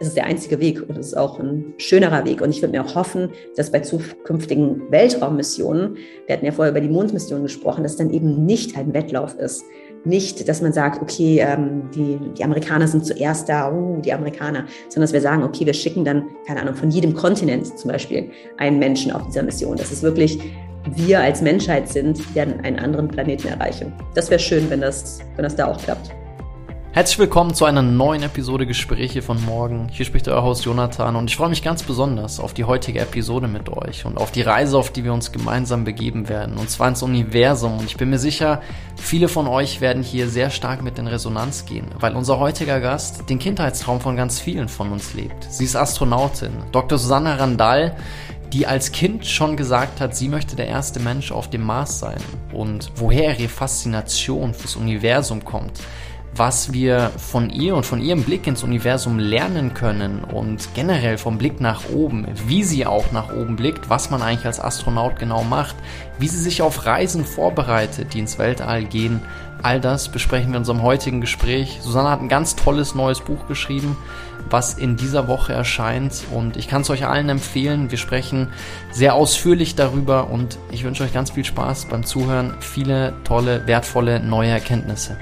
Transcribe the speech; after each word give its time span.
es 0.00 0.08
ist 0.08 0.16
der 0.16 0.24
einzige 0.24 0.58
Weg 0.60 0.82
und 0.88 0.96
es 0.96 1.08
ist 1.08 1.16
auch 1.16 1.38
ein 1.38 1.74
schönerer 1.76 2.24
Weg. 2.24 2.40
Und 2.40 2.50
ich 2.50 2.62
würde 2.62 2.72
mir 2.72 2.84
auch 2.84 2.94
hoffen, 2.94 3.28
dass 3.54 3.70
bei 3.70 3.80
zukünftigen 3.80 4.90
Weltraummissionen, 4.90 5.98
wir 6.26 6.34
hatten 6.34 6.46
ja 6.46 6.52
vorher 6.52 6.72
über 6.72 6.80
die 6.80 6.88
Mondmission 6.88 7.42
gesprochen, 7.42 7.82
dass 7.82 7.96
dann 7.96 8.10
eben 8.10 8.46
nicht 8.46 8.76
ein 8.78 8.94
Wettlauf 8.94 9.34
ist. 9.36 9.62
Nicht, 10.04 10.48
dass 10.48 10.62
man 10.62 10.72
sagt, 10.72 11.02
okay, 11.02 11.44
ähm, 11.46 11.90
die, 11.94 12.18
die 12.38 12.42
Amerikaner 12.42 12.88
sind 12.88 13.04
zuerst 13.04 13.50
da, 13.50 13.70
uh, 13.70 14.00
die 14.00 14.14
Amerikaner, 14.14 14.64
sondern 14.88 15.02
dass 15.02 15.12
wir 15.12 15.20
sagen, 15.20 15.42
okay, 15.42 15.66
wir 15.66 15.74
schicken 15.74 16.06
dann, 16.06 16.24
keine 16.46 16.62
Ahnung, 16.62 16.74
von 16.74 16.90
jedem 16.90 17.12
Kontinent 17.12 17.78
zum 17.78 17.90
Beispiel 17.90 18.30
einen 18.56 18.78
Menschen 18.78 19.12
auf 19.12 19.26
dieser 19.26 19.42
Mission. 19.42 19.76
Das 19.76 19.92
ist 19.92 20.02
wirklich 20.02 20.38
wir 20.94 21.20
als 21.20 21.42
Menschheit 21.42 21.90
sind, 21.90 22.18
die 22.34 22.40
einen 22.40 22.78
anderen 22.78 23.08
Planeten 23.08 23.48
erreichen. 23.48 23.92
Das 24.14 24.30
wäre 24.30 24.40
schön, 24.40 24.70
wenn 24.70 24.80
das, 24.80 25.20
wenn 25.36 25.42
das 25.42 25.54
da 25.54 25.66
auch 25.66 25.76
klappt. 25.76 26.10
Herzlich 26.92 27.20
willkommen 27.20 27.54
zu 27.54 27.66
einer 27.66 27.82
neuen 27.82 28.24
Episode 28.24 28.66
Gespräche 28.66 29.22
von 29.22 29.40
morgen. 29.44 29.88
Hier 29.92 30.04
spricht 30.04 30.26
euer 30.26 30.42
Host 30.42 30.64
Jonathan 30.64 31.14
und 31.14 31.30
ich 31.30 31.36
freue 31.36 31.48
mich 31.48 31.62
ganz 31.62 31.84
besonders 31.84 32.40
auf 32.40 32.52
die 32.52 32.64
heutige 32.64 32.98
Episode 32.98 33.46
mit 33.46 33.68
euch 33.68 34.06
und 34.06 34.18
auf 34.18 34.32
die 34.32 34.42
Reise, 34.42 34.76
auf 34.76 34.90
die 34.90 35.04
wir 35.04 35.12
uns 35.12 35.30
gemeinsam 35.30 35.84
begeben 35.84 36.28
werden, 36.28 36.56
und 36.56 36.68
zwar 36.68 36.88
ins 36.88 37.04
Universum. 37.04 37.78
Und 37.78 37.84
ich 37.84 37.96
bin 37.96 38.10
mir 38.10 38.18
sicher, 38.18 38.60
viele 38.96 39.28
von 39.28 39.46
euch 39.46 39.80
werden 39.80 40.02
hier 40.02 40.28
sehr 40.28 40.50
stark 40.50 40.82
mit 40.82 40.98
in 40.98 41.06
Resonanz 41.06 41.64
gehen, 41.64 41.86
weil 42.00 42.16
unser 42.16 42.40
heutiger 42.40 42.80
Gast 42.80 43.30
den 43.30 43.38
Kindheitstraum 43.38 44.00
von 44.00 44.16
ganz 44.16 44.40
vielen 44.40 44.68
von 44.68 44.90
uns 44.90 45.14
lebt. 45.14 45.44
Sie 45.48 45.66
ist 45.66 45.76
Astronautin, 45.76 46.50
Dr. 46.72 46.98
Susanna 46.98 47.36
Randall, 47.36 47.94
die 48.52 48.66
als 48.66 48.90
Kind 48.90 49.24
schon 49.24 49.56
gesagt 49.56 50.00
hat, 50.00 50.16
sie 50.16 50.28
möchte 50.28 50.56
der 50.56 50.66
erste 50.66 50.98
Mensch 50.98 51.30
auf 51.30 51.48
dem 51.48 51.62
Mars 51.62 52.00
sein 52.00 52.18
und 52.52 52.90
woher 52.96 53.38
ihre 53.38 53.48
Faszination 53.48 54.54
fürs 54.54 54.74
Universum 54.74 55.44
kommt 55.44 55.78
was 56.34 56.72
wir 56.72 57.10
von 57.16 57.50
ihr 57.50 57.74
und 57.74 57.84
von 57.84 58.00
ihrem 58.00 58.22
Blick 58.22 58.46
ins 58.46 58.62
Universum 58.62 59.18
lernen 59.18 59.74
können 59.74 60.22
und 60.22 60.74
generell 60.74 61.18
vom 61.18 61.38
Blick 61.38 61.60
nach 61.60 61.90
oben, 61.90 62.26
wie 62.46 62.62
sie 62.62 62.86
auch 62.86 63.10
nach 63.12 63.32
oben 63.32 63.56
blickt, 63.56 63.90
was 63.90 64.10
man 64.10 64.22
eigentlich 64.22 64.46
als 64.46 64.60
Astronaut 64.60 65.18
genau 65.18 65.42
macht, 65.42 65.76
wie 66.18 66.28
sie 66.28 66.38
sich 66.38 66.62
auf 66.62 66.86
Reisen 66.86 67.24
vorbereitet, 67.24 68.14
die 68.14 68.20
ins 68.20 68.38
Weltall 68.38 68.84
gehen. 68.84 69.20
All 69.62 69.80
das 69.80 70.08
besprechen 70.08 70.48
wir 70.48 70.56
in 70.56 70.60
unserem 70.60 70.82
heutigen 70.82 71.20
Gespräch. 71.20 71.80
Susanne 71.82 72.10
hat 72.10 72.20
ein 72.20 72.28
ganz 72.28 72.56
tolles 72.56 72.94
neues 72.94 73.20
Buch 73.20 73.46
geschrieben, 73.46 73.96
was 74.48 74.74
in 74.74 74.96
dieser 74.96 75.28
Woche 75.28 75.52
erscheint 75.52 76.24
und 76.32 76.56
ich 76.56 76.68
kann 76.68 76.82
es 76.82 76.90
euch 76.90 77.06
allen 77.06 77.28
empfehlen. 77.28 77.90
Wir 77.90 77.98
sprechen 77.98 78.48
sehr 78.90 79.14
ausführlich 79.14 79.74
darüber 79.74 80.30
und 80.30 80.58
ich 80.70 80.84
wünsche 80.84 81.02
euch 81.04 81.12
ganz 81.12 81.32
viel 81.32 81.44
Spaß 81.44 81.86
beim 81.86 82.06
Zuhören, 82.06 82.54
viele 82.60 83.12
tolle, 83.24 83.66
wertvolle 83.66 84.20
neue 84.20 84.50
Erkenntnisse. 84.50 85.16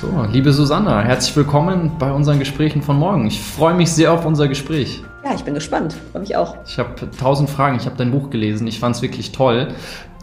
So, 0.00 0.26
liebe 0.32 0.52
Susanna, 0.52 1.02
herzlich 1.02 1.36
willkommen 1.36 1.92
bei 2.00 2.10
unseren 2.10 2.40
Gesprächen 2.40 2.82
von 2.82 2.98
morgen. 2.98 3.26
Ich 3.26 3.40
freue 3.40 3.74
mich 3.74 3.92
sehr 3.92 4.12
auf 4.12 4.26
unser 4.26 4.48
Gespräch. 4.48 5.02
Ja, 5.24 5.34
ich 5.34 5.44
bin 5.44 5.54
gespannt. 5.54 5.94
Freue 6.10 6.22
mich 6.22 6.36
auch. 6.36 6.56
Ich 6.66 6.78
habe 6.78 6.94
tausend 7.16 7.48
Fragen. 7.48 7.76
Ich 7.76 7.86
habe 7.86 7.96
dein 7.96 8.10
Buch 8.10 8.30
gelesen. 8.30 8.66
Ich 8.66 8.80
fand 8.80 8.96
es 8.96 9.02
wirklich 9.02 9.30
toll 9.30 9.68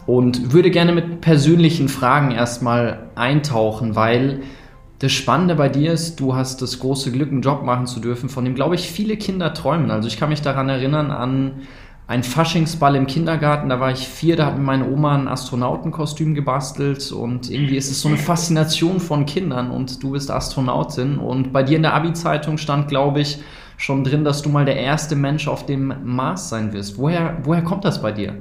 und 0.06 0.52
würde 0.52 0.70
gerne 0.70 0.92
mit 0.92 1.22
persönlichen 1.22 1.88
Fragen 1.88 2.32
erstmal 2.32 3.08
eintauchen, 3.14 3.96
weil 3.96 4.42
das 4.98 5.12
Spannende 5.12 5.54
bei 5.54 5.70
dir 5.70 5.92
ist, 5.92 6.20
du 6.20 6.36
hast 6.36 6.60
das 6.60 6.78
große 6.78 7.10
Glück, 7.10 7.30
einen 7.30 7.42
Job 7.42 7.62
machen 7.64 7.86
zu 7.86 7.98
dürfen, 7.98 8.28
von 8.28 8.44
dem, 8.44 8.54
glaube 8.54 8.74
ich, 8.74 8.90
viele 8.90 9.16
Kinder 9.16 9.54
träumen. 9.54 9.90
Also 9.90 10.06
ich 10.06 10.18
kann 10.18 10.28
mich 10.28 10.42
daran 10.42 10.68
erinnern 10.68 11.10
an 11.10 11.62
ein 12.06 12.22
Faschingsball 12.22 12.96
im 12.96 13.06
Kindergarten, 13.06 13.68
da 13.68 13.80
war 13.80 13.90
ich 13.90 14.06
vier, 14.06 14.36
da 14.36 14.46
hat 14.46 14.58
mir 14.58 14.64
meine 14.64 14.90
Oma 14.90 15.14
ein 15.14 15.28
Astronautenkostüm 15.28 16.34
gebastelt 16.34 17.12
und 17.12 17.50
irgendwie 17.50 17.76
ist 17.76 17.90
es 17.90 18.00
so 18.02 18.08
eine 18.08 18.18
Faszination 18.18 19.00
von 19.00 19.24
Kindern 19.24 19.70
und 19.70 20.02
du 20.02 20.10
bist 20.10 20.30
Astronautin. 20.30 21.18
Und 21.18 21.52
bei 21.52 21.62
dir 21.62 21.76
in 21.76 21.82
der 21.82 21.94
Abi-Zeitung 21.94 22.58
stand, 22.58 22.88
glaube 22.88 23.20
ich, 23.20 23.38
schon 23.82 24.04
drin, 24.04 24.24
dass 24.24 24.42
du 24.42 24.48
mal 24.48 24.64
der 24.64 24.76
erste 24.76 25.16
Mensch 25.16 25.48
auf 25.48 25.66
dem 25.66 25.92
Mars 26.04 26.48
sein 26.48 26.72
wirst. 26.72 26.98
Woher, 26.98 27.38
woher 27.42 27.62
kommt 27.62 27.84
das 27.84 28.00
bei 28.00 28.12
dir? 28.12 28.34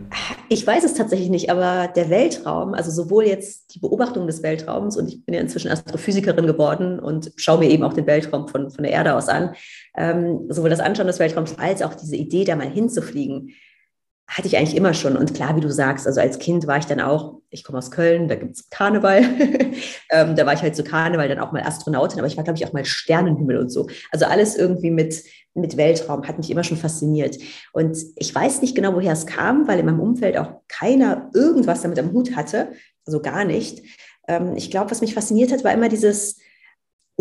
Ich 0.49 0.65
weiß 0.67 0.83
es 0.83 0.93
tatsächlich 0.93 1.29
nicht, 1.29 1.49
aber 1.49 1.87
der 1.87 2.11
Weltraum, 2.11 2.75
also 2.75 2.91
sowohl 2.91 3.25
jetzt 3.25 3.73
die 3.73 3.79
Beobachtung 3.79 4.27
des 4.27 4.43
Weltraums 4.43 4.97
und 4.97 5.07
ich 5.07 5.25
bin 5.25 5.33
ja 5.33 5.41
inzwischen 5.41 5.71
Astrophysikerin 5.71 6.45
geworden 6.45 6.99
und 6.99 7.31
schaue 7.37 7.57
mir 7.57 7.69
eben 7.69 7.83
auch 7.83 7.93
den 7.93 8.05
Weltraum 8.05 8.47
von, 8.47 8.69
von 8.69 8.83
der 8.83 8.93
Erde 8.93 9.15
aus 9.15 9.29
an, 9.29 9.55
ähm, 9.97 10.45
sowohl 10.49 10.69
das 10.69 10.79
Anschauen 10.79 11.07
des 11.07 11.19
Weltraums 11.19 11.57
als 11.57 11.81
auch 11.81 11.95
diese 11.95 12.17
Idee, 12.17 12.43
da 12.43 12.55
mal 12.55 12.69
hinzufliegen, 12.69 13.49
hatte 14.31 14.47
ich 14.47 14.57
eigentlich 14.57 14.77
immer 14.77 14.93
schon. 14.93 15.17
Und 15.17 15.33
klar, 15.33 15.57
wie 15.57 15.61
du 15.61 15.69
sagst, 15.69 16.07
also 16.07 16.21
als 16.21 16.39
Kind 16.39 16.65
war 16.65 16.77
ich 16.77 16.85
dann 16.85 17.01
auch, 17.01 17.41
ich 17.49 17.65
komme 17.65 17.77
aus 17.77 17.91
Köln, 17.91 18.29
da 18.29 18.35
gibt 18.35 18.55
es 18.55 18.69
Karneval. 18.69 19.23
ähm, 20.09 20.37
da 20.37 20.45
war 20.45 20.53
ich 20.53 20.61
halt 20.61 20.73
zu 20.73 20.85
Karneval 20.85 21.27
dann 21.27 21.39
auch 21.39 21.51
mal 21.51 21.61
Astronautin, 21.61 22.17
aber 22.17 22.27
ich 22.27 22.37
war, 22.37 22.45
glaube 22.45 22.57
ich, 22.57 22.65
auch 22.65 22.71
mal 22.71 22.85
Sternenhimmel 22.85 23.57
und 23.57 23.69
so. 23.69 23.87
Also 24.09 24.25
alles 24.25 24.55
irgendwie 24.55 24.89
mit, 24.89 25.21
mit 25.53 25.75
Weltraum 25.75 26.25
hat 26.25 26.37
mich 26.37 26.49
immer 26.49 26.63
schon 26.63 26.77
fasziniert. 26.77 27.37
Und 27.73 27.97
ich 28.15 28.33
weiß 28.33 28.61
nicht 28.61 28.73
genau, 28.73 28.95
woher 28.95 29.11
es 29.11 29.25
kam, 29.25 29.67
weil 29.67 29.79
in 29.79 29.85
meinem 29.85 29.99
Umfeld 29.99 30.37
auch 30.37 30.61
keiner 30.69 31.29
irgendwas 31.33 31.81
damit 31.81 31.99
am 31.99 32.13
Hut 32.13 32.33
hatte, 32.33 32.71
also 33.05 33.21
gar 33.21 33.43
nicht. 33.43 33.81
Ähm, 34.29 34.55
ich 34.55 34.71
glaube, 34.71 34.91
was 34.91 35.01
mich 35.01 35.13
fasziniert 35.13 35.51
hat, 35.51 35.65
war 35.65 35.73
immer 35.73 35.89
dieses, 35.89 36.37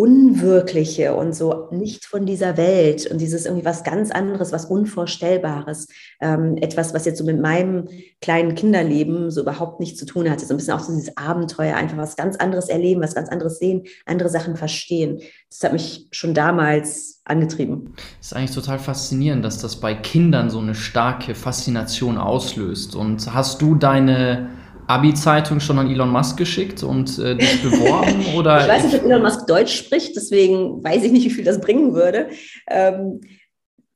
Unwirkliche 0.00 1.15
und 1.15 1.34
so 1.34 1.69
nicht 1.72 2.06
von 2.06 2.25
dieser 2.25 2.56
Welt 2.56 3.06
und 3.11 3.21
dieses 3.21 3.44
irgendwie 3.44 3.66
was 3.66 3.84
ganz 3.84 4.11
anderes, 4.11 4.50
was 4.50 4.65
Unvorstellbares, 4.65 5.88
ähm, 6.22 6.56
etwas, 6.56 6.94
was 6.94 7.05
jetzt 7.05 7.19
so 7.19 7.25
mit 7.25 7.38
meinem 7.38 7.87
kleinen 8.22 8.55
Kinderleben 8.55 9.31
so 9.31 9.43
überhaupt 9.43 9.78
nichts 9.78 9.99
zu 9.99 10.06
tun 10.06 10.31
hatte. 10.31 10.47
So 10.47 10.55
ein 10.55 10.56
bisschen 10.56 10.72
auch 10.72 10.81
so 10.81 10.94
dieses 10.94 11.19
Abenteuer, 11.19 11.77
einfach 11.77 11.99
was 11.99 12.16
ganz 12.16 12.37
anderes 12.37 12.71
erleben, 12.71 13.03
was 13.03 13.15
ganz 13.15 13.28
anderes 13.28 13.59
sehen, 13.59 13.83
andere 14.06 14.31
Sachen 14.31 14.56
verstehen. 14.56 15.21
Das 15.50 15.62
hat 15.65 15.75
mich 15.75 16.09
schon 16.12 16.33
damals 16.33 17.21
angetrieben. 17.25 17.93
Das 18.21 18.28
ist 18.28 18.33
eigentlich 18.33 18.55
total 18.55 18.78
faszinierend, 18.78 19.44
dass 19.44 19.59
das 19.59 19.77
bei 19.77 19.94
Kindern 19.94 20.49
so 20.49 20.60
eine 20.60 20.75
starke 20.75 21.34
Faszination 21.34 22.16
auslöst. 22.16 22.97
Und 22.97 23.34
hast 23.34 23.60
du 23.60 23.75
deine 23.75 24.49
Abi-Zeitung 24.91 25.61
schon 25.61 25.78
an 25.78 25.91
Elon 25.91 26.11
Musk 26.11 26.37
geschickt 26.37 26.83
und 26.83 27.19
äh, 27.19 27.37
dich 27.37 27.62
beworben? 27.62 28.37
oder? 28.37 28.61
ich 28.61 28.69
weiß 28.69 28.84
nicht, 28.84 28.97
ob 28.97 29.05
Elon 29.05 29.23
Musk 29.23 29.47
Deutsch 29.47 29.75
spricht, 29.75 30.17
deswegen 30.17 30.83
weiß 30.83 31.05
ich 31.05 31.12
nicht, 31.12 31.25
wie 31.25 31.31
viel 31.31 31.45
das 31.45 31.61
bringen 31.61 31.95
würde. 31.95 32.28
Ähm, 32.69 33.21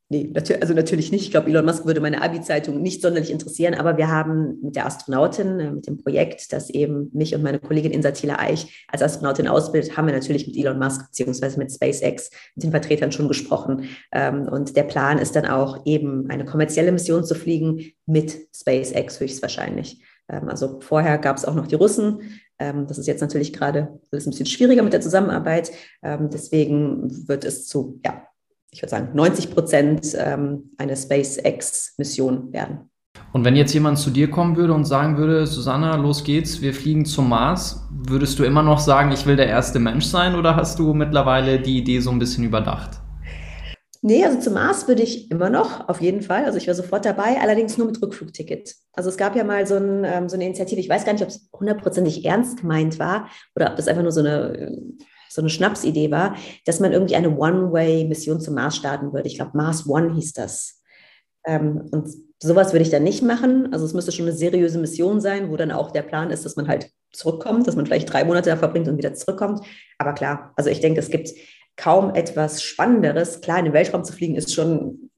nee, 0.09 0.33
also 0.61 0.73
natürlich 0.73 1.11
nicht. 1.11 1.25
Ich 1.25 1.31
glaube, 1.33 1.51
Elon 1.51 1.65
Musk 1.65 1.85
würde 1.85 2.01
meine 2.01 2.23
Abi-Zeitung 2.23 2.81
nicht 2.81 3.03
sonderlich 3.03 3.33
interessieren, 3.33 3.75
aber 3.75 3.97
wir 3.97 4.09
haben 4.09 4.61
mit 4.63 4.77
der 4.77 4.87
Astronautin, 4.87 5.59
äh, 5.59 5.73
mit 5.73 5.87
dem 5.89 5.99
Projekt, 5.99 6.53
das 6.53 6.71
eben 6.71 7.11
mich 7.13 7.35
und 7.35 7.43
meine 7.43 7.59
Kollegin 7.59 7.91
Insa 7.91 8.13
Thiele 8.13 8.39
Eich 8.39 8.87
als 8.89 9.03
Astronautin 9.03 9.49
ausbildet, 9.49 9.97
haben 9.97 10.07
wir 10.07 10.15
natürlich 10.15 10.47
mit 10.47 10.57
Elon 10.57 10.79
Musk 10.79 11.07
beziehungsweise 11.09 11.59
mit 11.59 11.73
SpaceX, 11.73 12.31
mit 12.55 12.63
den 12.63 12.71
Vertretern 12.71 13.11
schon 13.11 13.27
gesprochen. 13.27 13.89
Ähm, 14.13 14.49
und 14.49 14.77
der 14.77 14.85
Plan 14.85 15.19
ist 15.19 15.35
dann 15.35 15.47
auch 15.47 15.85
eben 15.87 16.31
eine 16.31 16.45
kommerzielle 16.45 16.93
Mission 16.93 17.25
zu 17.25 17.35
fliegen 17.35 17.93
mit 18.07 18.37
SpaceX 18.55 19.19
höchstwahrscheinlich. 19.19 20.01
Ähm, 20.29 20.49
also 20.49 20.81
vorher 20.81 21.19
gab 21.19 21.37
es 21.37 21.45
auch 21.45 21.55
noch 21.55 21.67
die 21.67 21.75
Russen. 21.75 22.21
Ähm, 22.59 22.87
das 22.87 22.99
ist 22.99 23.07
jetzt 23.07 23.21
natürlich 23.21 23.53
gerade 23.53 23.81
ein 23.81 24.01
bisschen 24.11 24.47
schwieriger 24.47 24.83
mit 24.83 24.93
der 24.93 25.01
Zusammenarbeit. 25.01 25.73
Ähm, 26.03 26.31
deswegen 26.31 27.29
wird 27.29 27.45
es 27.45 27.67
zu, 27.67 28.01
ja, 28.05 28.23
ich 28.71 28.83
würde 28.83 28.91
sagen, 28.91 29.11
90 29.15 29.53
Prozent 29.53 30.17
eine 30.17 30.97
SpaceX-Mission 30.97 32.53
werden. 32.53 32.91
Und 33.33 33.45
wenn 33.45 33.57
jetzt 33.57 33.73
jemand 33.73 33.99
zu 33.99 34.11
dir 34.11 34.31
kommen 34.31 34.57
würde 34.57 34.73
und 34.73 34.85
sagen 34.85 35.17
würde, 35.17 35.47
Susanna, 35.47 35.97
los 35.97 36.25
geht's, 36.25 36.61
wir 36.61 36.75
fliegen 36.75 37.05
zum 37.05 37.29
Mars, 37.29 37.87
würdest 37.91 38.39
du 38.39 38.45
immer 38.45 38.63
noch 38.63 38.81
sagen, 38.81 39.13
ich 39.13 39.27
will 39.27 39.37
der 39.37 39.47
erste 39.47 39.79
Mensch 39.79 40.07
sein 40.07 40.35
oder 40.35 40.57
hast 40.57 40.79
du 40.79 40.93
mittlerweile 40.95 41.61
die 41.61 41.79
Idee 41.79 42.01
so 42.01 42.11
ein 42.11 42.19
bisschen 42.19 42.45
überdacht? 42.45 43.01
Nee, 44.07 44.23
also 44.23 44.39
zum 44.39 44.53
Mars 44.53 44.87
würde 44.87 45.03
ich 45.03 45.31
immer 45.31 45.49
noch, 45.49 45.89
auf 45.89 46.03
jeden 46.03 46.21
Fall. 46.21 46.45
Also 46.45 46.59
ich 46.59 46.67
wäre 46.67 46.77
sofort 46.77 47.07
dabei, 47.07 47.41
allerdings 47.41 47.79
nur 47.79 47.87
mit 47.87 48.03
Rückflugticket. 48.03 48.75
Also 48.93 49.09
es 49.09 49.17
gab 49.17 49.35
ja 49.35 49.45
mal 49.45 49.67
so, 49.67 49.77
ein, 49.77 50.05
ähm, 50.05 50.29
so 50.29 50.35
eine 50.35 50.45
Initiative, 50.45 50.79
ich 50.79 50.91
weiß 50.91 51.07
gar 51.07 51.15
nicht, 51.15 51.23
ob 51.23 51.31
es 51.31 51.49
hundertprozentig 51.59 52.23
ernst 52.27 52.61
gemeint 52.61 52.99
war 52.99 53.31
oder 53.57 53.71
ob 53.71 53.77
das 53.77 53.89
einfach 53.89 54.03
nur 54.03 54.13
so 54.13 54.21
eine, 54.21 54.79
so 55.31 55.41
eine 55.41 55.49
Schnapsidee 55.49 56.11
war, 56.11 56.37
dass 56.67 56.81
man 56.81 56.93
irgendwie 56.93 57.17
eine 57.17 57.35
One-Way-Mission 57.35 58.43
zum 58.43 58.57
Mars 58.57 58.77
starten 58.77 59.15
würde. 59.15 59.27
Ich 59.27 59.37
glaube, 59.37 59.53
Mars 59.57 59.89
One 59.89 60.13
hieß 60.13 60.35
das. 60.35 60.83
Ähm, 61.47 61.89
und 61.91 62.11
sowas 62.43 62.75
würde 62.75 62.83
ich 62.83 62.91
dann 62.91 63.05
nicht 63.05 63.23
machen. 63.23 63.73
Also 63.73 63.87
es 63.87 63.95
müsste 63.95 64.13
schon 64.13 64.27
eine 64.27 64.37
seriöse 64.37 64.79
Mission 64.79 65.23
sein, 65.23 65.51
wo 65.51 65.57
dann 65.57 65.73
auch 65.73 65.93
der 65.93 66.03
Plan 66.03 66.29
ist, 66.29 66.45
dass 66.45 66.57
man 66.57 66.69
halt 66.69 66.91
zurückkommt, 67.11 67.67
dass 67.67 67.75
man 67.75 67.87
vielleicht 67.87 68.13
drei 68.13 68.25
Monate 68.27 68.51
da 68.51 68.57
verbringt 68.59 68.87
und 68.87 68.99
wieder 68.99 69.15
zurückkommt. 69.15 69.65
Aber 69.97 70.13
klar, 70.13 70.53
also 70.57 70.69
ich 70.69 70.81
denke, 70.81 71.01
es 71.01 71.09
gibt 71.09 71.31
kaum 71.77 72.15
etwas 72.15 72.63
Spannenderes. 72.63 73.41
Klar, 73.41 73.59
in 73.59 73.67
den 73.67 73.75
Weltraum 73.75 74.05
zu 74.05 74.13
fliegen 74.13 74.37
ist 74.37 74.55
schon 74.55 75.11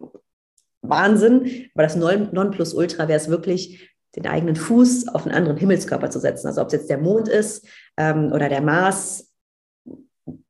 Wahnsinn, 0.82 1.69
aber 1.75 1.82
das 1.82 1.97
Nonplusultra 1.97 3.08
wäre 3.08 3.19
es 3.19 3.29
wirklich, 3.29 3.93
den 4.17 4.26
eigenen 4.26 4.56
Fuß 4.56 5.08
auf 5.08 5.26
einen 5.26 5.35
anderen 5.35 5.58
Himmelskörper 5.58 6.11
zu 6.11 6.19
setzen. 6.19 6.47
Also 6.47 6.62
ob 6.62 6.69
es 6.69 6.73
jetzt 6.73 6.91
der 6.91 6.99
Mond 6.99 7.29
ist 7.29 7.67
ähm, 7.97 8.32
oder 8.32 8.49
der 8.49 8.62
Mars. 8.62 9.32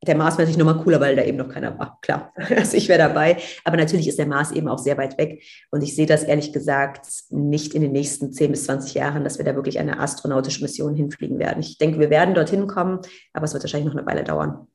Der 0.07 0.17
Mars 0.17 0.35
wäre 0.35 0.49
natürlich 0.49 0.65
nochmal 0.65 0.83
cooler, 0.83 1.01
weil 1.01 1.17
da 1.17 1.23
eben 1.23 1.37
noch 1.37 1.49
keiner 1.49 1.77
war. 1.79 1.99
Klar, 2.01 2.33
also 2.57 2.77
ich 2.77 2.89
wäre 2.89 3.01
dabei. 3.01 3.39
Aber 3.65 3.77
natürlich 3.77 4.09
ist 4.09 4.19
der 4.19 4.27
Mars 4.27 4.53
eben 4.53 4.69
auch 4.69 4.79
sehr 4.79 4.97
weit 4.97 5.19
weg. 5.19 5.43
Und 5.71 5.83
ich 5.83 5.97
sehe 5.97 6.07
das 6.07 6.23
ehrlich 6.23 6.53
gesagt 6.53 7.09
nicht 7.31 7.75
in 7.75 7.83
den 7.83 7.93
nächsten 7.93 8.33
10 8.33 8.53
bis 8.53 8.65
20 8.65 8.95
Jahren, 8.95 9.25
dass 9.25 9.39
wir 9.39 9.45
da 9.45 9.55
wirklich 9.55 9.79
eine 9.81 9.99
astronautische 9.99 10.63
Mission 10.63 10.95
hinfliegen 10.95 11.39
werden. 11.39 11.61
Ich 11.61 11.77
denke, 11.77 11.99
wir 11.99 12.09
werden 12.09 12.35
dorthin 12.35 12.69
kommen, 12.69 13.01
aber 13.33 13.45
es 13.45 13.53
wird 13.53 13.65
wahrscheinlich 13.65 13.93
noch 13.93 13.99
eine 14.01 14.07
Weile 14.07 14.23
dauern. 14.23 14.69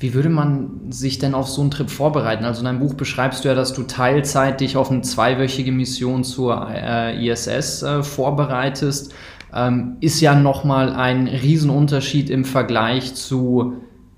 Wie 0.00 0.14
würde 0.14 0.30
man 0.30 0.90
sich 0.90 1.18
denn 1.18 1.34
auf 1.34 1.46
so 1.46 1.60
einen 1.60 1.70
Trip 1.70 1.90
vorbereiten? 1.90 2.44
Also 2.44 2.60
in 2.60 2.64
deinem 2.64 2.78
Buch 2.80 2.94
beschreibst 2.94 3.44
du 3.44 3.48
ja, 3.48 3.54
dass 3.54 3.74
du 3.74 3.82
Teilzeit 3.82 4.62
dich 4.62 4.78
auf 4.78 4.90
eine 4.90 5.02
zweiwöchige 5.02 5.72
Mission 5.72 6.24
zur 6.24 6.68
äh, 6.70 7.22
ISS 7.22 7.82
äh, 7.82 8.02
vorbereitest. 8.02 9.12
Ähm, 9.54 9.98
ist 10.00 10.22
ja 10.22 10.34
nochmal 10.34 10.94
ein 10.94 11.26
Riesenunterschied 11.26 12.30
im 12.30 12.46
Vergleich 12.46 13.14
zu, 13.14 13.74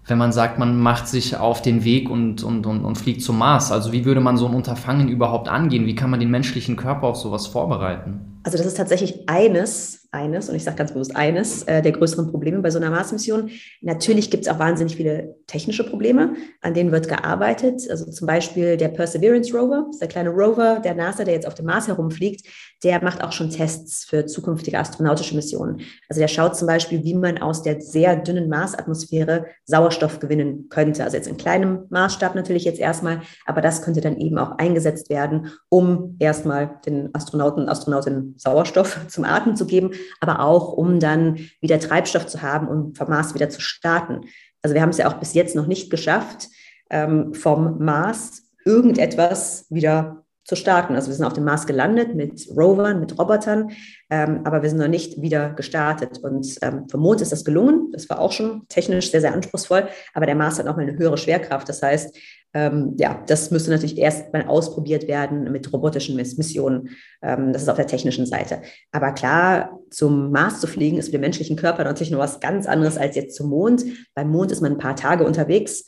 wenn 0.06 0.18
man 0.18 0.30
sagt, 0.30 0.60
man 0.60 0.78
macht 0.78 1.08
sich 1.08 1.36
auf 1.36 1.62
den 1.62 1.82
Weg 1.82 2.08
und, 2.08 2.44
und, 2.44 2.64
und, 2.64 2.84
und 2.84 2.96
fliegt 2.96 3.22
zum 3.22 3.38
Mars. 3.38 3.72
Also 3.72 3.92
wie 3.92 4.04
würde 4.04 4.20
man 4.20 4.36
so 4.36 4.46
ein 4.46 4.54
Unterfangen 4.54 5.08
überhaupt 5.08 5.48
angehen? 5.48 5.86
Wie 5.86 5.96
kann 5.96 6.10
man 6.10 6.20
den 6.20 6.30
menschlichen 6.30 6.76
Körper 6.76 7.08
auf 7.08 7.16
sowas 7.16 7.48
vorbereiten? 7.48 8.38
Also 8.44 8.56
das 8.56 8.66
ist 8.68 8.76
tatsächlich 8.76 9.28
eines 9.28 10.01
eines, 10.12 10.48
und 10.48 10.54
ich 10.54 10.64
sage 10.64 10.76
ganz 10.76 10.92
bewusst 10.92 11.16
eines, 11.16 11.62
äh, 11.64 11.82
der 11.82 11.92
größeren 11.92 12.30
Probleme 12.30 12.60
bei 12.60 12.70
so 12.70 12.78
einer 12.78 12.90
Mars-Mission. 12.90 13.50
Natürlich 13.80 14.30
gibt 14.30 14.44
es 14.44 14.52
auch 14.52 14.58
wahnsinnig 14.58 14.96
viele 14.96 15.36
technische 15.46 15.84
Probleme, 15.84 16.34
an 16.60 16.74
denen 16.74 16.92
wird 16.92 17.08
gearbeitet. 17.08 17.82
Also 17.90 18.10
zum 18.10 18.26
Beispiel 18.26 18.76
der 18.76 18.88
Perseverance 18.88 19.56
Rover, 19.56 19.90
der 20.00 20.08
kleine 20.08 20.30
Rover 20.30 20.80
der 20.80 20.94
NASA, 20.94 21.24
der 21.24 21.34
jetzt 21.34 21.46
auf 21.46 21.54
dem 21.54 21.66
Mars 21.66 21.88
herumfliegt, 21.88 22.46
der 22.84 23.02
macht 23.02 23.22
auch 23.22 23.32
schon 23.32 23.50
Tests 23.50 24.04
für 24.04 24.26
zukünftige 24.26 24.78
astronautische 24.78 25.34
Missionen. 25.34 25.80
Also 26.08 26.20
der 26.20 26.28
schaut 26.28 26.56
zum 26.56 26.66
Beispiel, 26.66 27.04
wie 27.04 27.14
man 27.14 27.38
aus 27.38 27.62
der 27.62 27.80
sehr 27.80 28.16
dünnen 28.16 28.48
Marsatmosphäre 28.48 29.46
Sauerstoff 29.64 30.18
gewinnen 30.18 30.68
könnte. 30.68 31.04
Also 31.04 31.16
jetzt 31.16 31.28
in 31.28 31.36
kleinem 31.36 31.86
Maßstab 31.90 32.34
natürlich 32.34 32.64
jetzt 32.64 32.80
erstmal, 32.80 33.22
aber 33.46 33.60
das 33.60 33.82
könnte 33.82 34.00
dann 34.00 34.18
eben 34.18 34.36
auch 34.36 34.58
eingesetzt 34.58 35.10
werden, 35.10 35.52
um 35.68 36.16
erstmal 36.18 36.80
den 36.84 37.14
Astronauten 37.14 37.68
Astronautinnen 37.68 38.34
Sauerstoff 38.36 39.00
zum 39.08 39.24
Atmen 39.24 39.56
zu 39.56 39.66
geben, 39.66 39.92
aber 40.20 40.40
auch 40.40 40.72
um 40.72 41.00
dann 41.00 41.38
wieder 41.60 41.78
Treibstoff 41.80 42.26
zu 42.26 42.42
haben 42.42 42.68
und 42.68 42.96
vom 42.96 43.08
Mars 43.08 43.34
wieder 43.34 43.50
zu 43.50 43.60
starten. 43.60 44.22
Also 44.62 44.74
wir 44.74 44.82
haben 44.82 44.90
es 44.90 44.98
ja 44.98 45.08
auch 45.08 45.14
bis 45.14 45.34
jetzt 45.34 45.56
noch 45.56 45.66
nicht 45.66 45.90
geschafft, 45.90 46.48
ähm, 46.90 47.34
vom 47.34 47.84
Mars 47.84 48.44
irgendetwas 48.64 49.66
wieder 49.70 50.22
zu 50.44 50.56
starten. 50.56 50.94
Also 50.94 51.08
wir 51.08 51.14
sind 51.14 51.24
auf 51.24 51.32
dem 51.32 51.44
Mars 51.44 51.66
gelandet 51.66 52.14
mit 52.14 52.48
Rovern, 52.56 53.00
mit 53.00 53.16
Robotern, 53.18 53.70
ähm, 54.10 54.40
aber 54.44 54.62
wir 54.62 54.68
sind 54.68 54.78
noch 54.78 54.88
nicht 54.88 55.22
wieder 55.22 55.50
gestartet. 55.50 56.18
Und 56.18 56.58
ähm, 56.62 56.88
vom 56.88 57.00
Mond 57.00 57.20
ist 57.20 57.30
das 57.30 57.44
gelungen. 57.44 57.90
Das 57.92 58.08
war 58.10 58.18
auch 58.18 58.32
schon 58.32 58.66
technisch 58.68 59.10
sehr, 59.10 59.20
sehr 59.20 59.34
anspruchsvoll, 59.34 59.88
aber 60.14 60.26
der 60.26 60.34
Mars 60.34 60.58
hat 60.58 60.66
nochmal 60.66 60.88
eine 60.88 60.98
höhere 60.98 61.16
Schwerkraft. 61.16 61.68
Das 61.68 61.82
heißt, 61.82 62.16
ähm, 62.54 62.94
ja, 62.98 63.22
das 63.26 63.50
müsste 63.50 63.70
natürlich 63.70 63.98
erst 63.98 64.32
mal 64.32 64.46
ausprobiert 64.46 65.08
werden 65.08 65.50
mit 65.50 65.72
robotischen 65.72 66.16
Missionen. 66.16 66.90
Ähm, 67.22 67.52
das 67.52 67.62
ist 67.62 67.68
auf 67.68 67.76
der 67.76 67.86
technischen 67.86 68.26
Seite. 68.26 68.60
Aber 68.90 69.12
klar, 69.12 69.80
zum 69.90 70.30
Mars 70.30 70.60
zu 70.60 70.66
fliegen 70.66 70.98
ist 70.98 71.06
für 71.06 71.12
den 71.12 71.22
menschlichen 71.22 71.56
Körper 71.56 71.84
natürlich 71.84 72.10
noch 72.10 72.18
was 72.18 72.40
ganz 72.40 72.66
anderes 72.66 72.98
als 72.98 73.16
jetzt 73.16 73.36
zum 73.36 73.48
Mond. 73.48 73.84
Beim 74.14 74.28
Mond 74.30 74.52
ist 74.52 74.60
man 74.60 74.72
ein 74.72 74.78
paar 74.78 74.96
Tage 74.96 75.24
unterwegs. 75.24 75.84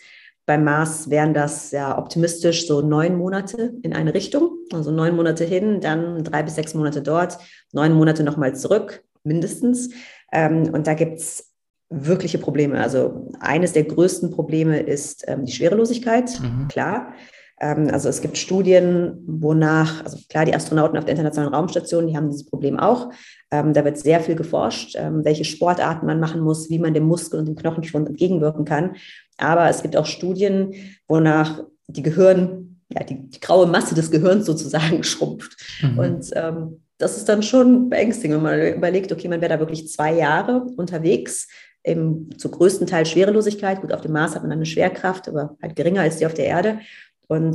Beim 0.47 0.65
Mars 0.65 1.09
wären 1.11 1.33
das 1.33 1.71
ja 1.71 1.97
optimistisch 1.99 2.67
so 2.67 2.83
neun 2.83 3.17
Monate 3.17 3.75
in 3.83 3.95
eine 3.95 4.15
Richtung. 4.15 4.51
Also 4.73 4.91
neun 4.91 5.17
Monate 5.17 5.45
hin, 5.45 5.81
dann 5.81 6.25
drei 6.25 6.43
bis 6.43 6.55
sechs 6.55 6.75
Monate 6.75 7.03
dort, 7.03 7.39
neun 7.73 7.93
Monate 7.93 8.23
nochmal 8.23 8.55
zurück, 8.55 9.05
mindestens. 9.23 9.91
Ähm, 10.33 10.71
und 10.73 10.87
da 10.87 10.95
gibt 10.95 11.19
es 11.19 11.54
wirkliche 11.91 12.39
Probleme. 12.39 12.81
Also 12.81 13.29
eines 13.41 13.73
der 13.73 13.85
größten 13.85 14.31
Probleme 14.31 14.81
ist 14.81 15.25
ähm, 15.29 15.45
die 15.45 15.53
Schwerelosigkeit, 15.53 16.41
mhm. 16.41 16.69
klar. 16.69 17.15
Ähm, 17.61 17.89
also 17.93 18.09
es 18.09 18.21
gibt 18.21 18.37
Studien, 18.37 19.23
wonach, 19.27 20.05
also 20.05 20.19
klar, 20.29 20.45
die 20.45 20.55
Astronauten 20.55 20.99
auf 20.99 21.05
der 21.05 21.13
Internationalen 21.13 21.55
Raumstation, 21.55 22.07
die 22.07 22.17
haben 22.17 22.31
dieses 22.31 22.47
Problem 22.47 22.79
auch. 22.79 23.11
Ähm, 23.51 23.73
da 23.73 23.85
wird 23.85 23.99
sehr 23.99 24.21
viel 24.21 24.35
geforscht, 24.35 24.97
ähm, 24.99 25.25
welche 25.25 25.45
Sportarten 25.45 26.07
man 26.07 26.21
machen 26.21 26.41
muss, 26.41 26.69
wie 26.71 26.79
man 26.79 26.95
dem 26.95 27.05
Muskel- 27.05 27.39
und 27.39 27.47
dem 27.47 27.57
Knochenschwund 27.57 28.09
entgegenwirken 28.09 28.65
kann. 28.65 28.97
Aber 29.39 29.69
es 29.69 29.83
gibt 29.83 29.97
auch 29.97 30.07
Studien, 30.07 30.75
wonach 31.07 31.63
die 31.87 32.03
Gehirn, 32.03 32.81
ja, 32.89 33.05
die, 33.05 33.29
die 33.29 33.41
graue 33.41 33.67
Masse 33.67 33.95
des 33.95 34.11
Gehirns 34.11 34.47
sozusagen 34.47 35.03
schrumpft. 35.05 35.57
Mhm. 35.83 35.99
Und 35.99 36.31
ähm, 36.35 36.81
das 36.99 37.17
ist 37.17 37.29
dann 37.29 37.43
schon 37.43 37.89
beängstigend, 37.89 38.37
wenn 38.37 38.43
man 38.43 38.77
überlegt, 38.77 39.13
okay, 39.13 39.29
man 39.29 39.41
wäre 39.41 39.55
da 39.55 39.59
wirklich 39.59 39.89
zwei 39.89 40.15
Jahre 40.15 40.67
unterwegs, 40.77 41.49
im 41.85 42.37
zu 42.39 42.51
größten 42.51 42.87
Teil 42.87 43.07
Schwerelosigkeit. 43.07 43.81
Gut, 43.81 43.93
auf 43.93 44.01
dem 44.01 44.13
Mars 44.13 44.35
hat 44.35 44.43
man 44.43 44.51
dann 44.51 44.59
eine 44.59 44.67
Schwerkraft, 44.67 45.29
aber 45.29 45.57
halt 45.63 45.77
geringer 45.77 46.01
als 46.01 46.17
die 46.17 46.27
auf 46.27 46.35
der 46.35 46.47
Erde. 46.47 46.81
Und 47.29 47.55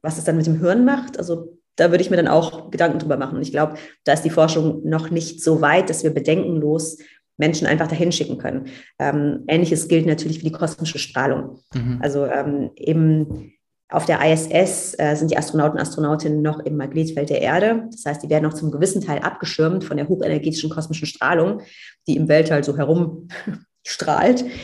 was 0.00 0.18
es 0.18 0.24
dann 0.24 0.36
mit 0.36 0.46
dem 0.46 0.60
Hirn 0.60 0.84
macht, 0.84 1.18
also 1.18 1.58
da 1.76 1.90
würde 1.90 2.02
ich 2.02 2.10
mir 2.10 2.16
dann 2.16 2.28
auch 2.28 2.70
Gedanken 2.70 2.98
drüber 2.98 3.16
machen. 3.16 3.36
Und 3.36 3.42
ich 3.42 3.50
glaube, 3.50 3.74
da 4.04 4.12
ist 4.12 4.22
die 4.22 4.30
Forschung 4.30 4.88
noch 4.88 5.10
nicht 5.10 5.42
so 5.42 5.60
weit, 5.60 5.90
dass 5.90 6.04
wir 6.04 6.14
bedenkenlos 6.14 6.98
Menschen 7.36 7.66
einfach 7.66 7.88
dahin 7.88 8.12
schicken 8.12 8.38
können. 8.38 8.66
Ähm, 8.98 9.44
Ähnliches 9.48 9.88
gilt 9.88 10.06
natürlich 10.06 10.38
für 10.38 10.44
die 10.44 10.52
kosmische 10.52 10.98
Strahlung. 10.98 11.58
Mhm. 11.74 11.98
Also 12.00 12.26
ähm, 12.26 12.70
eben 12.76 13.54
auf 13.92 14.06
der 14.06 14.20
ISS 14.24 14.94
äh, 14.98 15.14
sind 15.14 15.30
die 15.30 15.36
Astronauten 15.36 15.78
und 15.78 15.82
Astronautinnen 15.82 16.40
noch 16.40 16.60
im 16.60 16.76
Magnetfeld 16.76 17.30
der 17.30 17.42
Erde. 17.42 17.88
Das 17.90 18.04
heißt, 18.06 18.22
die 18.22 18.30
werden 18.30 18.44
noch 18.44 18.54
zum 18.54 18.70
gewissen 18.70 19.02
Teil 19.02 19.20
abgeschirmt 19.20 19.84
von 19.84 19.96
der 19.96 20.08
hochenergetischen 20.08 20.70
kosmischen 20.70 21.06
Strahlung, 21.06 21.60
die 22.06 22.16
im 22.16 22.28
Weltall 22.28 22.64
so 22.64 22.76
herumstrahlt. 22.76 24.44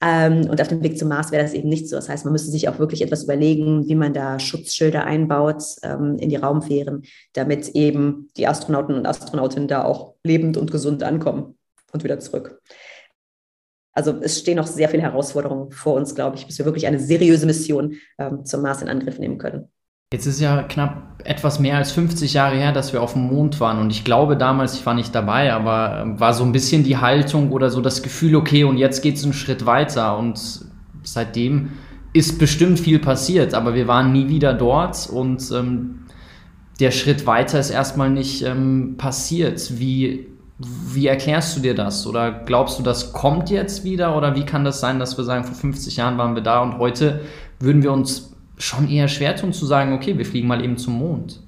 Ähm, 0.00 0.48
und 0.48 0.60
auf 0.60 0.68
dem 0.68 0.80
Weg 0.84 0.96
zum 0.96 1.08
Mars 1.08 1.32
wäre 1.32 1.42
das 1.42 1.54
eben 1.54 1.68
nicht 1.68 1.88
so. 1.88 1.96
Das 1.96 2.08
heißt, 2.08 2.24
man 2.24 2.30
müsste 2.30 2.52
sich 2.52 2.68
auch 2.68 2.78
wirklich 2.78 3.02
etwas 3.02 3.24
überlegen, 3.24 3.88
wie 3.88 3.96
man 3.96 4.14
da 4.14 4.38
Schutzschilder 4.38 5.04
einbaut 5.04 5.64
ähm, 5.82 6.18
in 6.20 6.28
die 6.28 6.36
Raumfähren, 6.36 7.02
damit 7.32 7.70
eben 7.70 8.28
die 8.36 8.46
Astronauten 8.46 8.94
und 8.94 9.06
Astronautinnen 9.06 9.66
da 9.66 9.82
auch 9.82 10.14
lebend 10.22 10.56
und 10.56 10.70
gesund 10.70 11.02
ankommen 11.02 11.58
und 11.92 12.04
wieder 12.04 12.20
zurück. 12.20 12.60
Also 13.98 14.14
es 14.20 14.38
stehen 14.38 14.58
noch 14.58 14.68
sehr 14.68 14.88
viele 14.88 15.02
Herausforderungen 15.02 15.72
vor 15.72 15.94
uns, 15.94 16.14
glaube 16.14 16.36
ich, 16.36 16.46
bis 16.46 16.56
wir 16.56 16.64
wirklich 16.64 16.86
eine 16.86 17.00
seriöse 17.00 17.46
Mission 17.46 17.94
ähm, 18.16 18.44
zum 18.44 18.62
Mars 18.62 18.80
in 18.80 18.88
Angriff 18.88 19.18
nehmen 19.18 19.38
können. 19.38 19.64
Jetzt 20.12 20.26
ist 20.26 20.40
ja 20.40 20.62
knapp 20.62 21.20
etwas 21.24 21.58
mehr 21.58 21.76
als 21.78 21.90
50 21.90 22.32
Jahre 22.32 22.54
her, 22.54 22.70
dass 22.70 22.92
wir 22.92 23.02
auf 23.02 23.14
dem 23.14 23.22
Mond 23.22 23.58
waren. 23.58 23.80
Und 23.80 23.90
ich 23.90 24.04
glaube 24.04 24.36
damals, 24.36 24.74
ich 24.74 24.86
war 24.86 24.94
nicht 24.94 25.12
dabei, 25.16 25.52
aber 25.52 26.00
ähm, 26.00 26.20
war 26.20 26.32
so 26.32 26.44
ein 26.44 26.52
bisschen 26.52 26.84
die 26.84 26.98
Haltung 26.98 27.50
oder 27.50 27.70
so 27.70 27.80
das 27.80 28.04
Gefühl, 28.04 28.36
okay, 28.36 28.62
und 28.62 28.78
jetzt 28.78 29.02
geht 29.02 29.16
es 29.16 29.24
einen 29.24 29.32
Schritt 29.32 29.66
weiter. 29.66 30.16
Und 30.16 30.38
seitdem 31.02 31.72
ist 32.12 32.38
bestimmt 32.38 32.78
viel 32.78 33.00
passiert, 33.00 33.52
aber 33.52 33.74
wir 33.74 33.88
waren 33.88 34.12
nie 34.12 34.28
wieder 34.28 34.54
dort 34.54 35.10
und 35.10 35.50
ähm, 35.50 36.04
der 36.78 36.92
Schritt 36.92 37.26
weiter 37.26 37.58
ist 37.58 37.70
erstmal 37.70 38.10
nicht 38.10 38.44
ähm, 38.44 38.94
passiert. 38.96 39.80
Wie 39.80 40.37
wie 40.58 41.06
erklärst 41.06 41.56
du 41.56 41.60
dir 41.60 41.74
das? 41.74 42.06
Oder 42.06 42.32
glaubst 42.32 42.78
du, 42.78 42.82
das 42.82 43.12
kommt 43.12 43.48
jetzt 43.50 43.84
wieder? 43.84 44.16
Oder 44.16 44.34
wie 44.34 44.44
kann 44.44 44.64
das 44.64 44.80
sein, 44.80 44.98
dass 44.98 45.16
wir 45.16 45.24
sagen, 45.24 45.44
vor 45.44 45.54
50 45.54 45.96
Jahren 45.96 46.18
waren 46.18 46.34
wir 46.34 46.42
da 46.42 46.62
und 46.62 46.78
heute 46.78 47.20
würden 47.60 47.82
wir 47.82 47.92
uns 47.92 48.32
schon 48.56 48.88
eher 48.90 49.06
schwer 49.06 49.36
tun 49.36 49.52
zu 49.52 49.66
sagen, 49.66 49.92
okay, 49.92 50.18
wir 50.18 50.26
fliegen 50.26 50.48
mal 50.48 50.64
eben 50.64 50.76
zum 50.76 50.94
Mond? 50.98 51.40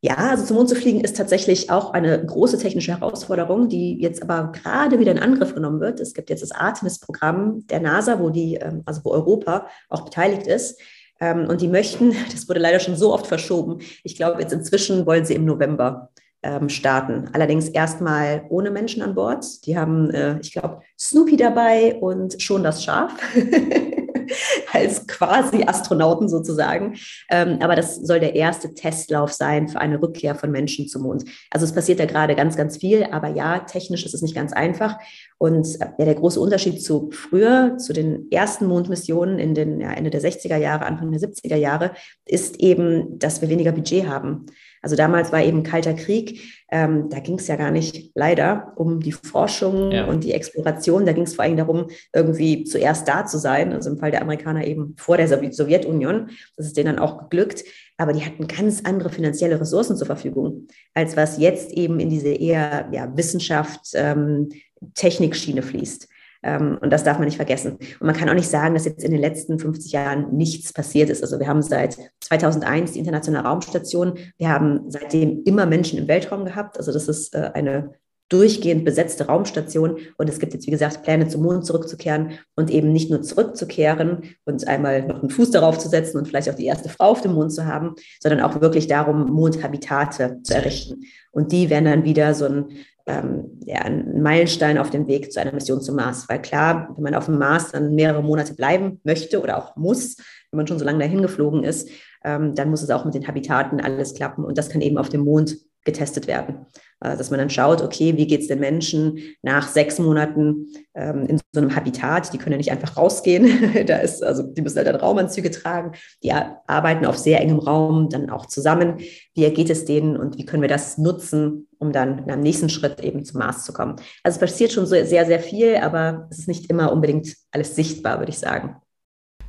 Ja, 0.00 0.14
also 0.14 0.44
zum 0.44 0.56
Mond 0.56 0.68
zu 0.68 0.76
fliegen 0.76 1.00
ist 1.00 1.16
tatsächlich 1.16 1.70
auch 1.70 1.92
eine 1.92 2.24
große 2.24 2.58
technische 2.58 2.92
Herausforderung, 2.92 3.68
die 3.68 4.00
jetzt 4.00 4.22
aber 4.22 4.52
gerade 4.52 4.98
wieder 4.98 5.12
in 5.12 5.18
Angriff 5.18 5.54
genommen 5.54 5.80
wird. 5.80 6.00
Es 6.00 6.14
gibt 6.14 6.30
jetzt 6.30 6.42
das 6.42 6.52
Artemis-Programm 6.52 7.66
der 7.66 7.80
NASA, 7.80 8.18
wo 8.20 8.30
die, 8.30 8.54
ähm, 8.54 8.82
also 8.86 9.04
wo 9.04 9.10
Europa 9.10 9.66
auch 9.88 10.02
beteiligt 10.02 10.46
ist. 10.46 10.80
Ähm, 11.20 11.48
und 11.48 11.60
die 11.60 11.68
möchten, 11.68 12.14
das 12.32 12.48
wurde 12.48 12.60
leider 12.60 12.80
schon 12.80 12.96
so 12.96 13.12
oft 13.12 13.26
verschoben. 13.26 13.80
Ich 14.02 14.16
glaube, 14.16 14.40
jetzt 14.40 14.52
inzwischen 14.52 15.06
wollen 15.06 15.24
sie 15.24 15.34
im 15.34 15.44
November 15.44 16.10
ähm, 16.46 16.68
starten. 16.68 17.28
Allerdings 17.32 17.68
erstmal 17.68 18.44
ohne 18.48 18.70
Menschen 18.70 19.02
an 19.02 19.14
Bord. 19.14 19.66
Die 19.66 19.76
haben, 19.76 20.10
äh, 20.10 20.38
ich 20.40 20.52
glaube, 20.52 20.80
Snoopy 20.98 21.36
dabei 21.36 21.96
und 21.96 22.40
schon 22.40 22.62
das 22.62 22.84
Schaf. 22.84 23.12
als 24.72 25.06
quasi 25.06 25.64
Astronauten 25.64 26.28
sozusagen. 26.28 26.96
Ähm, 27.30 27.58
aber 27.60 27.76
das 27.76 27.96
soll 27.96 28.20
der 28.20 28.34
erste 28.34 28.74
Testlauf 28.74 29.32
sein 29.32 29.68
für 29.68 29.80
eine 29.80 30.00
Rückkehr 30.00 30.34
von 30.34 30.50
Menschen 30.50 30.88
zum 30.88 31.02
Mond. 31.02 31.24
Also 31.50 31.64
es 31.64 31.72
passiert 31.72 32.00
da 32.00 32.06
gerade 32.06 32.34
ganz, 32.34 32.56
ganz 32.56 32.76
viel, 32.76 33.04
aber 33.04 33.28
ja, 33.28 33.60
technisch 33.60 34.04
ist 34.04 34.14
es 34.14 34.22
nicht 34.22 34.34
ganz 34.34 34.52
einfach. 34.52 34.98
Und 35.38 35.66
äh, 35.80 35.86
ja, 35.98 36.04
der 36.04 36.14
große 36.14 36.40
Unterschied 36.40 36.82
zu 36.82 37.10
früher, 37.12 37.76
zu 37.78 37.92
den 37.92 38.30
ersten 38.30 38.66
Mondmissionen 38.66 39.38
in 39.38 39.54
den 39.54 39.80
ja, 39.80 39.92
Ende 39.92 40.10
der 40.10 40.20
60er 40.20 40.56
Jahre, 40.56 40.86
Anfang 40.86 41.12
der 41.12 41.20
70er 41.20 41.56
Jahre, 41.56 41.92
ist 42.24 42.60
eben, 42.60 43.18
dass 43.18 43.40
wir 43.40 43.48
weniger 43.48 43.72
Budget 43.72 44.06
haben. 44.06 44.46
Also 44.86 44.94
damals 44.94 45.32
war 45.32 45.42
eben 45.42 45.64
Kalter 45.64 45.94
Krieg. 45.94 46.40
Ähm, 46.70 47.08
da 47.10 47.18
ging 47.18 47.40
es 47.40 47.48
ja 47.48 47.56
gar 47.56 47.72
nicht 47.72 48.12
leider 48.14 48.72
um 48.76 49.00
die 49.00 49.10
Forschung 49.10 49.90
ja. 49.90 50.04
und 50.04 50.22
die 50.22 50.30
Exploration. 50.30 51.04
Da 51.04 51.12
ging 51.12 51.24
es 51.24 51.34
vor 51.34 51.44
allem 51.44 51.56
darum, 51.56 51.88
irgendwie 52.14 52.62
zuerst 52.62 53.08
da 53.08 53.26
zu 53.26 53.38
sein. 53.38 53.72
Also 53.72 53.90
im 53.90 53.98
Fall 53.98 54.12
der 54.12 54.22
Amerikaner 54.22 54.64
eben 54.64 54.94
vor 54.96 55.16
der 55.16 55.26
Sowjetunion. 55.26 56.30
Das 56.56 56.66
ist 56.66 56.76
denen 56.76 56.94
dann 56.94 56.98
auch 57.00 57.18
geglückt. 57.18 57.64
Aber 57.96 58.12
die 58.12 58.24
hatten 58.24 58.46
ganz 58.46 58.82
andere 58.84 59.10
finanzielle 59.10 59.60
Ressourcen 59.60 59.96
zur 59.96 60.06
Verfügung, 60.06 60.68
als 60.94 61.16
was 61.16 61.36
jetzt 61.38 61.72
eben 61.72 61.98
in 61.98 62.08
diese 62.08 62.28
eher 62.28 62.88
ja, 62.92 63.10
Wissenschaft, 63.16 63.88
ähm, 63.94 64.50
Technikschiene 64.94 65.62
fließt. 65.62 66.06
Ähm, 66.42 66.78
und 66.80 66.90
das 66.90 67.04
darf 67.04 67.18
man 67.18 67.26
nicht 67.26 67.36
vergessen. 67.36 67.72
Und 67.72 68.06
man 68.06 68.16
kann 68.16 68.28
auch 68.28 68.34
nicht 68.34 68.48
sagen, 68.48 68.74
dass 68.74 68.84
jetzt 68.84 69.04
in 69.04 69.10
den 69.10 69.20
letzten 69.20 69.58
50 69.58 69.92
Jahren 69.92 70.36
nichts 70.36 70.72
passiert 70.72 71.10
ist. 71.10 71.22
Also 71.22 71.38
wir 71.38 71.46
haben 71.46 71.62
seit 71.62 71.98
2001 72.20 72.92
die 72.92 72.98
internationale 72.98 73.46
Raumstation. 73.46 74.18
Wir 74.38 74.48
haben 74.48 74.90
seitdem 74.90 75.42
immer 75.44 75.66
Menschen 75.66 75.98
im 75.98 76.08
Weltraum 76.08 76.44
gehabt. 76.44 76.78
Also 76.78 76.92
das 76.92 77.08
ist 77.08 77.34
äh, 77.34 77.50
eine 77.54 77.92
durchgehend 78.28 78.84
besetzte 78.84 79.26
Raumstation. 79.26 79.98
Und 80.16 80.28
es 80.28 80.38
gibt 80.38 80.52
jetzt, 80.52 80.66
wie 80.66 80.72
gesagt, 80.72 81.02
Pläne 81.02 81.28
zum 81.28 81.42
Mond 81.42 81.64
zurückzukehren 81.64 82.32
und 82.56 82.70
eben 82.70 82.92
nicht 82.92 83.10
nur 83.10 83.22
zurückzukehren 83.22 84.34
und 84.44 84.66
einmal 84.66 85.06
noch 85.06 85.20
einen 85.20 85.30
Fuß 85.30 85.52
darauf 85.52 85.78
zu 85.78 85.88
setzen 85.88 86.18
und 86.18 86.26
vielleicht 86.26 86.50
auch 86.50 86.54
die 86.54 86.66
erste 86.66 86.88
Frau 86.88 87.10
auf 87.10 87.20
dem 87.20 87.34
Mond 87.34 87.52
zu 87.52 87.66
haben, 87.66 87.94
sondern 88.20 88.40
auch 88.40 88.60
wirklich 88.60 88.88
darum, 88.88 89.30
Mondhabitate 89.30 90.40
zu 90.42 90.54
errichten. 90.54 91.04
Und 91.30 91.52
die 91.52 91.70
werden 91.70 91.84
dann 91.84 92.04
wieder 92.04 92.34
so 92.34 92.46
ein, 92.46 92.66
ähm, 93.06 93.60
ja, 93.64 93.82
ein 93.82 94.20
Meilenstein 94.20 94.78
auf 94.78 94.90
dem 94.90 95.06
Weg 95.06 95.32
zu 95.32 95.40
einer 95.40 95.52
Mission 95.52 95.80
zum 95.80 95.96
Mars. 95.96 96.28
Weil 96.28 96.42
klar, 96.42 96.92
wenn 96.94 97.04
man 97.04 97.14
auf 97.14 97.26
dem 97.26 97.38
Mars 97.38 97.72
dann 97.72 97.94
mehrere 97.94 98.22
Monate 98.22 98.54
bleiben 98.54 99.00
möchte 99.04 99.40
oder 99.40 99.58
auch 99.58 99.76
muss, 99.76 100.16
wenn 100.50 100.58
man 100.58 100.66
schon 100.66 100.78
so 100.78 100.84
lange 100.84 100.98
dahin 100.98 101.22
geflogen 101.22 101.62
ist, 101.62 101.88
ähm, 102.24 102.54
dann 102.54 102.70
muss 102.70 102.82
es 102.82 102.90
auch 102.90 103.04
mit 103.04 103.14
den 103.14 103.28
Habitaten 103.28 103.80
alles 103.80 104.14
klappen. 104.14 104.44
Und 104.44 104.58
das 104.58 104.68
kann 104.68 104.80
eben 104.80 104.98
auf 104.98 105.08
dem 105.08 105.22
Mond 105.22 105.56
getestet 105.86 106.26
werden. 106.26 106.66
Äh, 107.00 107.16
dass 107.16 107.30
man 107.30 107.38
dann 107.38 107.50
schaut, 107.50 107.82
okay, 107.82 108.16
wie 108.16 108.26
geht 108.26 108.42
es 108.42 108.48
den 108.48 108.60
Menschen 108.60 109.18
nach 109.42 109.68
sechs 109.68 109.98
Monaten 109.98 110.66
ähm, 110.94 111.26
in 111.26 111.38
so 111.52 111.60
einem 111.60 111.74
Habitat? 111.74 112.32
Die 112.32 112.38
können 112.38 112.52
ja 112.52 112.58
nicht 112.58 112.72
einfach 112.72 112.96
rausgehen. 112.96 113.84
da 113.86 113.98
ist, 113.98 114.22
also 114.22 114.42
die 114.42 114.62
müssen 114.62 114.76
halt 114.76 114.86
dann 114.86 114.96
Raumanzüge 114.96 115.50
tragen. 115.50 115.92
Die 116.22 116.32
arbeiten 116.32 117.06
auf 117.06 117.18
sehr 117.18 117.40
engem 117.40 117.58
Raum 117.58 118.08
dann 118.08 118.30
auch 118.30 118.46
zusammen. 118.46 118.98
Wie 119.34 119.44
ergeht 119.44 119.70
es 119.70 119.84
denen 119.84 120.16
und 120.16 120.38
wie 120.38 120.44
können 120.44 120.62
wir 120.62 120.68
das 120.68 120.98
nutzen, 120.98 121.68
um 121.78 121.92
dann 121.92 122.24
einem 122.24 122.42
nächsten 122.42 122.68
Schritt 122.68 123.00
eben 123.02 123.24
zum 123.24 123.38
Mars 123.38 123.64
zu 123.64 123.72
kommen? 123.72 123.96
Also 124.22 124.36
es 124.36 124.38
passiert 124.38 124.72
schon 124.72 124.86
so 124.86 124.94
sehr, 125.04 125.26
sehr 125.26 125.40
viel, 125.40 125.76
aber 125.76 126.28
es 126.30 126.40
ist 126.40 126.48
nicht 126.48 126.70
immer 126.70 126.92
unbedingt 126.92 127.34
alles 127.52 127.76
sichtbar, 127.76 128.18
würde 128.18 128.30
ich 128.30 128.38
sagen. 128.38 128.76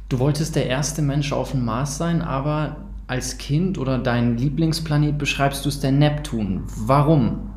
Du 0.10 0.20
wolltest 0.20 0.56
der 0.56 0.67
erste 0.67 1.01
Mensch 1.01 1.34
auf 1.34 1.51
dem 1.51 1.65
Mars 1.65 1.98
sein, 1.98 2.22
aber 2.22 2.87
als 3.08 3.38
Kind 3.38 3.78
oder 3.78 3.98
dein 3.98 4.38
Lieblingsplanet 4.38 5.18
beschreibst 5.18 5.64
du 5.66 5.70
es 5.70 5.80
der 5.80 5.92
Neptun. 5.92 6.64
Warum? 6.68 7.54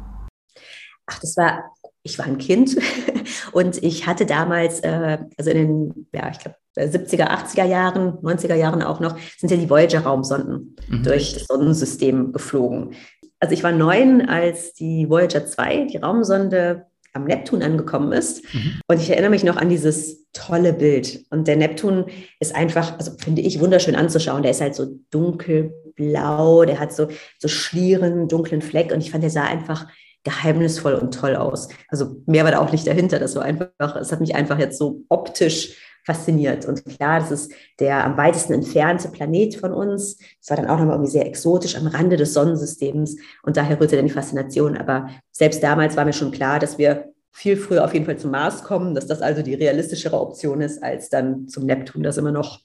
Ach, 1.06 1.18
das 1.18 1.36
war, 1.36 1.64
ich 2.02 2.18
war 2.18 2.26
ein 2.26 2.38
Kind 2.38 2.76
und 3.52 3.82
ich 3.82 4.06
hatte 4.06 4.26
damals, 4.26 4.80
äh, 4.80 5.18
also 5.36 5.50
in 5.50 5.56
den, 5.56 6.06
ja, 6.14 6.30
ich 6.30 6.38
glaube, 6.38 6.56
70er, 6.76 7.28
80er 7.28 7.64
Jahren, 7.64 8.18
90er 8.18 8.54
Jahren 8.54 8.82
auch 8.82 9.00
noch, 9.00 9.18
sind 9.36 9.50
ja 9.50 9.56
die 9.56 9.68
Voyager-Raumsonden 9.68 10.76
mhm. 10.88 11.02
durch 11.02 11.34
das 11.34 11.46
Sonnensystem 11.46 12.32
geflogen. 12.32 12.94
Also 13.40 13.54
ich 13.54 13.64
war 13.64 13.72
neun, 13.72 14.28
als 14.28 14.74
die 14.74 15.08
Voyager 15.08 15.46
2, 15.46 15.86
die 15.86 15.96
Raumsonde 15.96 16.86
am 17.12 17.24
Neptun 17.24 17.62
angekommen 17.62 18.12
ist. 18.12 18.42
Mhm. 18.54 18.80
Und 18.86 19.00
ich 19.00 19.10
erinnere 19.10 19.30
mich 19.30 19.44
noch 19.44 19.56
an 19.56 19.68
dieses 19.68 20.26
tolle 20.32 20.72
Bild. 20.72 21.24
Und 21.30 21.48
der 21.48 21.56
Neptun 21.56 22.06
ist 22.38 22.54
einfach, 22.54 22.98
also 22.98 23.12
finde 23.18 23.42
ich, 23.42 23.60
wunderschön 23.60 23.96
anzuschauen. 23.96 24.42
Der 24.42 24.52
ist 24.52 24.60
halt 24.60 24.74
so 24.74 24.86
dunkelblau, 25.10 26.64
der 26.64 26.78
hat 26.78 26.92
so, 26.92 27.08
so 27.38 27.48
schlieren, 27.48 28.28
dunklen 28.28 28.62
Fleck. 28.62 28.92
Und 28.92 29.00
ich 29.00 29.10
fand, 29.10 29.24
der 29.24 29.30
sah 29.30 29.44
einfach 29.44 29.86
geheimnisvoll 30.22 30.94
und 30.94 31.14
toll 31.14 31.34
aus. 31.34 31.68
Also 31.88 32.16
mehr 32.26 32.44
war 32.44 32.52
da 32.52 32.58
auch 32.58 32.72
nicht 32.72 32.86
dahinter. 32.86 33.18
Das 33.18 33.34
war 33.36 33.42
einfach, 33.42 33.96
es 33.96 34.12
hat 34.12 34.20
mich 34.20 34.34
einfach 34.34 34.58
jetzt 34.58 34.78
so 34.78 35.02
optisch 35.08 35.76
fasziniert. 36.04 36.66
Und 36.66 36.84
klar, 36.84 37.20
das 37.20 37.30
ist 37.30 37.52
der 37.78 38.04
am 38.04 38.16
weitesten 38.16 38.54
entfernte 38.54 39.08
Planet 39.08 39.56
von 39.56 39.72
uns. 39.72 40.18
Das 40.40 40.50
war 40.50 40.56
dann 40.56 40.66
auch 40.66 40.78
nochmal 40.78 40.96
irgendwie 40.96 41.12
sehr 41.12 41.26
exotisch 41.26 41.76
am 41.76 41.86
Rande 41.86 42.16
des 42.16 42.34
Sonnensystems. 42.34 43.16
Und 43.42 43.56
daher 43.56 43.80
rührte 43.80 43.96
dann 43.96 44.06
die 44.06 44.12
Faszination. 44.12 44.76
Aber 44.76 45.08
selbst 45.32 45.62
damals 45.62 45.96
war 45.96 46.04
mir 46.04 46.12
schon 46.12 46.30
klar, 46.30 46.58
dass 46.58 46.78
wir 46.78 47.12
viel 47.32 47.56
früher 47.56 47.84
auf 47.84 47.94
jeden 47.94 48.06
Fall 48.06 48.18
zum 48.18 48.32
Mars 48.32 48.64
kommen, 48.64 48.94
dass 48.94 49.06
das 49.06 49.22
also 49.22 49.42
die 49.42 49.54
realistischere 49.54 50.20
Option 50.20 50.60
ist, 50.60 50.82
als 50.82 51.08
dann 51.08 51.48
zum 51.48 51.64
Neptun. 51.64 52.02
Da 52.02 52.12
sind 52.12 52.24
wir 52.24 52.32
noch 52.32 52.60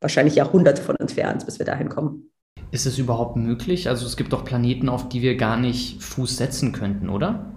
wahrscheinlich 0.00 0.36
Jahrhunderte 0.36 0.82
von 0.82 0.96
entfernt, 0.96 1.44
bis 1.46 1.58
wir 1.58 1.66
dahin 1.66 1.88
kommen. 1.88 2.30
Ist 2.70 2.86
es 2.86 2.98
überhaupt 2.98 3.36
möglich? 3.36 3.88
Also 3.88 4.06
es 4.06 4.16
gibt 4.16 4.32
doch 4.32 4.44
Planeten, 4.44 4.88
auf 4.88 5.08
die 5.08 5.22
wir 5.22 5.36
gar 5.36 5.56
nicht 5.56 6.02
Fuß 6.02 6.36
setzen 6.36 6.72
könnten, 6.72 7.08
oder? 7.08 7.52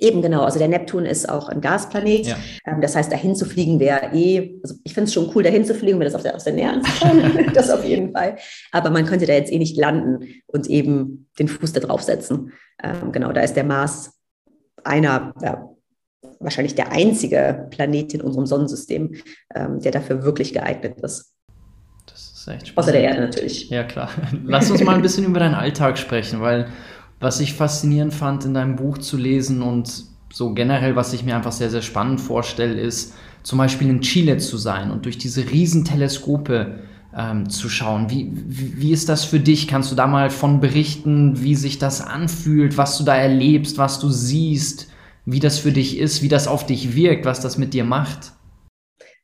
Eben 0.00 0.22
genau, 0.22 0.42
also 0.42 0.58
der 0.58 0.68
Neptun 0.68 1.04
ist 1.04 1.28
auch 1.28 1.48
ein 1.48 1.60
Gasplanet. 1.60 2.26
Ja. 2.26 2.36
Ähm, 2.66 2.80
das 2.80 2.94
heißt, 2.94 3.10
dahin 3.10 3.34
zu 3.34 3.44
fliegen 3.44 3.80
wäre 3.80 4.14
eh, 4.14 4.58
also 4.62 4.76
ich 4.84 4.94
finde 4.94 5.08
es 5.08 5.14
schon 5.14 5.30
cool, 5.34 5.42
dahin 5.42 5.64
zu 5.64 5.74
fliegen, 5.74 5.98
mir 5.98 6.04
das 6.04 6.14
auf 6.14 6.22
der, 6.22 6.36
aus 6.36 6.44
der 6.44 6.52
Nähe 6.52 6.70
anzuschauen, 6.70 7.46
das 7.54 7.70
auf 7.70 7.84
jeden 7.84 8.12
Fall. 8.12 8.36
Aber 8.70 8.90
man 8.90 9.06
könnte 9.06 9.26
da 9.26 9.32
jetzt 9.32 9.52
eh 9.52 9.58
nicht 9.58 9.76
landen 9.76 10.42
und 10.46 10.68
eben 10.68 11.28
den 11.38 11.48
Fuß 11.48 11.72
da 11.72 11.80
drauf 11.80 12.02
setzen. 12.02 12.52
Ähm, 12.82 13.12
genau, 13.12 13.32
da 13.32 13.40
ist 13.40 13.54
der 13.54 13.64
Mars 13.64 14.12
einer, 14.84 15.32
ja, 15.42 15.68
wahrscheinlich 16.40 16.74
der 16.74 16.92
einzige 16.92 17.66
Planet 17.70 18.14
in 18.14 18.20
unserem 18.20 18.46
Sonnensystem, 18.46 19.14
ähm, 19.54 19.80
der 19.80 19.92
dafür 19.92 20.22
wirklich 20.22 20.52
geeignet 20.52 21.00
ist. 21.00 21.34
Das 22.06 22.32
ist 22.32 22.48
echt 22.48 22.68
spannend. 22.68 22.78
Außer 22.78 22.92
der 22.92 23.02
Erde 23.02 23.20
natürlich. 23.20 23.68
Ja, 23.70 23.84
klar. 23.84 24.10
Lass 24.44 24.70
uns 24.70 24.82
mal 24.82 24.94
ein 24.94 25.02
bisschen 25.02 25.24
über 25.24 25.40
deinen 25.40 25.54
Alltag 25.54 25.98
sprechen, 25.98 26.40
weil 26.40 26.68
was 27.20 27.40
ich 27.40 27.54
faszinierend 27.54 28.14
fand, 28.14 28.44
in 28.44 28.54
deinem 28.54 28.76
Buch 28.76 28.98
zu 28.98 29.16
lesen 29.16 29.62
und 29.62 30.04
so 30.32 30.54
generell, 30.54 30.94
was 30.96 31.12
ich 31.12 31.24
mir 31.24 31.36
einfach 31.36 31.52
sehr, 31.52 31.70
sehr 31.70 31.82
spannend 31.82 32.20
vorstelle, 32.20 32.80
ist 32.80 33.14
zum 33.42 33.58
Beispiel 33.58 33.88
in 33.88 34.02
Chile 34.02 34.38
zu 34.38 34.56
sein 34.56 34.90
und 34.90 35.04
durch 35.04 35.18
diese 35.18 35.50
Riesenteleskope 35.50 36.80
ähm, 37.16 37.48
zu 37.48 37.68
schauen. 37.68 38.10
Wie, 38.10 38.30
wie, 38.32 38.80
wie 38.80 38.92
ist 38.92 39.08
das 39.08 39.24
für 39.24 39.40
dich? 39.40 39.66
Kannst 39.66 39.90
du 39.90 39.96
da 39.96 40.06
mal 40.06 40.30
von 40.30 40.60
berichten, 40.60 41.42
wie 41.42 41.54
sich 41.54 41.78
das 41.78 42.00
anfühlt, 42.00 42.76
was 42.76 42.98
du 42.98 43.04
da 43.04 43.16
erlebst, 43.16 43.78
was 43.78 43.98
du 44.00 44.10
siehst, 44.10 44.88
wie 45.24 45.40
das 45.40 45.58
für 45.58 45.72
dich 45.72 45.98
ist, 45.98 46.22
wie 46.22 46.28
das 46.28 46.46
auf 46.46 46.66
dich 46.66 46.94
wirkt, 46.94 47.24
was 47.24 47.40
das 47.40 47.58
mit 47.58 47.74
dir 47.74 47.84
macht? 47.84 48.32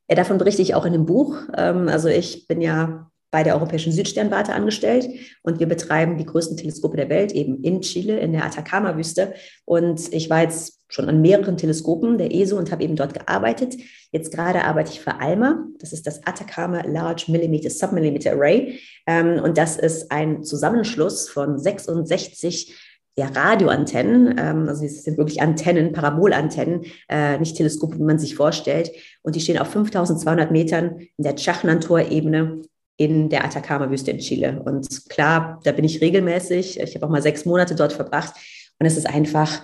Ja, 0.08 0.16
davon 0.16 0.38
berichte 0.38 0.62
ich 0.62 0.74
auch 0.74 0.84
in 0.84 0.92
dem 0.92 1.06
Buch. 1.06 1.36
Ähm, 1.56 1.88
also 1.88 2.08
ich 2.08 2.46
bin 2.46 2.60
ja 2.60 3.10
bei 3.34 3.42
der 3.42 3.56
Europäischen 3.56 3.90
Südsternwarte 3.90 4.52
angestellt 4.52 5.08
und 5.42 5.58
wir 5.58 5.66
betreiben 5.66 6.18
die 6.18 6.24
größten 6.24 6.56
Teleskope 6.56 6.96
der 6.96 7.08
Welt 7.08 7.32
eben 7.32 7.64
in 7.64 7.80
Chile, 7.80 8.20
in 8.20 8.30
der 8.30 8.44
Atacama-Wüste. 8.44 9.34
Und 9.64 10.14
ich 10.14 10.30
war 10.30 10.42
jetzt 10.42 10.84
schon 10.86 11.08
an 11.08 11.20
mehreren 11.20 11.56
Teleskopen 11.56 12.16
der 12.16 12.32
ESO 12.32 12.56
und 12.56 12.70
habe 12.70 12.84
eben 12.84 12.94
dort 12.94 13.12
gearbeitet. 13.12 13.74
Jetzt 14.12 14.32
gerade 14.32 14.62
arbeite 14.62 14.92
ich 14.92 15.00
für 15.00 15.20
ALMA, 15.20 15.66
das 15.80 15.92
ist 15.92 16.06
das 16.06 16.24
Atacama 16.24 16.82
Large 16.86 17.24
Millimeter 17.26 17.70
Submillimeter 17.70 18.34
Array. 18.34 18.78
Ähm, 19.08 19.42
und 19.42 19.58
das 19.58 19.78
ist 19.78 20.12
ein 20.12 20.44
Zusammenschluss 20.44 21.28
von 21.28 21.58
66 21.58 22.72
ja, 23.16 23.26
Radioantennen, 23.26 24.36
ähm, 24.38 24.68
also 24.68 24.84
es 24.84 25.02
sind 25.02 25.18
wirklich 25.18 25.42
Antennen, 25.42 25.92
Parabolantennen, 25.92 26.84
äh, 27.08 27.36
nicht 27.38 27.56
Teleskope, 27.56 27.98
wie 27.98 28.04
man 28.04 28.20
sich 28.20 28.36
vorstellt. 28.36 28.92
Und 29.22 29.34
die 29.34 29.40
stehen 29.40 29.58
auf 29.58 29.70
5200 29.70 30.52
Metern 30.52 31.00
in 31.16 31.24
der 31.24 31.34
Chachnantor-Ebene 31.34 32.62
in 32.96 33.28
der 33.28 33.44
Atacama-Wüste 33.44 34.10
in 34.10 34.18
Chile. 34.18 34.62
Und 34.64 35.08
klar, 35.08 35.60
da 35.64 35.72
bin 35.72 35.84
ich 35.84 36.00
regelmäßig. 36.00 36.78
Ich 36.78 36.94
habe 36.94 37.06
auch 37.06 37.10
mal 37.10 37.22
sechs 37.22 37.44
Monate 37.44 37.74
dort 37.74 37.92
verbracht. 37.92 38.34
Und 38.78 38.86
es 38.86 38.96
ist 38.96 39.06
einfach, 39.06 39.62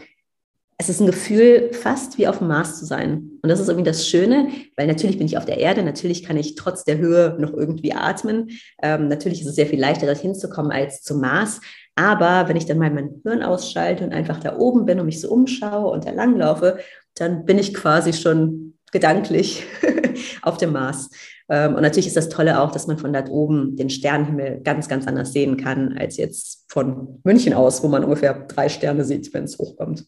es 0.78 0.88
ist 0.88 1.00
ein 1.00 1.06
Gefühl, 1.06 1.70
fast 1.72 2.16
wie 2.18 2.26
auf 2.26 2.38
dem 2.38 2.48
Mars 2.48 2.78
zu 2.78 2.86
sein. 2.86 3.32
Und 3.42 3.48
das 3.48 3.60
ist 3.60 3.68
irgendwie 3.68 3.88
das 3.88 4.08
Schöne, 4.08 4.48
weil 4.76 4.86
natürlich 4.86 5.18
bin 5.18 5.26
ich 5.26 5.36
auf 5.36 5.44
der 5.44 5.58
Erde, 5.58 5.82
natürlich 5.82 6.24
kann 6.24 6.36
ich 6.36 6.54
trotz 6.54 6.84
der 6.84 6.98
Höhe 6.98 7.36
noch 7.38 7.52
irgendwie 7.52 7.92
atmen. 7.92 8.50
Ähm, 8.82 9.08
natürlich 9.08 9.42
ist 9.42 9.46
es 9.46 9.56
sehr 9.56 9.66
viel 9.66 9.80
leichter, 9.80 10.06
dorthin 10.06 10.34
zu 10.34 10.48
kommen 10.48 10.72
als 10.72 11.02
zum 11.02 11.20
Mars. 11.20 11.60
Aber 11.96 12.48
wenn 12.48 12.56
ich 12.56 12.66
dann 12.66 12.78
mal 12.78 12.90
mein 12.90 13.20
Hirn 13.22 13.42
ausschalte 13.42 14.04
und 14.04 14.14
einfach 14.14 14.40
da 14.40 14.56
oben 14.56 14.86
bin 14.86 14.98
und 14.98 15.06
mich 15.06 15.20
so 15.20 15.30
umschaue 15.30 15.90
und 15.90 16.06
da 16.06 16.12
langlaufe, 16.12 16.78
dann 17.14 17.44
bin 17.44 17.58
ich 17.58 17.74
quasi 17.74 18.12
schon 18.12 18.78
gedanklich 18.90 19.64
auf 20.42 20.56
dem 20.56 20.72
Mars. 20.72 21.10
Ähm, 21.50 21.74
und 21.74 21.82
natürlich 21.82 22.06
ist 22.06 22.16
das 22.16 22.28
Tolle 22.28 22.60
auch, 22.60 22.70
dass 22.70 22.86
man 22.86 22.96
von 22.96 23.12
dort 23.12 23.28
oben 23.28 23.76
den 23.76 23.90
Sternenhimmel 23.90 24.60
ganz, 24.62 24.88
ganz 24.88 25.06
anders 25.06 25.32
sehen 25.32 25.56
kann, 25.56 25.98
als 25.98 26.16
jetzt 26.16 26.64
von 26.68 27.20
München 27.24 27.52
aus, 27.52 27.82
wo 27.82 27.88
man 27.88 28.04
ungefähr 28.04 28.34
drei 28.46 28.68
Sterne 28.68 29.04
sieht, 29.04 29.34
wenn 29.34 29.44
es 29.44 29.58
hochkommt. 29.58 30.06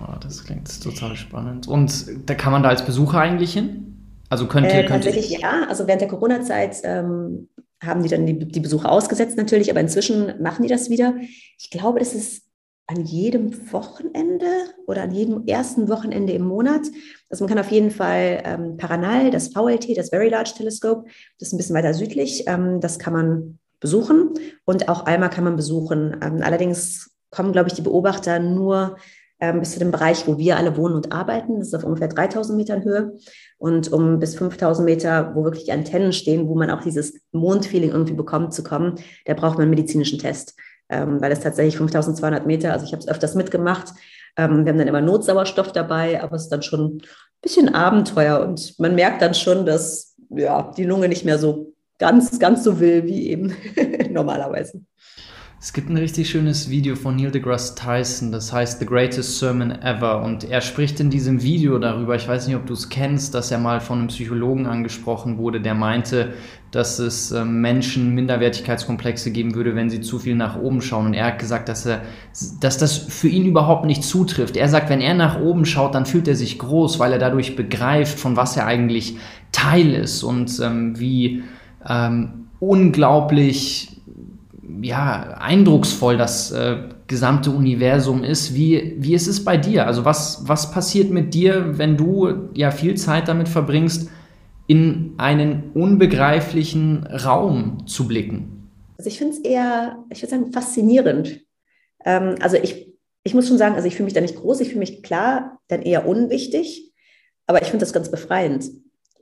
Oh, 0.00 0.14
das 0.20 0.44
klingt 0.44 0.82
total 0.82 1.16
spannend. 1.16 1.66
Und 1.66 2.06
da 2.26 2.34
kann 2.34 2.52
man 2.52 2.62
da 2.62 2.68
als 2.68 2.84
Besucher 2.84 3.18
eigentlich 3.18 3.52
hin? 3.52 3.90
Also 4.28 4.46
könnt 4.46 4.68
ihr. 4.68 4.74
Äh, 4.74 4.86
tatsächlich 4.86 5.32
ihr... 5.32 5.40
ja. 5.40 5.66
Also 5.68 5.86
während 5.88 6.02
der 6.02 6.08
Corona-Zeit 6.08 6.76
ähm, 6.84 7.48
haben 7.82 8.02
die 8.02 8.08
dann 8.08 8.24
die, 8.24 8.38
die 8.38 8.60
Besucher 8.60 8.92
ausgesetzt 8.92 9.36
natürlich, 9.36 9.70
aber 9.70 9.80
inzwischen 9.80 10.40
machen 10.40 10.62
die 10.62 10.68
das 10.68 10.88
wieder. 10.88 11.14
Ich 11.58 11.70
glaube, 11.70 11.98
das 11.98 12.14
ist 12.14 12.44
an 12.90 13.04
jedem 13.04 13.72
Wochenende 13.72 14.46
oder 14.86 15.02
an 15.02 15.12
jedem 15.12 15.46
ersten 15.46 15.88
Wochenende 15.88 16.32
im 16.32 16.42
Monat. 16.42 16.82
Also 17.28 17.44
man 17.44 17.48
kann 17.48 17.64
auf 17.64 17.70
jeden 17.70 17.92
Fall 17.92 18.42
ähm, 18.44 18.76
Paranal, 18.76 19.30
das 19.30 19.48
VLT, 19.48 19.96
das 19.96 20.10
Very 20.10 20.28
Large 20.28 20.54
Telescope, 20.56 21.04
das 21.38 21.48
ist 21.48 21.54
ein 21.54 21.56
bisschen 21.56 21.76
weiter 21.76 21.94
südlich, 21.94 22.44
ähm, 22.48 22.80
das 22.80 22.98
kann 22.98 23.12
man 23.12 23.58
besuchen 23.78 24.30
und 24.64 24.88
auch 24.88 25.06
ALMA 25.06 25.28
kann 25.28 25.44
man 25.44 25.56
besuchen. 25.56 26.16
Ähm, 26.20 26.40
allerdings 26.42 27.12
kommen, 27.30 27.52
glaube 27.52 27.68
ich, 27.68 27.74
die 27.74 27.82
Beobachter 27.82 28.40
nur 28.40 28.96
ähm, 29.38 29.60
bis 29.60 29.70
zu 29.70 29.78
dem 29.78 29.92
Bereich, 29.92 30.26
wo 30.26 30.36
wir 30.36 30.56
alle 30.56 30.76
wohnen 30.76 30.96
und 30.96 31.12
arbeiten. 31.12 31.60
Das 31.60 31.68
ist 31.68 31.74
auf 31.74 31.84
ungefähr 31.84 32.08
3000 32.08 32.58
Metern 32.58 32.84
Höhe 32.84 33.16
und 33.58 33.92
um 33.92 34.18
bis 34.18 34.34
5000 34.34 34.84
Meter, 34.84 35.32
wo 35.36 35.44
wirklich 35.44 35.64
die 35.64 35.72
Antennen 35.72 36.12
stehen, 36.12 36.48
wo 36.48 36.56
man 36.56 36.70
auch 36.70 36.82
dieses 36.82 37.14
Mondfeeling 37.30 37.90
irgendwie 37.90 38.14
bekommt 38.14 38.52
zu 38.52 38.64
kommen, 38.64 38.96
da 39.26 39.34
braucht 39.34 39.54
man 39.54 39.62
einen 39.62 39.70
medizinischen 39.70 40.18
Test 40.18 40.56
ähm, 40.90 41.20
weil 41.20 41.32
es 41.32 41.40
tatsächlich 41.40 41.76
5200 41.76 42.46
Meter, 42.46 42.72
also 42.72 42.84
ich 42.84 42.92
habe 42.92 43.00
es 43.00 43.08
öfters 43.08 43.34
mitgemacht. 43.34 43.94
Ähm, 44.36 44.64
wir 44.64 44.72
haben 44.72 44.78
dann 44.78 44.88
immer 44.88 45.00
Notsauerstoff 45.00 45.72
dabei, 45.72 46.22
aber 46.22 46.36
es 46.36 46.42
ist 46.42 46.52
dann 46.52 46.62
schon 46.62 46.96
ein 46.96 47.02
bisschen 47.40 47.74
Abenteuer 47.74 48.40
und 48.40 48.78
man 48.78 48.94
merkt 48.94 49.22
dann 49.22 49.34
schon, 49.34 49.66
dass 49.66 50.16
ja, 50.30 50.72
die 50.76 50.84
Lunge 50.84 51.08
nicht 51.08 51.24
mehr 51.24 51.38
so 51.38 51.74
ganz, 51.98 52.38
ganz 52.38 52.64
so 52.64 52.80
will 52.80 53.04
wie 53.04 53.28
eben 53.28 53.54
normalerweise. 54.10 54.82
Es 55.62 55.74
gibt 55.74 55.90
ein 55.90 55.98
richtig 55.98 56.30
schönes 56.30 56.70
Video 56.70 56.96
von 56.96 57.16
Neil 57.16 57.30
deGrasse 57.30 57.74
Tyson, 57.74 58.32
das 58.32 58.50
heißt 58.50 58.78
The 58.78 58.86
Greatest 58.86 59.38
Sermon 59.38 59.70
Ever. 59.70 60.22
Und 60.22 60.44
er 60.44 60.62
spricht 60.62 61.00
in 61.00 61.10
diesem 61.10 61.42
Video 61.42 61.78
darüber, 61.78 62.16
ich 62.16 62.26
weiß 62.26 62.46
nicht, 62.46 62.56
ob 62.56 62.64
du 62.64 62.72
es 62.72 62.88
kennst, 62.88 63.34
dass 63.34 63.50
er 63.50 63.58
mal 63.58 63.82
von 63.82 63.98
einem 63.98 64.08
Psychologen 64.08 64.64
angesprochen 64.64 65.36
wurde, 65.36 65.60
der 65.60 65.74
meinte, 65.74 66.32
dass 66.70 66.98
es 66.98 67.30
äh, 67.30 67.44
Menschen 67.44 68.14
Minderwertigkeitskomplexe 68.14 69.32
geben 69.32 69.54
würde, 69.54 69.76
wenn 69.76 69.90
sie 69.90 70.00
zu 70.00 70.18
viel 70.18 70.34
nach 70.34 70.58
oben 70.58 70.80
schauen. 70.80 71.04
Und 71.04 71.12
er 71.12 71.26
hat 71.26 71.38
gesagt, 71.38 71.68
dass, 71.68 71.84
er, 71.84 72.00
dass 72.60 72.78
das 72.78 72.96
für 72.96 73.28
ihn 73.28 73.44
überhaupt 73.44 73.84
nicht 73.84 74.02
zutrifft. 74.02 74.56
Er 74.56 74.68
sagt, 74.70 74.88
wenn 74.88 75.02
er 75.02 75.12
nach 75.12 75.38
oben 75.38 75.66
schaut, 75.66 75.94
dann 75.94 76.06
fühlt 76.06 76.26
er 76.26 76.36
sich 76.36 76.58
groß, 76.58 76.98
weil 77.00 77.12
er 77.12 77.18
dadurch 77.18 77.54
begreift, 77.54 78.18
von 78.18 78.34
was 78.34 78.56
er 78.56 78.64
eigentlich 78.64 79.18
Teil 79.52 79.92
ist 79.92 80.22
und 80.22 80.58
ähm, 80.58 80.98
wie 80.98 81.42
ähm, 81.86 82.46
unglaublich 82.60 83.99
ja, 84.82 85.36
eindrucksvoll 85.38 86.16
das 86.16 86.50
äh, 86.52 86.88
gesamte 87.06 87.50
Universum 87.50 88.24
ist. 88.24 88.54
Wie, 88.54 88.96
wie 88.98 89.14
ist 89.14 89.26
es 89.26 89.44
bei 89.44 89.56
dir? 89.56 89.86
Also 89.86 90.04
was, 90.04 90.42
was 90.46 90.70
passiert 90.70 91.10
mit 91.10 91.34
dir, 91.34 91.78
wenn 91.78 91.96
du 91.96 92.50
ja 92.54 92.70
viel 92.70 92.96
Zeit 92.96 93.28
damit 93.28 93.48
verbringst, 93.48 94.10
in 94.66 95.14
einen 95.18 95.72
unbegreiflichen 95.74 97.06
Raum 97.06 97.86
zu 97.86 98.06
blicken? 98.06 98.68
Also 98.98 99.08
ich 99.08 99.18
finde 99.18 99.34
es 99.34 99.40
eher, 99.40 100.04
ich 100.10 100.22
würde 100.22 100.30
sagen, 100.30 100.52
faszinierend. 100.52 101.40
Ähm, 102.04 102.36
also 102.40 102.56
ich, 102.56 102.94
ich 103.24 103.34
muss 103.34 103.48
schon 103.48 103.58
sagen, 103.58 103.74
also 103.74 103.88
ich 103.88 103.96
fühle 103.96 104.04
mich 104.04 104.14
da 104.14 104.20
nicht 104.20 104.36
groß, 104.36 104.60
ich 104.60 104.68
fühle 104.68 104.80
mich 104.80 105.02
klar, 105.02 105.58
dann 105.68 105.82
eher 105.82 106.06
unwichtig, 106.06 106.92
aber 107.46 107.62
ich 107.62 107.68
finde 107.68 107.84
das 107.84 107.92
ganz 107.92 108.10
befreiend. 108.10 108.70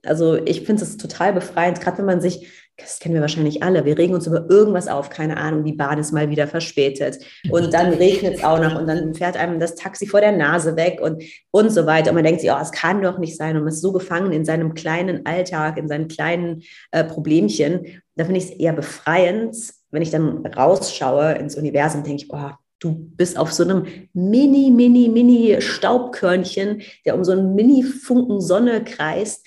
Also 0.05 0.37
ich 0.45 0.63
finde 0.63 0.83
es 0.83 0.97
total 0.97 1.33
befreiend, 1.33 1.81
gerade 1.81 1.99
wenn 1.99 2.05
man 2.07 2.21
sich, 2.21 2.49
das 2.77 3.01
kennen 3.01 3.15
wir 3.15 3.21
wahrscheinlich 3.21 3.63
alle, 3.63 3.85
wir 3.85 3.99
regen 3.99 4.15
uns 4.15 4.27
über 4.27 4.49
irgendwas 4.49 4.89
auf, 4.89 5.11
keine 5.11 5.37
Ahnung, 5.37 5.65
die 5.65 5.73
Bahn 5.73 5.99
ist 5.99 6.13
mal 6.13 6.31
wieder 6.31 6.47
verspätet 6.47 7.19
und 7.51 7.75
dann 7.75 7.93
regnet 7.93 8.37
es 8.37 8.45
auch 8.45 8.61
noch 8.61 8.79
und 8.79 8.87
dann 8.87 9.15
fährt 9.15 9.37
einem 9.37 9.59
das 9.59 9.75
Taxi 9.75 10.07
vor 10.07 10.21
der 10.21 10.33
Nase 10.33 10.77
weg 10.77 11.01
und, 11.01 11.23
und 11.51 11.71
so 11.71 11.87
weiter. 11.87 12.11
Und 12.11 12.15
man 12.15 12.25
denkt 12.25 12.41
sich, 12.41 12.51
oh, 12.51 12.59
es 12.61 12.73
kann 12.73 13.03
doch 13.03 13.19
nicht 13.19 13.37
sein 13.37 13.57
und 13.57 13.65
man 13.65 13.73
ist 13.73 13.81
so 13.81 13.93
gefangen 13.93 14.33
in 14.33 14.45
seinem 14.45 14.75
kleinen 14.75 15.27
Alltag, 15.27 15.77
in 15.77 15.89
seinen 15.89 16.09
kleinen 16.09 16.63
äh, 16.93 17.05
Problemchen. 17.05 18.03
Da 18.15 18.25
finde 18.25 18.39
ich 18.39 18.47
es 18.47 18.51
eher 18.53 18.73
befreiend, 18.73 19.57
wenn 19.91 20.03
ich 20.03 20.11
dann 20.11 20.47
rausschaue 20.47 21.33
ins 21.33 21.57
Universum, 21.57 22.05
denke 22.05 22.25
ich, 22.25 22.33
oh, 22.33 22.51
Du 22.81 22.95
bist 22.95 23.37
auf 23.37 23.53
so 23.53 23.65
einem 23.65 23.87
mini, 24.13 24.71
mini, 24.71 25.09
mini 25.09 25.61
Staubkörnchen, 25.61 26.83
der 27.05 27.17
um 27.17 27.25
so 27.25 27.33
einen 27.33 27.57
Mini-Funken 27.57 28.41
Sonne 28.41 28.85
kreist 28.85 29.45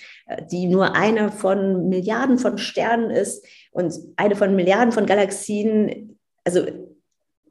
die 0.52 0.68
nur 0.68 0.96
eine 0.96 1.32
von 1.32 1.90
Milliarden 1.90 2.38
von 2.38 2.58
Sternen 2.58 3.10
ist 3.10 3.46
und 3.72 3.94
eine 4.16 4.36
von 4.36 4.56
Milliarden 4.56 4.92
von 4.92 5.06
Galaxien. 5.06 6.18
Also 6.44 6.66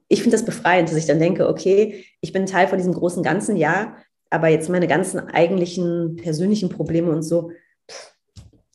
ich 0.09 0.23
finde 0.23 0.37
das 0.37 0.45
befreiend, 0.45 0.89
dass 0.89 0.97
ich 0.97 1.07
dann 1.07 1.19
denke, 1.19 1.49
okay, 1.49 2.05
ich 2.21 2.33
bin 2.33 2.47
Teil 2.47 2.69
von 2.69 2.79
diesem 2.79 2.95
großen 2.95 3.23
Ganzen, 3.23 3.57
ja, 3.57 3.97
aber 4.31 4.49
jetzt 4.49 4.69
meine 4.69 4.87
ganzen 4.87 5.19
eigentlichen 5.19 6.17
persönlichen 6.17 6.69
Probleme 6.69 7.11
und 7.11 7.23
so, 7.23 7.51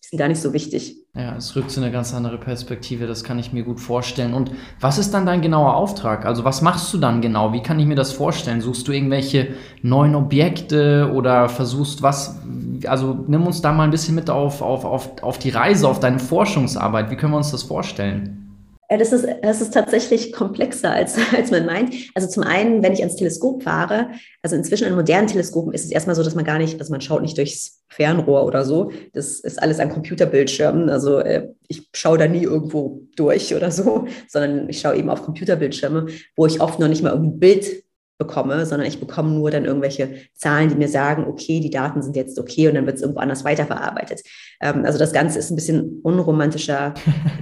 sind 0.02 0.20
gar 0.20 0.28
nicht 0.28 0.42
so 0.42 0.54
wichtig. 0.54 1.05
Ja, 1.18 1.34
es 1.38 1.56
rückt 1.56 1.72
zu 1.72 1.80
eine 1.80 1.94
ganz 1.94 2.14
andere 2.14 2.38
Perspektive, 2.38 3.08
das 3.08 3.24
kann 3.24 3.40
ich 3.40 3.54
mir 3.54 3.64
gut 3.64 3.80
vorstellen. 3.80 4.34
Und 4.34 4.52
was 4.82 4.98
ist 4.98 5.14
dann 5.14 5.26
dein 5.26 5.42
genauer 5.42 5.76
Auftrag? 5.76 6.26
Also 6.26 6.44
was 6.44 6.62
machst 6.62 6.94
du 6.94 6.98
dann 6.98 7.22
genau? 7.22 7.54
Wie 7.54 7.64
kann 7.64 7.80
ich 7.80 7.86
mir 7.86 7.96
das 7.96 8.12
vorstellen? 8.12 8.60
Suchst 8.60 8.86
du 8.86 8.92
irgendwelche 8.92 9.54
neuen 9.82 10.14
Objekte 10.14 11.10
oder 11.14 11.48
versuchst 11.48 12.02
was? 12.02 12.42
Also 12.86 13.18
nimm 13.28 13.48
uns 13.48 13.62
da 13.62 13.72
mal 13.72 13.84
ein 13.84 13.92
bisschen 13.92 14.16
mit 14.16 14.30
auf, 14.30 14.62
auf, 14.62 14.84
auf, 14.84 15.24
auf 15.24 15.40
die 15.40 15.52
Reise, 15.52 15.88
auf 15.88 16.02
deine 16.02 16.20
Forschungsarbeit. 16.20 17.10
Wie 17.10 17.16
können 17.16 17.32
wir 17.32 17.38
uns 17.38 17.52
das 17.52 17.64
vorstellen? 17.64 18.45
Äh, 18.88 18.98
das 18.98 19.12
ist, 19.12 19.28
das 19.42 19.62
ist 19.62 19.74
tatsächlich 19.74 20.32
komplexer, 20.32 20.92
als, 20.92 21.18
als 21.36 21.52
man 21.52 21.66
meint. 21.66 21.94
Also 22.14 22.28
zum 22.28 22.44
einen, 22.44 22.84
wenn 22.84 22.94
ich 22.94 23.00
ans 23.00 23.16
Teleskop 23.16 23.64
fahre, 23.64 24.10
also 24.42 24.56
inzwischen 24.56 24.88
in 24.88 24.96
modernen 24.96 25.28
Teleskopen 25.28 25.74
ist 25.74 25.86
es 25.86 25.92
erstmal 25.92 26.16
so, 26.16 26.24
dass 26.24 26.36
man 26.36 26.46
gar 26.46 26.58
nicht, 26.58 26.80
also 26.80 26.92
man 26.92 27.02
schaut 27.02 27.22
nicht 27.22 27.38
durchs 27.38 27.84
Fernrohr 27.88 28.46
oder 28.46 28.66
so. 28.66 28.92
Das 29.14 29.40
ist 29.40 29.62
alles 29.62 29.80
an 29.80 29.90
Computerbildschirmen. 29.90 30.90
Also 30.90 31.20
äh, 31.20 31.50
ich 31.68 31.90
schaue 31.94 32.18
da 32.18 32.28
nie 32.28 32.44
irgendwo 32.44 33.02
durch 33.16 33.56
oder 33.56 33.72
so, 33.72 34.06
sondern 34.28 34.70
ich 34.70 34.80
schaue 34.80 34.98
eben 34.98 35.10
auf 35.10 35.24
Computerbildschirme, 35.24 36.08
wo 36.36 36.46
ich 36.46 36.62
oft 36.62 36.80
noch 36.80 36.88
nicht 36.88 37.04
mal 37.04 37.12
irgendein 37.12 37.40
Bild 37.40 37.85
bekomme, 38.18 38.66
sondern 38.66 38.88
ich 38.88 39.00
bekomme 39.00 39.32
nur 39.32 39.52
dann 39.52 39.66
irgendwelche 39.66 40.16
Zahlen, 40.34 40.70
die 40.70 40.76
mir 40.76 40.88
sagen, 40.88 41.26
okay, 41.28 41.60
die 41.60 41.70
Daten 41.70 42.02
sind 42.02 42.16
jetzt 42.16 42.40
okay 42.40 42.68
und 42.70 42.76
dann 42.76 42.86
wird 42.86 42.96
es 42.96 43.02
irgendwo 43.02 43.20
anders 43.20 43.44
weiterverarbeitet. 43.44 44.22
Ähm, 44.62 44.86
also 44.86 44.98
das 44.98 45.12
Ganze 45.12 45.40
ist 45.40 45.52
ein 45.52 45.56
bisschen 45.56 46.00
unromantischer, 46.02 46.94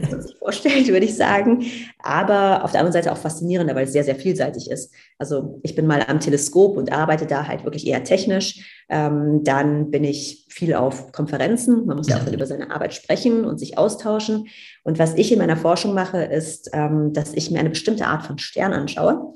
als 0.02 0.12
man 0.12 0.22
sich 0.22 0.36
vorstellt, 0.40 0.88
würde 0.88 1.06
ich 1.06 1.16
sagen, 1.16 1.64
aber 2.02 2.64
auf 2.64 2.72
der 2.72 2.80
anderen 2.80 2.94
Seite 2.94 3.12
auch 3.12 3.18
faszinierender, 3.18 3.76
weil 3.76 3.86
es 3.86 3.94
sehr, 3.94 4.04
sehr 4.04 4.16
vielseitig 4.16 4.70
ist. 4.70 4.92
Also 5.20 5.60
ich 5.64 5.76
bin 5.76 5.86
mal 5.86 6.04
am 6.08 6.20
Teleskop 6.20 6.76
und 6.76 6.92
arbeite 6.92 7.28
da 7.28 7.48
halt 7.48 7.64
wirklich 7.64 7.86
eher 7.86 8.04
technisch. 8.04 8.84
Ähm, 8.90 9.42
dann 9.44 9.92
bin 9.92 10.04
ich 10.04 10.48
viel 10.50 10.74
auf 10.74 11.12
Konferenzen. 11.12 11.86
Man 11.86 11.98
muss 11.98 12.10
ja 12.10 12.18
auch 12.18 12.32
über 12.32 12.46
seine 12.48 12.72
Arbeit 12.72 12.94
sprechen 12.96 13.46
und 13.46 13.60
sich 13.60 13.78
austauschen. 13.78 14.48
Und 14.84 14.98
was 14.98 15.14
ich 15.16 15.32
in 15.32 15.40
meiner 15.40 15.58
Forschung 15.58 15.94
mache, 15.94 16.24
ist, 16.24 16.72
ähm, 16.74 17.14
dass 17.14 17.34
ich 17.34 17.52
mir 17.52 17.60
eine 17.60 17.70
bestimmte 17.70 18.08
Art 18.08 18.26
von 18.26 18.40
Stern 18.40 18.74
anschaue. 18.74 19.34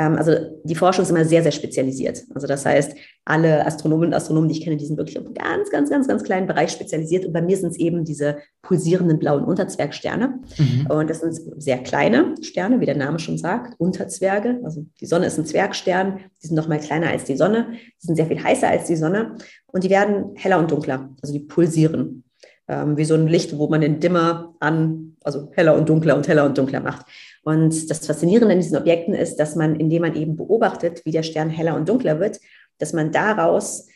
Ähm, 0.00 0.16
also 0.16 0.32
die 0.64 0.74
Forschung 0.74 1.02
ist 1.02 1.10
immer 1.10 1.26
sehr, 1.26 1.42
sehr 1.42 1.52
spezialisiert. 1.52 2.22
Also 2.34 2.46
das 2.46 2.64
heißt, 2.64 2.94
alle 3.26 3.66
Astronomen 3.66 4.08
und 4.08 4.14
Astronomen, 4.14 4.48
die 4.48 4.56
ich 4.56 4.64
kenne, 4.64 4.78
die 4.78 4.86
sind 4.86 4.96
wirklich 4.96 5.18
auf 5.18 5.26
einen 5.26 5.34
ganz, 5.34 5.70
ganz, 5.70 5.90
ganz, 5.90 6.08
ganz 6.08 6.24
kleinen 6.24 6.46
Bereich 6.46 6.70
spezialisiert. 6.70 7.26
Und 7.26 7.34
bei 7.34 7.42
mir 7.42 7.56
sind 7.58 7.72
es 7.72 7.76
eben 7.76 8.04
diese 8.06 8.38
pulsierenden 8.62 9.18
blauen 9.18 9.44
Unterzwergsterne. 9.44 10.40
Mhm. 10.56 10.86
Und 10.88 11.10
das 11.10 11.20
sind 11.20 11.38
sehr 11.62 11.78
kleine 11.78 12.34
Sterne, 12.40 12.80
wie 12.80 12.86
der 12.86 12.96
Name 12.96 13.18
schon 13.18 13.36
sagt, 13.36 13.78
Unterzwerge. 13.78 14.60
Also 14.64 14.86
die 15.00 15.06
Sonne 15.06 15.26
ist 15.26 15.38
ein 15.38 15.44
Zwergstern, 15.44 16.20
die 16.42 16.46
sind 16.46 16.56
noch 16.56 16.68
mal 16.68 16.80
kleiner 16.80 17.10
als 17.10 17.24
die 17.24 17.36
Sonne, 17.36 17.66
die 17.72 18.06
sind 18.06 18.16
sehr 18.16 18.26
viel 18.26 18.42
heißer 18.42 18.68
als 18.68 18.86
die 18.86 18.96
Sonne 18.96 19.36
und 19.66 19.84
die 19.84 19.90
werden 19.90 20.30
heller 20.34 20.58
und 20.58 20.70
dunkler, 20.70 21.10
also 21.20 21.34
die 21.34 21.40
pulsieren. 21.40 22.24
Ähm, 22.68 22.96
wie 22.96 23.04
so 23.04 23.14
ein 23.14 23.26
Licht, 23.26 23.58
wo 23.58 23.68
man 23.68 23.80
den 23.80 23.98
Dimmer 23.98 24.54
an, 24.60 25.16
also 25.24 25.50
heller 25.52 25.74
und 25.76 25.88
dunkler 25.88 26.16
und 26.16 26.28
heller 26.28 26.46
und 26.46 26.56
dunkler 26.56 26.80
macht. 26.80 27.04
Und 27.42 27.90
das 27.90 28.06
Faszinierende 28.06 28.54
an 28.54 28.60
diesen 28.60 28.76
Objekten 28.76 29.14
ist, 29.14 29.36
dass 29.36 29.56
man, 29.56 29.76
indem 29.76 30.02
man 30.02 30.14
eben 30.14 30.36
beobachtet, 30.36 31.04
wie 31.04 31.10
der 31.10 31.22
Stern 31.22 31.50
heller 31.50 31.74
und 31.74 31.88
dunkler 31.88 32.20
wird, 32.20 32.38
dass 32.78 32.92
man 32.92 33.12
daraus 33.12 33.86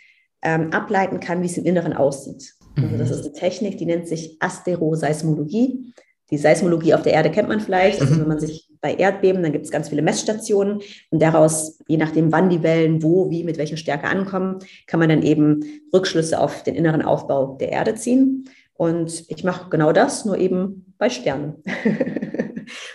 ähm, 0.43 0.73
ableiten 0.73 1.21
kann, 1.21 1.43
wie 1.43 1.47
es 1.47 1.59
im 1.59 1.65
Inneren 1.65 1.93
aussieht. 1.93 2.55
Also 2.77 2.97
das 2.97 3.09
mhm. 3.09 3.15
ist 3.15 3.25
eine 3.25 3.33
Technik, 3.33 3.79
die 3.79 3.87
nennt 3.87 4.09
sich 4.09 4.37
Asteroseismologie. 4.41 5.93
Die 6.31 6.39
Seismologie 6.39 6.95
auf 6.95 7.03
der 7.03 7.13
Erde 7.13 7.31
kennt 7.31 7.49
man 7.49 7.61
vielleicht. 7.61 8.01
Also 8.01 8.15
mhm. 8.15 8.21
wenn 8.21 8.29
man 8.29 8.41
sich 8.41 8.69
bei 8.81 8.95
Erdbeben, 8.95 9.43
dann 9.43 9.53
gibt 9.53 9.65
es 9.65 9.71
ganz 9.71 9.89
viele 9.89 10.03
Messstationen 10.03 10.81
und 11.11 11.23
daraus, 11.23 11.79
je 11.87 11.97
nachdem, 11.97 12.33
wann 12.33 12.51
die 12.51 12.63
Wellen 12.63 13.03
wo, 13.03 13.31
wie, 13.31 13.45
mit 13.45 13.57
welcher 13.57 13.77
Stärke 13.77 14.09
ankommen, 14.09 14.59
kann 14.87 15.01
man 15.01 15.09
dann 15.09 15.23
eben 15.23 15.65
Rückschlüsse 15.93 16.39
auf 16.39 16.63
den 16.63 16.75
inneren 16.75 17.03
Aufbau 17.03 17.57
der 17.59 17.73
Erde 17.73 17.95
ziehen. 17.95 18.49
Und 18.77 19.25
ich 19.29 19.45
mache 19.45 19.71
genau 19.71 19.93
das, 19.93 20.25
nur 20.25 20.37
eben 20.39 20.95
bei 20.99 21.09
Sternen. 21.09 21.63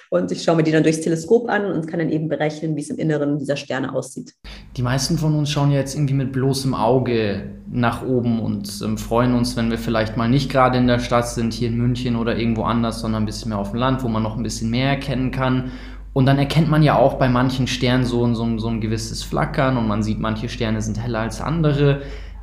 Und 0.09 0.31
ich 0.31 0.43
schaue 0.43 0.55
mir 0.55 0.63
die 0.63 0.71
dann 0.71 0.83
durchs 0.83 1.01
Teleskop 1.01 1.49
an 1.49 1.65
und 1.65 1.87
kann 1.87 1.99
dann 1.99 2.09
eben 2.09 2.27
berechnen, 2.27 2.75
wie 2.75 2.81
es 2.81 2.89
im 2.89 2.97
Inneren 2.97 3.37
dieser 3.37 3.55
Sterne 3.55 3.93
aussieht. 3.93 4.33
Die 4.75 4.81
meisten 4.81 5.17
von 5.17 5.35
uns 5.35 5.51
schauen 5.51 5.71
ja 5.71 5.77
jetzt 5.77 5.95
irgendwie 5.95 6.15
mit 6.15 6.31
bloßem 6.31 6.73
Auge 6.73 7.51
nach 7.71 8.03
oben 8.03 8.39
und 8.39 8.81
ähm, 8.83 8.97
freuen 8.97 9.35
uns, 9.35 9.55
wenn 9.55 9.69
wir 9.69 9.77
vielleicht 9.77 10.17
mal 10.17 10.27
nicht 10.27 10.51
gerade 10.51 10.77
in 10.77 10.87
der 10.87 10.99
Stadt 10.99 11.27
sind, 11.27 11.53
hier 11.53 11.69
in 11.69 11.77
München 11.77 12.15
oder 12.15 12.37
irgendwo 12.37 12.63
anders, 12.63 13.01
sondern 13.01 13.23
ein 13.23 13.25
bisschen 13.27 13.49
mehr 13.49 13.59
auf 13.59 13.71
dem 13.71 13.79
Land, 13.79 14.03
wo 14.03 14.07
man 14.07 14.23
noch 14.23 14.35
ein 14.35 14.43
bisschen 14.43 14.69
mehr 14.69 14.89
erkennen 14.89 15.31
kann. 15.31 15.71
Und 16.13 16.25
dann 16.25 16.39
erkennt 16.39 16.69
man 16.69 16.81
ja 16.81 16.97
auch 16.97 17.15
bei 17.15 17.29
manchen 17.29 17.67
Sternen 17.67 18.03
so, 18.03 18.33
so, 18.33 18.57
so 18.57 18.67
ein 18.67 18.81
gewisses 18.81 19.21
Flackern 19.21 19.77
und 19.77 19.87
man 19.87 20.01
sieht, 20.01 20.19
manche 20.19 20.49
Sterne 20.49 20.81
sind 20.81 21.01
heller 21.01 21.19
als 21.19 21.39
andere. 21.39 22.01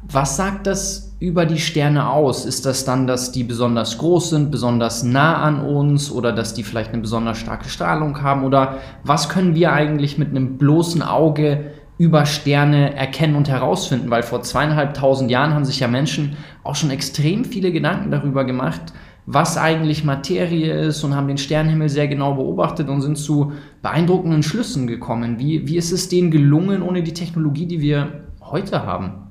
Was 0.09 0.37
sagt 0.37 0.68
das 0.68 1.06
über 1.19 1.47
die 1.47 1.59
Sterne 1.59 2.11
aus? 2.11 2.45
Ist 2.45 2.67
das 2.67 2.85
dann, 2.85 3.07
dass 3.07 3.33
die 3.33 3.45
besonders 3.45 3.99
groß 3.99 4.31
sind, 4.31 4.51
besonders 4.51 5.03
nah 5.03 5.37
an 5.43 5.61
uns 5.61 6.11
oder 6.11 6.33
dass 6.33 6.55
die 6.55 6.63
vielleicht 6.63 6.93
eine 6.93 7.03
besonders 7.03 7.39
starke 7.39 7.69
Strahlung 7.69 8.23
haben? 8.23 8.45
Oder 8.45 8.79
was 9.03 9.29
können 9.29 9.55
wir 9.55 9.73
eigentlich 9.73 10.19
mit 10.19 10.31
einem 10.31 10.59
bloßen 10.59 11.03
Auge 11.03 11.71
über 11.99 12.27
Sterne 12.27 12.95
erkennen 12.95 13.35
und 13.35 13.49
herausfinden? 13.49 14.11
Weil 14.11 14.23
vor 14.23 14.43
zweieinhalbtausend 14.43 15.31
Jahren 15.31 15.55
haben 15.55 15.65
sich 15.65 15.81
ja 15.81 15.89
Menschen 15.89 16.37
auch 16.63 16.75
schon 16.75 16.91
extrem 16.91 17.47
viele 17.47 17.73
Gedanken 17.73 18.11
darüber 18.11 18.45
gemacht, 18.45 18.93
was 19.25 19.57
eigentlich 19.57 20.05
Materie 20.05 20.73
ist 20.73 21.03
und 21.03 21.17
haben 21.17 21.29
den 21.29 21.39
Sternenhimmel 21.39 21.89
sehr 21.89 22.09
genau 22.09 22.35
beobachtet 22.35 22.89
und 22.91 23.01
sind 23.01 23.17
zu 23.17 23.53
beeindruckenden 23.83 24.43
Schlüssen 24.43 24.87
gekommen. 24.87 25.39
Wie, 25.39 25.67
wie 25.67 25.79
ist 25.79 25.93
es 25.93 26.11
denen 26.11 26.31
gelungen 26.31 26.83
ohne 26.83 27.03
die 27.03 27.15
Technologie, 27.15 27.67
die 27.67 27.81
wir 27.81 28.27
heute 28.41 28.85
haben? 28.85 29.26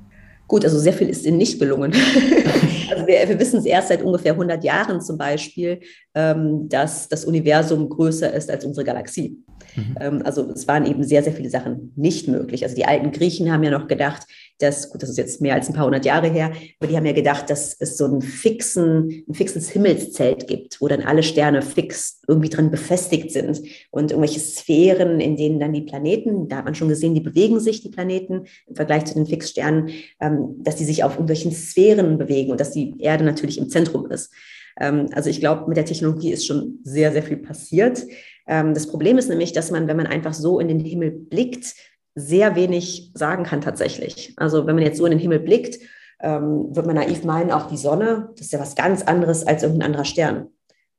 Gut, 0.47 0.63
also 0.63 0.77
sehr 0.77 0.93
viel 0.93 1.09
ist 1.09 1.25
ihnen 1.25 1.37
nicht 1.37 1.59
gelungen. 1.59 1.91
also 2.91 3.07
wir, 3.07 3.27
wir 3.27 3.39
wissen 3.39 3.59
es 3.59 3.65
erst 3.65 3.87
seit 3.87 4.03
ungefähr 4.03 4.33
100 4.33 4.63
Jahren 4.63 5.01
zum 5.01 5.17
Beispiel, 5.17 5.79
ähm, 6.13 6.69
dass 6.69 7.09
das 7.09 7.25
Universum 7.25 7.89
größer 7.89 8.31
ist 8.31 8.51
als 8.51 8.63
unsere 8.63 8.85
Galaxie. 8.85 9.43
Mhm. 9.75 9.95
Ähm, 9.99 10.21
also 10.23 10.49
es 10.51 10.67
waren 10.67 10.85
eben 10.85 11.03
sehr, 11.03 11.23
sehr 11.23 11.33
viele 11.33 11.49
Sachen 11.49 11.91
nicht 11.95 12.27
möglich. 12.27 12.63
Also 12.63 12.75
die 12.75 12.85
alten 12.85 13.11
Griechen 13.11 13.51
haben 13.51 13.63
ja 13.63 13.71
noch 13.71 13.87
gedacht, 13.87 14.27
dass, 14.59 14.89
gut, 14.89 15.03
das 15.03 15.09
ist 15.09 15.17
jetzt 15.17 15.41
mehr 15.41 15.53
als 15.53 15.67
ein 15.67 15.73
paar 15.73 15.85
hundert 15.85 16.05
Jahre 16.05 16.29
her, 16.29 16.51
aber 16.79 16.89
die 16.89 16.95
haben 16.95 17.05
ja 17.05 17.11
gedacht, 17.11 17.49
dass 17.49 17.75
es 17.79 17.97
so 17.97 18.05
einen 18.05 18.21
fixen, 18.21 19.23
ein 19.27 19.33
fixes 19.33 19.69
Himmelszelt 19.69 20.47
gibt, 20.47 20.79
wo 20.79 20.87
dann 20.87 21.01
alle 21.01 21.23
Sterne 21.23 21.61
fix 21.61 22.21
irgendwie 22.27 22.49
drin 22.49 22.71
befestigt 22.71 23.31
sind 23.31 23.61
und 23.91 24.11
irgendwelche 24.11 24.39
Sphären, 24.39 25.19
in 25.19 25.35
denen 25.35 25.59
dann 25.59 25.73
die 25.73 25.81
Planeten, 25.81 26.47
da 26.47 26.57
hat 26.57 26.65
man 26.65 26.75
schon 26.75 26.89
gesehen, 26.89 27.13
die 27.13 27.21
bewegen 27.21 27.59
sich, 27.59 27.81
die 27.81 27.89
Planeten 27.89 28.45
im 28.67 28.75
Vergleich 28.75 29.05
zu 29.05 29.13
den 29.13 29.25
Fixsternen, 29.25 29.89
ähm, 30.21 30.55
dass 30.59 30.77
die 30.77 30.85
sich 30.85 31.03
auf 31.03 31.13
irgendwelchen 31.13 31.51
Sphären 31.51 32.17
bewegen 32.17 32.51
und 32.51 32.59
dass 32.59 32.71
die 32.71 32.95
Erde 32.99 33.25
natürlich 33.25 33.57
im 33.57 33.69
Zentrum 33.69 34.09
ist. 34.09 34.31
Ähm, 34.79 35.07
also 35.13 35.29
ich 35.29 35.39
glaube, 35.39 35.67
mit 35.67 35.77
der 35.77 35.85
Technologie 35.85 36.31
ist 36.31 36.45
schon 36.45 36.79
sehr, 36.83 37.11
sehr 37.11 37.23
viel 37.23 37.37
passiert. 37.37 38.03
Ähm, 38.47 38.73
das 38.73 38.87
Problem 38.87 39.17
ist 39.17 39.29
nämlich, 39.29 39.53
dass 39.53 39.71
man, 39.71 39.87
wenn 39.87 39.97
man 39.97 40.07
einfach 40.07 40.33
so 40.33 40.59
in 40.59 40.67
den 40.67 40.79
Himmel 40.79 41.11
blickt, 41.11 41.73
sehr 42.15 42.55
wenig 42.55 43.11
sagen 43.13 43.43
kann 43.43 43.61
tatsächlich. 43.61 44.33
Also 44.37 44.65
wenn 44.65 44.75
man 44.75 44.85
jetzt 44.85 44.97
so 44.97 45.05
in 45.05 45.11
den 45.11 45.19
Himmel 45.19 45.39
blickt, 45.39 45.79
ähm, 46.21 46.75
wird 46.75 46.85
man 46.85 46.95
naiv 46.95 47.23
meinen, 47.23 47.51
auch 47.51 47.67
die 47.67 47.77
Sonne, 47.77 48.29
das 48.35 48.47
ist 48.47 48.53
ja 48.53 48.59
was 48.59 48.75
ganz 48.75 49.01
anderes 49.03 49.45
als 49.45 49.63
irgendein 49.63 49.87
anderer 49.87 50.05
Stern. 50.05 50.47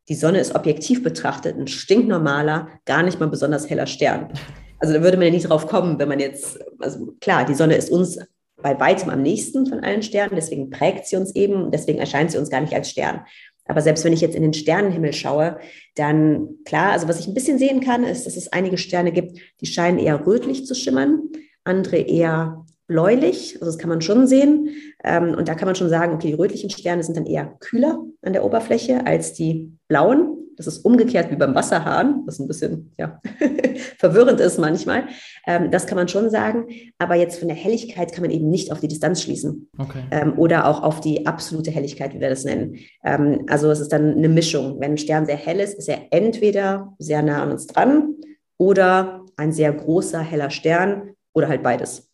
Die 0.09 0.15
Sonne 0.15 0.39
ist 0.39 0.55
objektiv 0.55 1.03
betrachtet 1.03 1.57
ein 1.57 1.67
stinknormaler, 1.67 2.69
gar 2.85 3.03
nicht 3.03 3.19
mal 3.19 3.29
besonders 3.29 3.69
heller 3.69 3.87
Stern. 3.87 4.33
Also 4.79 4.95
da 4.95 5.03
würde 5.03 5.17
man 5.17 5.27
ja 5.27 5.33
nicht 5.33 5.49
drauf 5.49 5.67
kommen, 5.67 5.99
wenn 5.99 6.09
man 6.09 6.21
jetzt, 6.21 6.59
also 6.79 7.15
klar, 7.21 7.47
die 7.47 7.55
Sonne 7.55 7.77
ist 7.77 7.91
uns 7.91 8.19
bei 8.63 8.79
weitem 8.79 9.11
am 9.11 9.23
nächsten 9.23 9.67
von 9.67 9.81
allen 9.81 10.03
Sternen, 10.03 10.37
deswegen 10.37 10.71
prägt 10.71 11.07
sie 11.07 11.17
uns 11.17 11.35
eben, 11.35 11.71
deswegen 11.71 11.99
erscheint 11.99 12.31
sie 12.31 12.39
uns 12.39 12.51
gar 12.51 12.61
nicht 12.61 12.75
als 12.75 12.91
Stern. 12.91 13.25
Aber 13.67 13.81
selbst 13.81 14.05
wenn 14.05 14.13
ich 14.13 14.21
jetzt 14.21 14.37
in 14.37 14.43
den 14.43 14.55
Sternenhimmel 14.55 15.13
schaue, 15.13 15.59
dann 15.95 16.49
klar, 16.65 16.93
also 16.93 17.09
was 17.09 17.21
ich 17.21 17.27
ein 17.27 17.35
bisschen 17.35 17.59
sehen 17.59 17.81
kann, 17.81 18.05
ist, 18.05 18.27
dass 18.27 18.37
es 18.37 18.53
einige 18.53 18.79
Sterne 18.79 19.13
gibt, 19.13 19.39
die 19.61 19.67
scheinen 19.67 19.99
eher 19.99 20.27
rötlich 20.27 20.67
zu 20.67 20.75
schimmern, 20.75 21.21
andere 21.65 21.97
eher 21.97 22.65
bläulich, 22.87 23.55
also 23.55 23.67
das 23.67 23.79
kann 23.79 23.89
man 23.89 24.01
schon 24.01 24.27
sehen. 24.27 24.71
Ähm, 25.03 25.35
und 25.35 25.49
da 25.49 25.55
kann 25.55 25.67
man 25.67 25.75
schon 25.75 25.89
sagen, 25.89 26.15
okay, 26.15 26.29
die 26.29 26.35
rötlichen 26.35 26.71
Sterne 26.71 27.03
sind 27.03 27.17
dann 27.17 27.27
eher 27.27 27.57
kühler 27.61 28.05
an 28.23 28.33
der 28.33 28.45
Oberfläche 28.45 29.07
als 29.07 29.33
die 29.33 29.73
blauen. 29.89 30.36
Das 30.57 30.67
ist 30.67 30.85
umgekehrt 30.85 31.31
wie 31.31 31.37
beim 31.37 31.55
Wasserhahn, 31.55 32.23
was 32.27 32.39
ein 32.39 32.49
bisschen 32.49 32.93
ja, 32.97 33.21
verwirrend 33.99 34.41
ist 34.41 34.59
manchmal. 34.59 35.05
Ähm, 35.47 35.71
das 35.71 35.87
kann 35.87 35.97
man 35.97 36.09
schon 36.09 36.31
sagen. 36.31 36.67
Aber 36.99 37.15
jetzt 37.15 37.39
von 37.39 37.49
der 37.49 37.57
Helligkeit 37.57 38.13
kann 38.13 38.23
man 38.23 38.31
eben 38.31 38.49
nicht 38.49 38.73
auf 38.73 38.81
die 38.81 38.89
Distanz 38.89 39.23
schließen. 39.23 39.69
Okay. 39.79 40.03
Ähm, 40.11 40.39
oder 40.39 40.67
auch 40.67 40.83
auf 40.83 41.01
die 41.01 41.27
absolute 41.27 41.71
Helligkeit, 41.71 42.15
wie 42.15 42.21
wir 42.21 42.31
das 42.31 42.45
nennen. 42.45 42.79
Ähm, 43.05 43.45
also 43.49 43.71
es 43.71 43.81
ist 43.81 43.93
dann 43.93 44.17
eine 44.17 44.29
Mischung. 44.29 44.81
Wenn 44.81 44.93
ein 44.93 44.99
Stern 44.99 45.27
sehr 45.27 45.37
hell 45.37 45.61
ist, 45.61 45.79
ist 45.79 45.89
er 45.89 46.09
entweder 46.11 46.95
sehr 46.99 47.23
nah 47.23 47.43
an 47.43 47.53
uns 47.53 47.67
dran 47.67 48.15
oder 48.59 49.25
ein 49.37 49.53
sehr 49.53 49.73
großer, 49.73 50.21
heller 50.21 50.51
Stern 50.51 51.11
oder 51.35 51.49
halt 51.49 51.63
beides. 51.63 52.11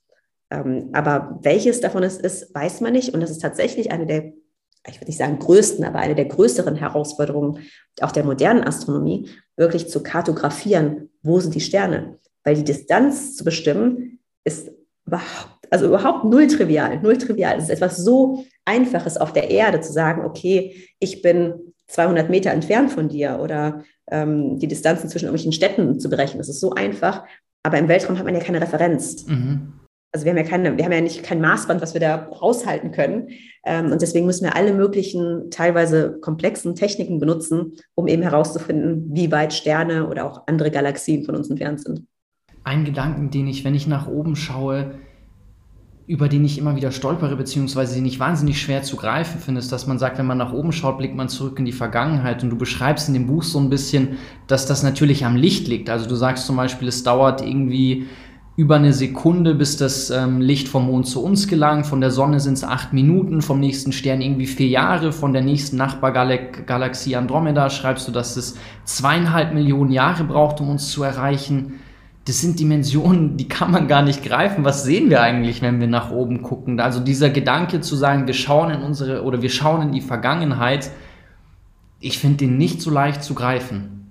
Ähm, 0.50 0.90
aber 0.92 1.38
welches 1.42 1.80
davon 1.80 2.02
es 2.02 2.18
ist, 2.18 2.54
weiß 2.54 2.80
man 2.80 2.92
nicht. 2.92 3.14
Und 3.14 3.20
das 3.20 3.30
ist 3.30 3.40
tatsächlich 3.40 3.90
eine 3.90 4.06
der 4.06 4.32
ich 4.88 4.96
würde 4.96 5.06
nicht 5.06 5.18
sagen 5.18 5.38
größten, 5.38 5.84
aber 5.84 6.00
eine 6.00 6.14
der 6.14 6.24
größeren 6.24 6.76
Herausforderungen 6.76 7.60
auch 8.00 8.12
der 8.12 8.24
modernen 8.24 8.64
Astronomie, 8.64 9.28
wirklich 9.56 9.88
zu 9.88 10.02
kartografieren, 10.02 11.10
wo 11.22 11.38
sind 11.40 11.54
die 11.54 11.60
Sterne. 11.60 12.18
Weil 12.44 12.56
die 12.56 12.64
Distanz 12.64 13.36
zu 13.36 13.44
bestimmen 13.44 14.18
ist 14.44 14.72
überhaupt, 15.06 15.68
also 15.70 15.86
überhaupt 15.86 16.24
null 16.24 16.46
trivial, 16.48 17.00
null 17.00 17.16
trivial. 17.16 17.56
Es 17.56 17.64
ist 17.64 17.70
etwas 17.70 17.98
so 17.98 18.44
Einfaches 18.64 19.16
auf 19.16 19.32
der 19.32 19.50
Erde 19.50 19.80
zu 19.80 19.92
sagen, 19.92 20.24
okay, 20.24 20.88
ich 20.98 21.22
bin 21.22 21.54
200 21.88 22.30
Meter 22.30 22.50
entfernt 22.50 22.90
von 22.90 23.08
dir 23.08 23.38
oder 23.40 23.84
ähm, 24.10 24.58
die 24.58 24.68
Distanzen 24.68 25.08
zwischen 25.08 25.26
irgendwelchen 25.26 25.52
Städten 25.52 26.00
zu 26.00 26.08
berechnen. 26.08 26.38
Das 26.38 26.48
ist 26.48 26.60
so 26.60 26.72
einfach. 26.72 27.24
Aber 27.62 27.78
im 27.78 27.88
Weltraum 27.88 28.18
hat 28.18 28.24
man 28.24 28.34
ja 28.34 28.40
keine 28.40 28.60
Referenz. 28.60 29.26
Mhm 29.26 29.74
also 30.12 30.26
wir 30.26 30.32
haben 30.32 30.36
ja 30.36 30.44
keine, 30.44 30.76
wir 30.76 30.84
haben 30.84 30.92
ja 30.92 31.00
nicht 31.00 31.22
kein 31.22 31.40
Maßband, 31.40 31.80
was 31.80 31.94
wir 31.94 32.00
da 32.00 32.16
raushalten 32.16 32.92
können. 32.92 33.28
Ähm, 33.64 33.90
und 33.90 34.02
deswegen 34.02 34.26
müssen 34.26 34.44
wir 34.44 34.54
alle 34.54 34.74
möglichen, 34.74 35.50
teilweise 35.50 36.18
komplexen 36.20 36.74
Techniken 36.74 37.18
benutzen, 37.18 37.72
um 37.94 38.06
eben 38.06 38.22
herauszufinden, 38.22 39.08
wie 39.12 39.32
weit 39.32 39.54
Sterne 39.54 40.06
oder 40.08 40.26
auch 40.26 40.46
andere 40.46 40.70
Galaxien 40.70 41.24
von 41.24 41.34
uns 41.34 41.48
entfernt 41.48 41.80
sind. 41.80 42.02
Ein 42.64 42.84
Gedanken, 42.84 43.30
den 43.30 43.46
ich, 43.46 43.64
wenn 43.64 43.74
ich 43.74 43.86
nach 43.86 44.06
oben 44.06 44.36
schaue, 44.36 44.92
über 46.06 46.28
den 46.28 46.44
ich 46.44 46.58
immer 46.58 46.76
wieder 46.76 46.90
stolpere, 46.90 47.36
beziehungsweise 47.36 47.94
den 47.94 48.04
ich 48.04 48.20
wahnsinnig 48.20 48.60
schwer 48.60 48.82
zu 48.82 48.96
greifen 48.96 49.40
finde, 49.40 49.60
ist, 49.60 49.72
dass 49.72 49.86
man 49.86 49.98
sagt, 49.98 50.18
wenn 50.18 50.26
man 50.26 50.36
nach 50.36 50.52
oben 50.52 50.72
schaut, 50.72 50.98
blickt 50.98 51.16
man 51.16 51.28
zurück 51.28 51.58
in 51.58 51.64
die 51.64 51.72
Vergangenheit. 51.72 52.42
Und 52.42 52.50
du 52.50 52.58
beschreibst 52.58 53.08
in 53.08 53.14
dem 53.14 53.26
Buch 53.26 53.42
so 53.42 53.58
ein 53.58 53.70
bisschen, 53.70 54.18
dass 54.46 54.66
das 54.66 54.82
natürlich 54.82 55.24
am 55.24 55.36
Licht 55.36 55.68
liegt. 55.68 55.88
Also 55.88 56.08
du 56.08 56.16
sagst 56.16 56.44
zum 56.44 56.56
Beispiel, 56.56 56.88
es 56.88 57.02
dauert 57.02 57.40
irgendwie 57.40 58.08
über 58.54 58.76
eine 58.76 58.92
Sekunde, 58.92 59.54
bis 59.54 59.78
das 59.78 60.10
ähm, 60.10 60.40
Licht 60.40 60.68
vom 60.68 60.86
Mond 60.86 61.06
zu 61.06 61.24
uns 61.24 61.48
gelangt. 61.48 61.86
Von 61.86 62.02
der 62.02 62.10
Sonne 62.10 62.38
sind 62.38 62.54
es 62.54 62.64
acht 62.64 62.92
Minuten, 62.92 63.40
vom 63.40 63.60
nächsten 63.60 63.92
Stern 63.92 64.20
irgendwie 64.20 64.46
vier 64.46 64.68
Jahre, 64.68 65.12
von 65.12 65.32
der 65.32 65.42
nächsten 65.42 65.76
Nachbargalaxie 65.76 67.16
Andromeda 67.16 67.70
schreibst 67.70 68.06
du, 68.08 68.12
dass 68.12 68.36
es 68.36 68.58
zweieinhalb 68.84 69.54
Millionen 69.54 69.90
Jahre 69.90 70.24
braucht, 70.24 70.60
um 70.60 70.68
uns 70.68 70.90
zu 70.90 71.02
erreichen. 71.02 71.80
Das 72.26 72.40
sind 72.40 72.60
Dimensionen, 72.60 73.36
die 73.36 73.48
kann 73.48 73.70
man 73.70 73.88
gar 73.88 74.02
nicht 74.02 74.22
greifen. 74.22 74.64
Was 74.64 74.84
sehen 74.84 75.08
wir 75.08 75.22
eigentlich, 75.22 75.62
wenn 75.62 75.80
wir 75.80 75.88
nach 75.88 76.10
oben 76.10 76.42
gucken? 76.42 76.78
Also 76.78 77.00
dieser 77.00 77.30
Gedanke 77.30 77.80
zu 77.80 77.96
sagen, 77.96 78.26
wir 78.26 78.34
schauen 78.34 78.70
in 78.70 78.82
unsere 78.82 79.22
oder 79.24 79.40
wir 79.40 79.50
schauen 79.50 79.82
in 79.82 79.92
die 79.92 80.02
Vergangenheit, 80.02 80.90
ich 82.00 82.18
finde 82.18 82.38
den 82.38 82.58
nicht 82.58 82.82
so 82.82 82.90
leicht 82.90 83.24
zu 83.24 83.34
greifen. 83.34 84.01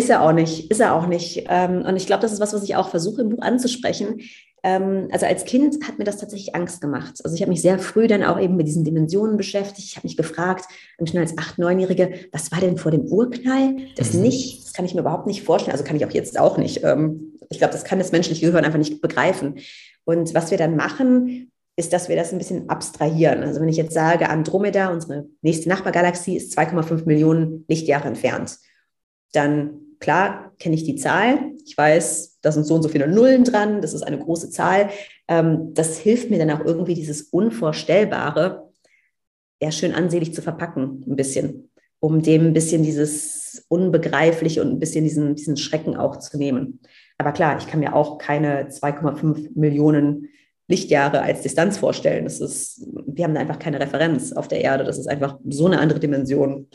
Ist 0.00 0.08
er 0.08 0.22
auch 0.22 0.32
nicht, 0.32 0.70
ist 0.70 0.80
er 0.80 0.94
auch 0.94 1.06
nicht. 1.06 1.44
Ähm, 1.50 1.82
und 1.82 1.94
ich 1.94 2.06
glaube, 2.06 2.22
das 2.22 2.32
ist 2.32 2.40
was, 2.40 2.54
was 2.54 2.62
ich 2.62 2.74
auch 2.74 2.88
versuche 2.88 3.20
im 3.20 3.28
Buch 3.28 3.42
anzusprechen. 3.42 4.22
Ähm, 4.62 5.08
also 5.12 5.26
als 5.26 5.44
Kind 5.44 5.86
hat 5.86 5.98
mir 5.98 6.04
das 6.04 6.16
tatsächlich 6.16 6.54
Angst 6.54 6.80
gemacht. 6.80 7.20
Also 7.22 7.36
ich 7.36 7.42
habe 7.42 7.50
mich 7.50 7.60
sehr 7.60 7.78
früh 7.78 8.06
dann 8.06 8.22
auch 8.22 8.40
eben 8.40 8.56
mit 8.56 8.66
diesen 8.66 8.82
Dimensionen 8.82 9.36
beschäftigt. 9.36 9.86
Ich 9.86 9.96
habe 9.96 10.06
mich 10.06 10.16
gefragt, 10.16 10.64
schon 11.04 11.20
als 11.20 11.36
acht, 11.36 11.58
neunjährige, 11.58 12.14
was 12.32 12.50
war 12.50 12.60
denn 12.60 12.78
vor 12.78 12.90
dem 12.90 13.02
Urknall? 13.12 13.76
Das 13.96 14.14
mhm. 14.14 14.22
nicht, 14.22 14.64
das 14.64 14.72
kann 14.72 14.86
ich 14.86 14.94
mir 14.94 15.02
überhaupt 15.02 15.26
nicht 15.26 15.42
vorstellen. 15.42 15.72
Also 15.72 15.84
kann 15.84 15.96
ich 15.96 16.06
auch 16.06 16.12
jetzt 16.12 16.40
auch 16.40 16.56
nicht. 16.56 16.82
Ähm, 16.82 17.38
ich 17.50 17.58
glaube, 17.58 17.74
das 17.74 17.84
kann 17.84 17.98
das 17.98 18.10
menschliche 18.10 18.46
Gehirn 18.46 18.64
einfach 18.64 18.78
nicht 18.78 19.02
begreifen. 19.02 19.56
Und 20.04 20.34
was 20.34 20.50
wir 20.50 20.56
dann 20.56 20.76
machen, 20.76 21.52
ist, 21.76 21.92
dass 21.92 22.08
wir 22.08 22.16
das 22.16 22.32
ein 22.32 22.38
bisschen 22.38 22.70
abstrahieren. 22.70 23.42
Also 23.42 23.60
wenn 23.60 23.68
ich 23.68 23.76
jetzt 23.76 23.92
sage, 23.92 24.30
Andromeda, 24.30 24.90
unsere 24.90 25.26
nächste 25.42 25.68
Nachbargalaxie, 25.68 26.38
ist 26.38 26.58
2,5 26.58 27.04
Millionen 27.04 27.66
Lichtjahre 27.68 28.08
entfernt, 28.08 28.56
dann 29.32 29.89
klar 30.00 30.52
kenne 30.58 30.74
ich 30.74 30.84
die 30.84 30.96
Zahl. 30.96 31.52
Ich 31.64 31.76
weiß, 31.76 32.38
da 32.42 32.50
sind 32.50 32.64
so 32.64 32.74
und 32.74 32.82
so 32.82 32.88
viele 32.88 33.06
Nullen 33.06 33.44
dran. 33.44 33.80
Das 33.80 33.94
ist 33.94 34.02
eine 34.02 34.18
große 34.18 34.50
Zahl. 34.50 34.90
Ähm, 35.28 35.72
das 35.74 35.98
hilft 35.98 36.30
mir 36.30 36.38
dann 36.38 36.50
auch 36.50 36.64
irgendwie 36.64 36.94
dieses 36.94 37.22
Unvorstellbare 37.22 38.70
eher 39.60 39.72
schön 39.72 39.94
ansehlich 39.94 40.34
zu 40.34 40.42
verpacken, 40.42 41.04
ein 41.06 41.16
bisschen, 41.16 41.70
um 42.00 42.22
dem 42.22 42.46
ein 42.46 42.52
bisschen 42.54 42.82
dieses 42.82 43.64
Unbegreifliche 43.68 44.62
und 44.62 44.70
ein 44.70 44.78
bisschen 44.78 45.04
diesen, 45.04 45.34
diesen 45.36 45.56
Schrecken 45.56 45.96
auch 45.96 46.16
zu 46.16 46.38
nehmen. 46.38 46.80
Aber 47.18 47.32
klar, 47.32 47.58
ich 47.58 47.66
kann 47.66 47.80
mir 47.80 47.94
auch 47.94 48.16
keine 48.16 48.68
2,5 48.68 49.50
Millionen 49.54 50.28
Lichtjahre 50.66 51.20
als 51.20 51.42
Distanz 51.42 51.76
vorstellen. 51.76 52.24
Das 52.24 52.40
ist, 52.40 52.86
wir 53.06 53.24
haben 53.24 53.34
da 53.34 53.40
einfach 53.40 53.58
keine 53.58 53.80
Referenz 53.80 54.32
auf 54.32 54.48
der 54.48 54.62
Erde. 54.62 54.84
Das 54.84 54.98
ist 54.98 55.08
einfach 55.08 55.38
so 55.46 55.66
eine 55.66 55.80
andere 55.80 56.00
Dimension. 56.00 56.68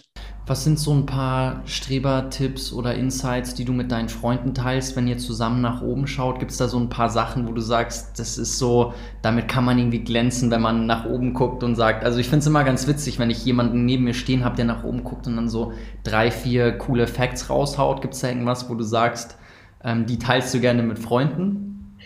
Was 0.47 0.63
sind 0.63 0.77
so 0.77 0.93
ein 0.93 1.07
paar 1.07 1.63
Strebertipps 1.65 2.71
oder 2.71 2.93
Insights, 2.93 3.55
die 3.55 3.65
du 3.65 3.73
mit 3.73 3.91
deinen 3.91 4.09
Freunden 4.09 4.53
teilst, 4.53 4.95
wenn 4.95 5.07
ihr 5.07 5.17
zusammen 5.17 5.59
nach 5.59 5.81
oben 5.81 6.05
schaut? 6.05 6.37
Gibt 6.37 6.51
es 6.51 6.57
da 6.57 6.67
so 6.67 6.77
ein 6.77 6.87
paar 6.87 7.09
Sachen, 7.09 7.47
wo 7.47 7.51
du 7.51 7.61
sagst, 7.61 8.19
das 8.19 8.37
ist 8.37 8.59
so, 8.59 8.93
damit 9.23 9.47
kann 9.47 9.65
man 9.65 9.79
irgendwie 9.79 10.03
glänzen, 10.03 10.51
wenn 10.51 10.61
man 10.61 10.85
nach 10.85 11.05
oben 11.05 11.33
guckt 11.33 11.63
und 11.63 11.75
sagt, 11.75 12.03
also 12.03 12.19
ich 12.19 12.27
finde 12.27 12.41
es 12.41 12.47
immer 12.47 12.63
ganz 12.63 12.85
witzig, 12.85 13.17
wenn 13.17 13.31
ich 13.31 13.43
jemanden 13.43 13.85
neben 13.85 14.03
mir 14.03 14.13
stehen 14.13 14.45
habe, 14.45 14.55
der 14.55 14.65
nach 14.65 14.83
oben 14.83 15.03
guckt 15.03 15.25
und 15.25 15.35
dann 15.35 15.49
so 15.49 15.73
drei, 16.03 16.29
vier 16.29 16.73
coole 16.73 17.07
Facts 17.07 17.49
raushaut. 17.49 18.03
Gibt 18.03 18.13
es 18.13 18.19
da 18.19 18.27
irgendwas, 18.27 18.69
wo 18.69 18.75
du 18.75 18.83
sagst, 18.83 19.37
ähm, 19.83 20.05
die 20.05 20.19
teilst 20.19 20.53
du 20.53 20.59
gerne 20.59 20.83
mit 20.83 20.99
Freunden? 20.99 21.97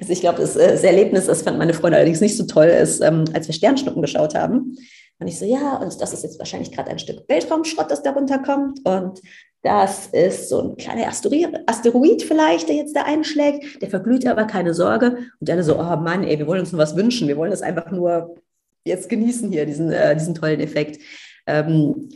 Also 0.00 0.12
ich 0.12 0.20
glaube, 0.20 0.40
das, 0.40 0.56
äh, 0.56 0.72
das, 0.72 0.82
Erlebnis, 0.82 1.26
das 1.26 1.42
fand 1.42 1.58
meine 1.58 1.74
Freunde 1.74 1.98
allerdings 1.98 2.20
nicht 2.20 2.36
so 2.36 2.44
toll, 2.44 2.66
ist, 2.66 3.00
ähm, 3.02 3.24
als 3.34 3.46
wir 3.46 3.54
Sternschnuppen 3.54 4.02
geschaut 4.02 4.34
haben. 4.34 4.76
Und 5.20 5.26
ich 5.26 5.38
so, 5.38 5.44
ja, 5.44 5.76
und 5.76 6.00
das 6.00 6.12
ist 6.12 6.22
jetzt 6.22 6.38
wahrscheinlich 6.38 6.72
gerade 6.72 6.90
ein 6.90 6.98
Stück 6.98 7.28
Weltraumschrott, 7.28 7.90
das 7.90 8.02
da 8.02 8.12
runterkommt. 8.12 8.80
Und 8.84 9.20
das 9.62 10.06
ist 10.08 10.48
so 10.48 10.62
ein 10.62 10.76
kleiner 10.76 11.08
Asteroid 11.08 12.22
vielleicht, 12.22 12.68
der 12.68 12.76
jetzt 12.76 12.94
da 12.94 13.02
einschlägt. 13.02 13.82
Der 13.82 13.90
verglüht 13.90 14.26
aber, 14.26 14.44
keine 14.44 14.74
Sorge. 14.74 15.18
Und 15.40 15.48
dann 15.48 15.62
so, 15.64 15.78
oh 15.78 15.96
Mann, 15.96 16.22
ey, 16.22 16.38
wir 16.38 16.46
wollen 16.46 16.60
uns 16.60 16.72
nur 16.72 16.80
was 16.80 16.94
wünschen. 16.94 17.26
Wir 17.26 17.36
wollen 17.36 17.50
das 17.50 17.62
einfach 17.62 17.90
nur 17.90 18.36
jetzt 18.84 19.08
genießen 19.08 19.50
hier, 19.50 19.66
diesen, 19.66 19.90
äh, 19.90 20.14
diesen 20.14 20.34
tollen 20.34 20.60
Effekt. 20.60 21.02
Ähm, 21.46 22.08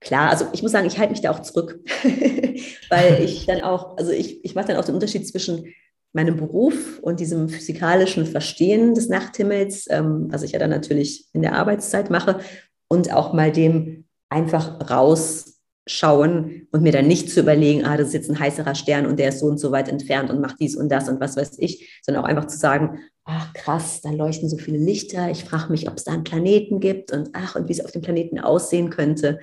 klar, 0.00 0.30
also 0.30 0.46
ich 0.52 0.62
muss 0.62 0.72
sagen, 0.72 0.88
ich 0.88 0.98
halte 0.98 1.12
mich 1.12 1.20
da 1.20 1.30
auch 1.30 1.40
zurück, 1.40 1.78
weil 2.90 3.22
ich 3.22 3.46
dann 3.46 3.60
auch, 3.60 3.96
also 3.96 4.10
ich, 4.10 4.44
ich 4.44 4.56
mache 4.56 4.68
dann 4.68 4.76
auch 4.76 4.84
den 4.84 4.94
Unterschied 4.94 5.28
zwischen 5.28 5.72
meinem 6.14 6.36
Beruf 6.36 6.98
und 7.00 7.20
diesem 7.20 7.48
physikalischen 7.48 8.24
Verstehen 8.24 8.94
des 8.94 9.08
Nachthimmels, 9.08 9.86
ähm, 9.90 10.28
was 10.30 10.42
ich 10.42 10.52
ja 10.52 10.58
dann 10.58 10.70
natürlich 10.70 11.26
in 11.32 11.42
der 11.42 11.54
Arbeitszeit 11.54 12.10
mache, 12.10 12.40
und 12.88 13.12
auch 13.12 13.32
mal 13.32 13.50
dem 13.50 14.04
einfach 14.28 14.90
raus 14.90 15.60
schauen 15.86 16.66
und 16.70 16.82
mir 16.82 16.92
dann 16.92 17.08
nicht 17.08 17.30
zu 17.30 17.40
überlegen, 17.40 17.84
ah, 17.84 17.96
das 17.96 18.08
ist 18.08 18.14
jetzt 18.14 18.30
ein 18.30 18.38
heißerer 18.38 18.74
Stern 18.74 19.06
und 19.06 19.18
der 19.18 19.30
ist 19.30 19.40
so 19.40 19.46
und 19.46 19.58
so 19.58 19.70
weit 19.70 19.88
entfernt 19.88 20.30
und 20.30 20.40
macht 20.40 20.60
dies 20.60 20.76
und 20.76 20.88
das 20.88 21.08
und 21.08 21.20
was 21.20 21.36
weiß 21.36 21.58
ich, 21.58 22.00
sondern 22.02 22.24
auch 22.24 22.28
einfach 22.28 22.46
zu 22.46 22.56
sagen, 22.56 23.00
ach 23.24 23.52
krass, 23.52 24.00
da 24.00 24.10
leuchten 24.10 24.48
so 24.48 24.56
viele 24.56 24.78
Lichter, 24.78 25.30
ich 25.30 25.44
frage 25.44 25.70
mich, 25.70 25.88
ob 25.88 25.96
es 25.96 26.04
da 26.04 26.12
einen 26.12 26.24
Planeten 26.24 26.80
gibt 26.80 27.12
und 27.12 27.30
ach, 27.32 27.56
und 27.56 27.68
wie 27.68 27.72
es 27.72 27.84
auf 27.84 27.92
dem 27.92 28.02
Planeten 28.02 28.38
aussehen 28.38 28.90
könnte. 28.90 29.40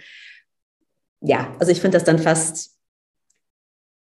Ja, 1.22 1.56
also 1.60 1.72
ich 1.72 1.82
finde 1.82 1.98
das 1.98 2.06
dann 2.06 2.18
fast 2.18 2.78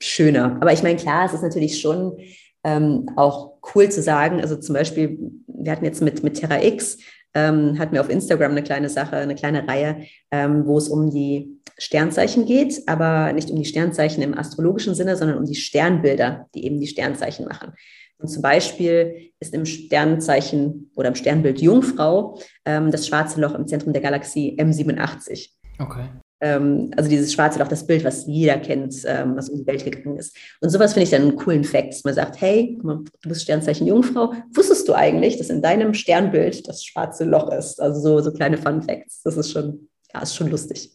schöner. 0.00 0.56
Aber 0.60 0.72
ich 0.72 0.82
meine, 0.82 0.98
klar, 0.98 1.26
es 1.26 1.34
ist 1.34 1.42
natürlich 1.42 1.80
schon 1.80 2.18
ähm, 2.64 3.08
auch 3.16 3.58
cool 3.74 3.88
zu 3.88 4.02
sagen, 4.02 4.40
also 4.40 4.56
zum 4.56 4.74
Beispiel, 4.74 5.18
wir 5.46 5.72
hatten 5.72 5.84
jetzt 5.84 6.02
mit, 6.02 6.22
mit 6.22 6.34
Terra 6.34 6.62
X, 6.62 6.98
ähm, 7.34 7.78
hatten 7.78 7.94
wir 7.94 8.00
auf 8.00 8.10
Instagram 8.10 8.52
eine 8.52 8.62
kleine 8.62 8.88
Sache, 8.88 9.16
eine 9.16 9.34
kleine 9.34 9.66
Reihe, 9.66 10.02
ähm, 10.30 10.66
wo 10.66 10.76
es 10.78 10.88
um 10.88 11.10
die 11.10 11.60
Sternzeichen 11.78 12.46
geht, 12.46 12.82
aber 12.86 13.32
nicht 13.32 13.50
um 13.50 13.56
die 13.56 13.64
Sternzeichen 13.64 14.22
im 14.22 14.36
astrologischen 14.36 14.94
Sinne, 14.94 15.16
sondern 15.16 15.38
um 15.38 15.46
die 15.46 15.54
Sternbilder, 15.54 16.48
die 16.54 16.66
eben 16.66 16.80
die 16.80 16.86
Sternzeichen 16.86 17.46
machen. 17.46 17.72
Und 18.18 18.28
zum 18.28 18.42
Beispiel 18.42 19.32
ist 19.40 19.54
im 19.54 19.66
Sternzeichen 19.66 20.92
oder 20.94 21.08
im 21.08 21.14
Sternbild 21.16 21.60
Jungfrau 21.60 22.38
ähm, 22.64 22.90
das 22.92 23.08
schwarze 23.08 23.40
Loch 23.40 23.54
im 23.54 23.66
Zentrum 23.66 23.92
der 23.92 24.02
Galaxie 24.02 24.56
M87. 24.60 25.48
Okay. 25.80 26.08
Ähm, 26.42 26.90
also 26.96 27.08
dieses 27.08 27.32
schwarze 27.32 27.60
Loch, 27.60 27.68
das 27.68 27.86
Bild, 27.86 28.04
was 28.04 28.26
jeder 28.26 28.58
kennt, 28.58 28.96
ähm, 29.06 29.36
was 29.36 29.48
um 29.48 29.58
die 29.58 29.66
Welt 29.66 29.84
gegangen 29.84 30.18
ist. 30.18 30.36
Und 30.60 30.70
sowas 30.70 30.92
finde 30.92 31.04
ich 31.04 31.10
dann 31.10 31.22
einen 31.22 31.36
coolen 31.36 31.62
Fact. 31.62 32.04
Man 32.04 32.14
sagt, 32.14 32.40
hey, 32.40 32.76
du 32.82 33.04
bist 33.22 33.42
Sternzeichen 33.42 33.86
Jungfrau. 33.86 34.32
Wusstest 34.52 34.88
du 34.88 34.94
eigentlich, 34.94 35.38
dass 35.38 35.50
in 35.50 35.62
deinem 35.62 35.94
Sternbild 35.94 36.68
das 36.68 36.84
schwarze 36.84 37.24
Loch 37.24 37.50
ist? 37.52 37.80
Also 37.80 38.00
so, 38.00 38.20
so 38.20 38.32
kleine 38.32 38.58
Fun 38.58 38.82
Facts. 38.82 39.22
Das 39.22 39.36
ist 39.36 39.52
schon, 39.52 39.88
ja, 40.12 40.20
ist 40.20 40.34
schon 40.34 40.50
lustig. 40.50 40.90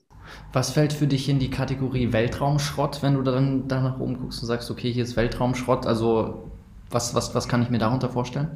Was 0.51 0.71
fällt 0.71 0.91
für 0.91 1.07
dich 1.07 1.29
in 1.29 1.39
die 1.39 1.49
Kategorie 1.49 2.12
Weltraumschrott, 2.12 3.01
wenn 3.01 3.13
du 3.13 3.21
dann 3.21 3.69
danach 3.69 4.01
oben 4.01 4.19
guckst 4.19 4.41
und 4.41 4.47
sagst, 4.47 4.69
okay, 4.69 4.91
hier 4.91 5.03
ist 5.03 5.15
Weltraumschrott? 5.15 5.86
Also 5.86 6.51
was, 6.89 7.15
was, 7.15 7.33
was 7.33 7.47
kann 7.47 7.62
ich 7.62 7.69
mir 7.69 7.79
darunter 7.79 8.10
vorstellen? 8.10 8.49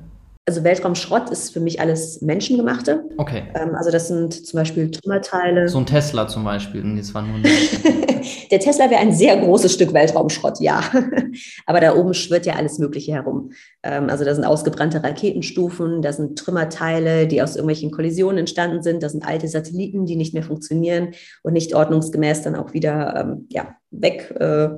Also 0.48 0.64
Weltraumschrott 0.64 1.30
ist 1.30 1.54
für 1.54 1.60
mich 1.60 1.80
alles 1.80 2.22
Menschengemachte. 2.22 3.04
Okay. 3.18 3.44
Ähm, 3.54 3.76
also 3.76 3.92
das 3.92 4.08
sind 4.08 4.34
zum 4.34 4.58
Beispiel 4.58 4.90
Trümmerteile. 4.90 5.70
So 5.70 5.78
ein 5.78 5.86
Tesla 5.86 6.28
zum 6.28 6.44
Beispiel. 6.44 6.84
Und 6.84 6.98
jetzt 6.98 7.14
war 7.14 7.22
nur 7.22 7.40
Der 8.52 8.60
Tesla 8.60 8.90
wäre 8.90 9.02
ein 9.02 9.14
sehr 9.14 9.38
großes 9.38 9.74
Stück 9.74 9.94
Weltraumschrott, 9.94 10.60
ja. 10.60 10.84
Aber 11.68 11.80
da 11.80 11.96
oben 11.96 12.14
schwirrt 12.16 12.48
ja 12.48 12.56
alles 12.56 12.80
Mögliche 12.80 13.14
herum. 13.14 13.52
Ähm, 13.84 14.10
also 14.10 14.26
da 14.26 14.34
sind 14.34 14.44
ausgebrannte 14.44 15.04
Raketenstufen, 15.04 16.02
da 16.02 16.12
sind 16.12 16.40
Trümmerteile, 16.40 17.28
die 17.28 17.42
aus 17.42 17.56
irgendwelchen 17.56 17.92
Kollisionen 17.92 18.40
entstanden 18.40 18.82
sind, 18.82 19.04
da 19.04 19.10
sind 19.10 19.26
alte 19.26 19.48
Satelliten, 19.48 20.06
die 20.06 20.16
nicht 20.16 20.34
mehr 20.34 20.44
funktionieren 20.44 21.10
und 21.44 21.54
nicht 21.54 21.76
ordnungsgemäß 21.76 22.42
dann 22.42 22.56
auch 22.56 22.74
wieder 22.74 23.16
ähm, 23.16 23.48
ja, 23.50 23.76
weg. 23.92 24.36
Äh, 24.40 24.70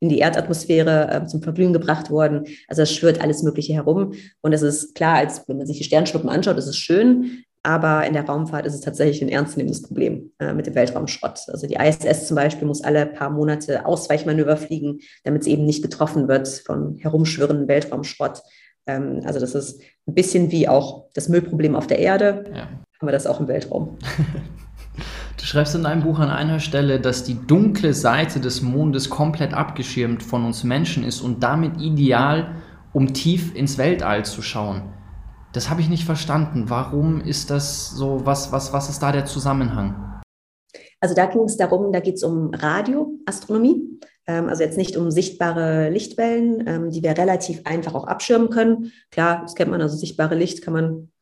in 0.00 0.08
die 0.08 0.18
Erdatmosphäre 0.18 1.10
äh, 1.10 1.26
zum 1.26 1.42
Verglühen 1.42 1.72
gebracht 1.72 2.10
worden. 2.10 2.44
Also 2.68 2.82
es 2.82 2.92
schwirrt 2.92 3.20
alles 3.20 3.42
Mögliche 3.42 3.74
herum. 3.74 4.12
Und 4.42 4.52
es 4.52 4.62
ist 4.62 4.94
klar, 4.94 5.16
als 5.16 5.48
wenn 5.48 5.58
man 5.58 5.66
sich 5.66 5.78
die 5.78 5.84
Sternschnuppen 5.84 6.28
anschaut, 6.28 6.58
ist 6.58 6.66
es 6.66 6.76
schön, 6.76 7.44
aber 7.66 8.06
in 8.06 8.12
der 8.12 8.24
Raumfahrt 8.24 8.64
ist 8.64 8.74
es 8.74 8.80
tatsächlich 8.80 9.22
ein 9.22 9.28
ernstzunehmendes 9.28 9.82
Problem 9.82 10.30
äh, 10.38 10.52
mit 10.52 10.66
dem 10.66 10.76
Weltraumschrott. 10.76 11.40
Also 11.48 11.66
die 11.66 11.74
ISS 11.74 12.28
zum 12.28 12.36
Beispiel 12.36 12.68
muss 12.68 12.84
alle 12.84 13.06
paar 13.06 13.30
Monate 13.30 13.84
Ausweichmanöver 13.86 14.56
fliegen, 14.56 15.00
damit 15.24 15.42
es 15.42 15.48
eben 15.48 15.64
nicht 15.64 15.82
getroffen 15.82 16.28
wird 16.28 16.46
von 16.46 16.96
herumschwirrenden 16.98 17.66
Weltraumschrott. 17.66 18.42
Ähm, 18.86 19.22
also 19.24 19.40
das 19.40 19.56
ist 19.56 19.80
ein 20.06 20.14
bisschen 20.14 20.52
wie 20.52 20.68
auch 20.68 21.06
das 21.14 21.28
Müllproblem 21.28 21.74
auf 21.74 21.88
der 21.88 21.98
Erde, 21.98 22.44
ja. 22.54 22.68
haben 23.00 23.08
wir 23.08 23.12
das 23.12 23.26
auch 23.26 23.40
im 23.40 23.48
Weltraum. 23.48 23.98
Du 25.46 25.50
schreibst 25.50 25.76
in 25.76 25.84
deinem 25.84 26.02
Buch 26.02 26.18
an 26.18 26.28
einer 26.28 26.58
Stelle, 26.58 26.98
dass 26.98 27.22
die 27.22 27.38
dunkle 27.46 27.94
Seite 27.94 28.40
des 28.40 28.62
Mondes 28.62 29.10
komplett 29.10 29.54
abgeschirmt 29.54 30.24
von 30.24 30.44
uns 30.44 30.64
Menschen 30.64 31.04
ist 31.04 31.20
und 31.20 31.40
damit 31.44 31.80
ideal, 31.80 32.56
um 32.92 33.14
tief 33.14 33.54
ins 33.54 33.78
Weltall 33.78 34.24
zu 34.24 34.42
schauen. 34.42 34.82
Das 35.52 35.70
habe 35.70 35.80
ich 35.80 35.88
nicht 35.88 36.02
verstanden. 36.02 36.68
Warum 36.68 37.20
ist 37.20 37.50
das 37.50 37.92
so? 37.92 38.26
Was, 38.26 38.50
was, 38.50 38.72
was 38.72 38.90
ist 38.90 39.00
da 39.00 39.12
der 39.12 39.24
Zusammenhang? 39.24 40.20
Also 40.98 41.14
da 41.14 41.26
ging 41.26 41.44
es 41.44 41.56
darum, 41.56 41.92
da 41.92 42.00
geht 42.00 42.16
es 42.16 42.24
um 42.24 42.52
Radioastronomie. 42.52 44.00
Ähm, 44.26 44.48
also 44.48 44.64
jetzt 44.64 44.76
nicht 44.76 44.96
um 44.96 45.12
sichtbare 45.12 45.90
Lichtwellen, 45.90 46.64
ähm, 46.66 46.90
die 46.90 47.04
wir 47.04 47.16
relativ 47.16 47.60
einfach 47.66 47.94
auch 47.94 48.08
abschirmen 48.08 48.50
können. 48.50 48.90
Klar, 49.12 49.42
das 49.42 49.54
kennt 49.54 49.70
man, 49.70 49.80
also 49.80 49.96
sichtbare 49.96 50.34
Licht 50.34 50.62
kann 50.62 50.74
man 50.74 51.12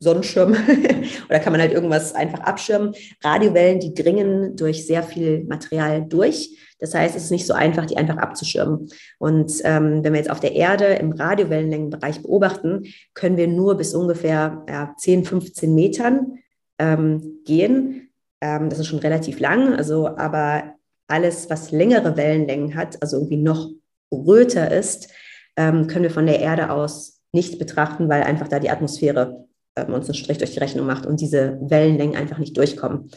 Sonnenschirm 0.00 0.56
oder 1.28 1.38
kann 1.38 1.52
man 1.52 1.60
halt 1.60 1.72
irgendwas 1.72 2.14
einfach 2.14 2.40
abschirmen. 2.40 2.94
Radiowellen, 3.22 3.80
die 3.80 3.94
dringen 3.94 4.56
durch 4.56 4.86
sehr 4.86 5.02
viel 5.02 5.44
Material 5.44 6.04
durch. 6.08 6.56
Das 6.78 6.94
heißt, 6.94 7.14
es 7.14 7.24
ist 7.24 7.30
nicht 7.30 7.46
so 7.46 7.52
einfach, 7.52 7.84
die 7.84 7.98
einfach 7.98 8.16
abzuschirmen. 8.16 8.88
Und 9.18 9.52
ähm, 9.64 10.02
wenn 10.02 10.14
wir 10.14 10.20
jetzt 10.20 10.30
auf 10.30 10.40
der 10.40 10.54
Erde 10.54 10.86
im 10.86 11.12
Radiowellenlängenbereich 11.12 12.22
beobachten, 12.22 12.84
können 13.12 13.36
wir 13.36 13.46
nur 13.46 13.76
bis 13.76 13.94
ungefähr 13.94 14.64
ja, 14.66 14.94
10, 14.96 15.26
15 15.26 15.74
Metern 15.74 16.38
ähm, 16.78 17.42
gehen. 17.44 18.08
Ähm, 18.40 18.70
das 18.70 18.78
ist 18.78 18.86
schon 18.86 19.00
relativ 19.00 19.38
lang. 19.38 19.74
Also, 19.74 20.08
aber 20.08 20.74
alles, 21.06 21.50
was 21.50 21.70
längere 21.70 22.16
Wellenlängen 22.16 22.74
hat, 22.74 23.02
also 23.02 23.18
irgendwie 23.18 23.36
noch 23.36 23.68
röter 24.10 24.72
ist, 24.72 25.10
ähm, 25.56 25.86
können 25.86 26.04
wir 26.04 26.10
von 26.10 26.26
der 26.26 26.40
Erde 26.40 26.70
aus 26.70 27.20
nicht 27.32 27.58
betrachten, 27.58 28.08
weil 28.08 28.22
einfach 28.22 28.48
da 28.48 28.58
die 28.58 28.70
Atmosphäre 28.70 29.46
ähm, 29.76 29.94
uns 29.94 30.06
einen 30.06 30.14
Strich 30.14 30.38
durch 30.38 30.52
die 30.52 30.58
Rechnung 30.58 30.86
macht 30.86 31.06
und 31.06 31.20
diese 31.20 31.58
Wellenlängen 31.62 32.16
einfach 32.16 32.38
nicht 32.38 32.56
durchkommen. 32.56 33.10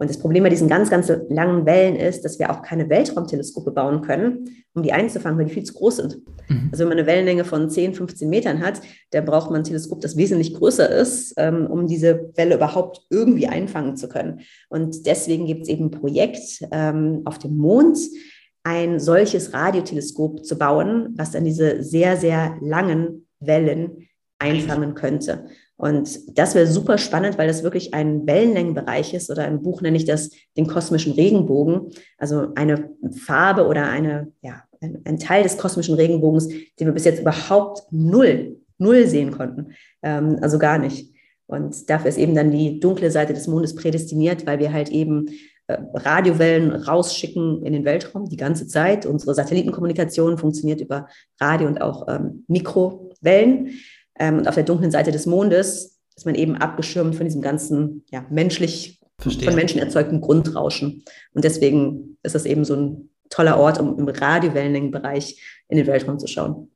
Und 0.00 0.08
das 0.08 0.18
Problem 0.18 0.44
bei 0.44 0.48
diesen 0.48 0.68
ganz, 0.68 0.88
ganz 0.88 1.12
langen 1.28 1.66
Wellen 1.66 1.94
ist, 1.94 2.24
dass 2.24 2.38
wir 2.38 2.50
auch 2.50 2.62
keine 2.62 2.88
Weltraumteleskope 2.88 3.70
bauen 3.70 4.00
können, 4.00 4.64
um 4.72 4.82
die 4.82 4.94
einzufangen, 4.94 5.38
weil 5.38 5.44
die 5.44 5.52
viel 5.52 5.64
zu 5.64 5.74
groß 5.74 5.96
sind. 5.96 6.16
Mhm. 6.48 6.70
Also 6.72 6.80
wenn 6.80 6.88
man 6.88 6.98
eine 6.98 7.06
Wellenlänge 7.06 7.44
von 7.44 7.68
10, 7.68 7.92
15 7.92 8.30
Metern 8.30 8.60
hat, 8.60 8.80
dann 9.10 9.26
braucht 9.26 9.50
man 9.50 9.60
ein 9.60 9.64
Teleskop, 9.64 10.00
das 10.00 10.16
wesentlich 10.16 10.54
größer 10.54 10.88
ist, 10.88 11.34
ähm, 11.36 11.66
um 11.66 11.86
diese 11.86 12.30
Welle 12.34 12.54
überhaupt 12.54 13.02
irgendwie 13.10 13.46
einfangen 13.46 13.98
zu 13.98 14.08
können. 14.08 14.40
Und 14.70 15.04
deswegen 15.04 15.44
gibt 15.44 15.64
es 15.64 15.68
eben 15.68 15.86
ein 15.86 15.90
Projekt 15.90 16.66
ähm, 16.72 17.20
auf 17.26 17.36
dem 17.38 17.58
Mond, 17.58 17.98
ein 18.62 19.00
solches 19.00 19.52
Radioteleskop 19.52 20.46
zu 20.46 20.56
bauen, 20.56 21.14
was 21.16 21.32
dann 21.32 21.44
diese 21.44 21.82
sehr, 21.82 22.16
sehr 22.16 22.56
langen 22.62 23.26
Wellen 23.38 24.08
einfangen 24.38 24.94
könnte. 24.94 25.44
Und 25.80 26.38
das 26.38 26.54
wäre 26.54 26.66
super 26.66 26.98
spannend, 26.98 27.38
weil 27.38 27.48
das 27.48 27.62
wirklich 27.62 27.94
ein 27.94 28.26
Wellenlängenbereich 28.26 29.14
ist 29.14 29.30
oder 29.30 29.48
im 29.48 29.62
Buch 29.62 29.80
nenne 29.80 29.96
ich 29.96 30.04
das 30.04 30.28
den 30.54 30.66
kosmischen 30.66 31.14
Regenbogen. 31.14 31.92
Also 32.18 32.48
eine 32.54 32.90
Farbe 33.16 33.66
oder 33.66 33.88
eine, 33.88 34.30
ja, 34.42 34.62
ein, 34.82 35.00
ein 35.06 35.18
Teil 35.18 35.42
des 35.42 35.56
kosmischen 35.56 35.94
Regenbogens, 35.94 36.48
den 36.48 36.86
wir 36.86 36.92
bis 36.92 37.06
jetzt 37.06 37.22
überhaupt 37.22 37.84
null, 37.90 38.58
null 38.76 39.06
sehen 39.06 39.30
konnten. 39.30 39.72
Ähm, 40.02 40.36
also 40.42 40.58
gar 40.58 40.76
nicht. 40.76 41.14
Und 41.46 41.88
dafür 41.88 42.10
ist 42.10 42.18
eben 42.18 42.34
dann 42.34 42.50
die 42.50 42.78
dunkle 42.78 43.10
Seite 43.10 43.32
des 43.32 43.46
Mondes 43.46 43.74
prädestiniert, 43.74 44.46
weil 44.46 44.58
wir 44.58 44.74
halt 44.74 44.90
eben 44.90 45.28
äh, 45.66 45.78
Radiowellen 45.94 46.72
rausschicken 46.72 47.64
in 47.64 47.72
den 47.72 47.86
Weltraum 47.86 48.28
die 48.28 48.36
ganze 48.36 48.66
Zeit. 48.66 49.06
Unsere 49.06 49.34
Satellitenkommunikation 49.34 50.36
funktioniert 50.36 50.82
über 50.82 51.08
Radio 51.40 51.68
und 51.68 51.80
auch 51.80 52.06
ähm, 52.06 52.44
Mikrowellen. 52.48 53.70
Ähm, 54.20 54.38
und 54.38 54.48
auf 54.48 54.54
der 54.54 54.64
dunklen 54.64 54.92
Seite 54.92 55.10
des 55.10 55.26
Mondes 55.26 55.98
ist 56.14 56.26
man 56.26 56.34
eben 56.36 56.56
abgeschirmt 56.56 57.16
von 57.16 57.24
diesem 57.24 57.40
ganzen 57.40 58.04
ja, 58.10 58.24
menschlich, 58.30 59.00
Verstehe. 59.18 59.48
von 59.48 59.56
Menschen 59.56 59.80
erzeugten 59.80 60.20
Grundrauschen. 60.20 61.02
Und 61.34 61.44
deswegen 61.44 62.18
ist 62.22 62.34
das 62.34 62.44
eben 62.44 62.64
so 62.64 62.76
ein 62.76 63.08
toller 63.30 63.58
Ort, 63.58 63.80
um 63.80 63.98
im 63.98 64.06
Radiowellenlängenbereich 64.06 65.40
in 65.68 65.78
den 65.78 65.86
Weltraum 65.86 66.18
zu 66.18 66.26
schauen. 66.26 66.68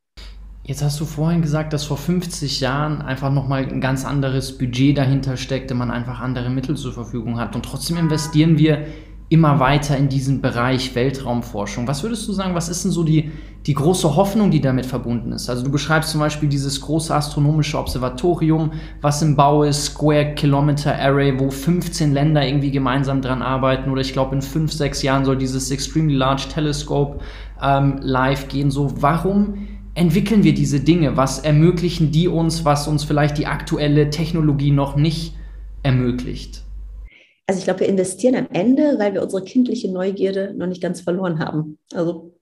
Jetzt 0.62 0.83
hast 0.83 0.98
du 0.98 1.04
vorhin 1.04 1.42
gesagt, 1.42 1.74
dass 1.74 1.85
vor 1.85 1.98
50 1.98 2.61
Jahren 2.61 3.02
einfach 3.02 3.30
nochmal 3.30 3.64
ein 3.64 3.83
ganz 3.83 4.07
anderes 4.07 4.57
Budget 4.57 4.96
dahinter 4.96 5.37
steckte, 5.37 5.74
man 5.74 5.90
einfach 5.90 6.20
andere 6.20 6.48
Mittel 6.48 6.74
zur 6.76 6.94
Verfügung 6.94 7.38
hat. 7.38 7.54
Und 7.54 7.66
trotzdem 7.66 7.98
investieren 7.98 8.57
wir 8.57 8.87
immer 9.35 9.59
weiter 9.59 9.97
in 9.97 10.09
diesen 10.09 10.40
Bereich 10.40 10.94
Weltraumforschung. 10.94 11.88
Was 11.88 12.05
würdest 12.05 12.29
du 12.29 12.33
sagen, 12.33 12.55
was 12.55 12.68
ist 12.68 12.85
denn 12.85 12.92
so 12.92 13.03
die, 13.03 13.33
die 13.66 13.75
große 13.75 14.14
Hoffnung, 14.14 14.53
die 14.53 14.61
damit 14.61 14.87
verbunden 14.87 15.33
ist? 15.33 15.51
Also 15.51 15.64
du 15.64 15.73
beschreibst 15.73 16.11
zum 16.11 16.20
Beispiel 16.20 16.49
dieses 16.49 16.81
große 16.81 17.12
astronomische 17.12 17.77
Observatorium, 17.77 18.70
was 19.01 19.23
im 19.23 19.35
Bau 19.35 19.64
ist, 19.64 19.87
Square 19.87 20.37
Kilometer 20.37 20.97
Array, 20.97 21.37
wo 21.37 21.51
15 21.51 22.12
Länder 22.12 22.47
irgendwie 22.47 22.70
gemeinsam 22.70 23.20
dran 23.20 23.42
arbeiten. 23.42 23.90
Oder 23.90 24.03
ich 24.03 24.12
glaube, 24.12 24.37
in 24.37 24.40
fünf, 24.40 24.73
sechs 24.73 25.03
Jahren 25.03 25.25
soll 25.25 25.37
dieses 25.37 25.68
Extremely 25.73 26.14
Large 26.14 26.44
Telescope 26.55 27.18
ähm, 27.61 27.99
live 28.03 28.47
gehen. 28.47 28.70
So, 28.70 29.03
warum 29.03 29.66
entwickeln 29.94 30.44
wir 30.44 30.55
diese 30.55 30.79
Dinge? 30.79 31.16
Was 31.16 31.40
ermöglichen 31.40 32.12
die 32.12 32.29
uns, 32.29 32.64
was 32.64 32.87
uns 32.87 33.03
vielleicht 33.03 33.37
die 33.38 33.49
aktuelle 33.49 34.11
Technologie 34.11 34.70
noch 34.70 34.94
nicht 34.94 35.35
ermöglicht? 35.83 36.63
Also 37.46 37.59
ich 37.59 37.64
glaube, 37.64 37.80
wir 37.80 37.88
investieren 37.88 38.37
am 38.37 38.48
Ende, 38.52 38.98
weil 38.98 39.12
wir 39.12 39.22
unsere 39.22 39.44
kindliche 39.44 39.90
Neugierde 39.90 40.54
noch 40.54 40.66
nicht 40.66 40.83
ganz 40.83 41.02
verloren 41.02 41.38
haben. 41.38 41.78
Also 41.92 42.35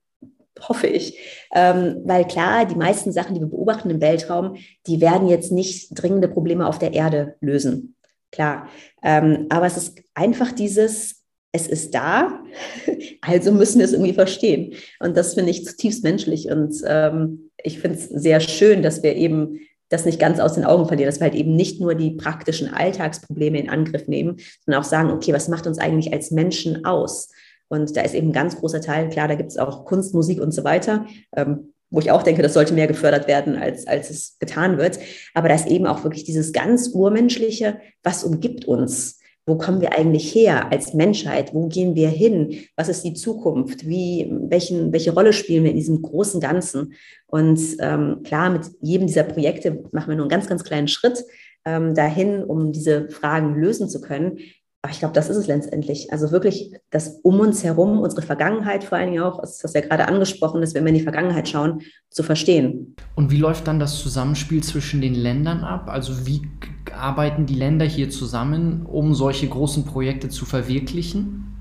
hoffe 0.59 0.87
ich. 0.87 1.17
Ähm, 1.53 2.01
weil 2.05 2.25
klar, 2.25 2.65
die 2.65 2.75
meisten 2.75 3.11
Sachen, 3.11 3.35
die 3.35 3.41
wir 3.41 3.47
beobachten 3.47 3.89
im 3.89 4.01
Weltraum, 4.01 4.55
die 4.87 5.01
werden 5.01 5.27
jetzt 5.27 5.51
nicht 5.51 5.89
dringende 5.91 6.27
Probleme 6.27 6.67
auf 6.67 6.79
der 6.79 6.93
Erde 6.93 7.35
lösen. 7.41 7.95
Klar. 8.31 8.69
Ähm, 9.03 9.47
aber 9.49 9.65
es 9.65 9.77
ist 9.77 10.01
einfach 10.13 10.51
dieses, 10.51 11.23
es 11.51 11.67
ist 11.67 11.93
da, 11.93 12.43
also 13.21 13.51
müssen 13.51 13.79
wir 13.79 13.85
es 13.85 13.93
irgendwie 13.93 14.13
verstehen. 14.13 14.73
Und 14.99 15.17
das 15.17 15.33
finde 15.33 15.51
ich 15.51 15.65
zutiefst 15.65 16.03
menschlich. 16.03 16.49
Und 16.49 16.75
ähm, 16.85 17.51
ich 17.61 17.79
finde 17.79 17.97
es 17.97 18.09
sehr 18.09 18.39
schön, 18.39 18.81
dass 18.81 19.03
wir 19.03 19.15
eben 19.15 19.59
das 19.93 20.05
nicht 20.05 20.19
ganz 20.19 20.39
aus 20.39 20.53
den 20.53 20.65
Augen 20.65 20.87
verlieren, 20.87 21.07
dass 21.09 21.19
wir 21.19 21.25
halt 21.25 21.35
eben 21.35 21.55
nicht 21.55 21.79
nur 21.79 21.95
die 21.95 22.11
praktischen 22.11 22.73
Alltagsprobleme 22.73 23.59
in 23.59 23.69
Angriff 23.69 24.07
nehmen, 24.07 24.37
sondern 24.65 24.81
auch 24.81 24.87
sagen, 24.87 25.11
okay, 25.11 25.33
was 25.33 25.47
macht 25.47 25.67
uns 25.67 25.77
eigentlich 25.77 26.11
als 26.11 26.31
Menschen 26.31 26.83
aus? 26.83 27.29
Und 27.67 27.95
da 27.95 28.01
ist 28.01 28.13
eben 28.13 28.29
ein 28.29 28.33
ganz 28.33 28.57
großer 28.57 28.81
Teil, 28.81 29.09
klar, 29.09 29.27
da 29.27 29.35
gibt 29.35 29.51
es 29.51 29.57
auch 29.57 29.85
Kunst, 29.85 30.13
Musik 30.13 30.41
und 30.41 30.51
so 30.51 30.63
weiter, 30.63 31.05
ähm, 31.35 31.73
wo 31.89 31.99
ich 31.99 32.11
auch 32.11 32.23
denke, 32.23 32.41
das 32.41 32.55
sollte 32.55 32.73
mehr 32.73 32.87
gefördert 32.87 33.27
werden, 33.27 33.55
als, 33.55 33.85
als 33.85 34.09
es 34.09 34.37
getan 34.39 34.77
wird. 34.77 34.97
Aber 35.35 35.47
da 35.47 35.55
ist 35.55 35.67
eben 35.67 35.85
auch 35.85 36.03
wirklich 36.03 36.23
dieses 36.23 36.51
ganz 36.51 36.87
Urmenschliche, 36.87 37.79
was 38.01 38.23
umgibt 38.23 38.65
uns? 38.65 39.19
Wo 39.45 39.57
kommen 39.57 39.81
wir 39.81 39.93
eigentlich 39.93 40.33
her 40.33 40.71
als 40.71 40.93
Menschheit? 40.93 41.53
Wo 41.53 41.67
gehen 41.67 41.95
wir 41.95 42.09
hin? 42.09 42.61
Was 42.77 42.87
ist 42.87 43.03
die 43.03 43.13
Zukunft? 43.13 43.87
Wie, 43.87 44.31
welchen, 44.31 44.93
welche 44.93 45.13
Rolle 45.13 45.33
spielen 45.33 45.63
wir 45.65 45.71
in 45.71 45.77
diesem 45.77 46.01
großen 46.01 46.39
Ganzen? 46.39 46.93
Und 47.27 47.59
ähm, 47.79 48.21
klar, 48.23 48.49
mit 48.49 48.71
jedem 48.79 49.07
dieser 49.07 49.23
Projekte 49.23 49.83
machen 49.91 50.09
wir 50.09 50.15
nur 50.15 50.25
einen 50.25 50.29
ganz, 50.29 50.47
ganz 50.47 50.63
kleinen 50.63 50.87
Schritt 50.87 51.25
ähm, 51.65 51.93
dahin, 51.93 52.43
um 52.43 52.71
diese 52.71 53.09
Fragen 53.09 53.55
lösen 53.55 53.89
zu 53.89 53.99
können. 53.99 54.39
Aber 54.83 54.91
ich 54.91 54.99
glaube, 54.99 55.13
das 55.13 55.29
ist 55.29 55.37
es 55.37 55.47
letztendlich. 55.47 56.11
Also 56.11 56.31
wirklich 56.31 56.73
das 56.89 57.21
um 57.23 57.39
uns 57.39 57.63
herum, 57.63 58.01
unsere 58.01 58.21
Vergangenheit 58.21 58.83
vor 58.83 58.97
allen 58.97 59.11
Dingen 59.11 59.23
auch, 59.23 59.39
das 59.39 59.63
hast 59.63 59.73
du 59.73 59.79
ja 59.79 59.87
gerade 59.87 60.09
angesprochen, 60.09 60.59
dass 60.59 60.73
wenn 60.73 60.83
wir 60.83 60.89
in 60.89 60.97
die 60.97 61.03
Vergangenheit 61.03 61.47
schauen, 61.47 61.83
zu 62.09 62.21
verstehen. 62.21 62.93
Und 63.15 63.31
wie 63.31 63.37
läuft 63.37 63.65
dann 63.67 63.79
das 63.79 63.97
Zusammenspiel 63.99 64.61
zwischen 64.61 64.99
den 64.99 65.15
Ländern 65.15 65.63
ab? 65.63 65.89
Also 65.89 66.27
wie 66.27 66.41
arbeiten 66.93 67.45
die 67.45 67.55
Länder 67.55 67.85
hier 67.85 68.09
zusammen, 68.09 68.85
um 68.85 69.13
solche 69.13 69.47
großen 69.47 69.85
Projekte 69.85 70.27
zu 70.27 70.43
verwirklichen? 70.43 71.52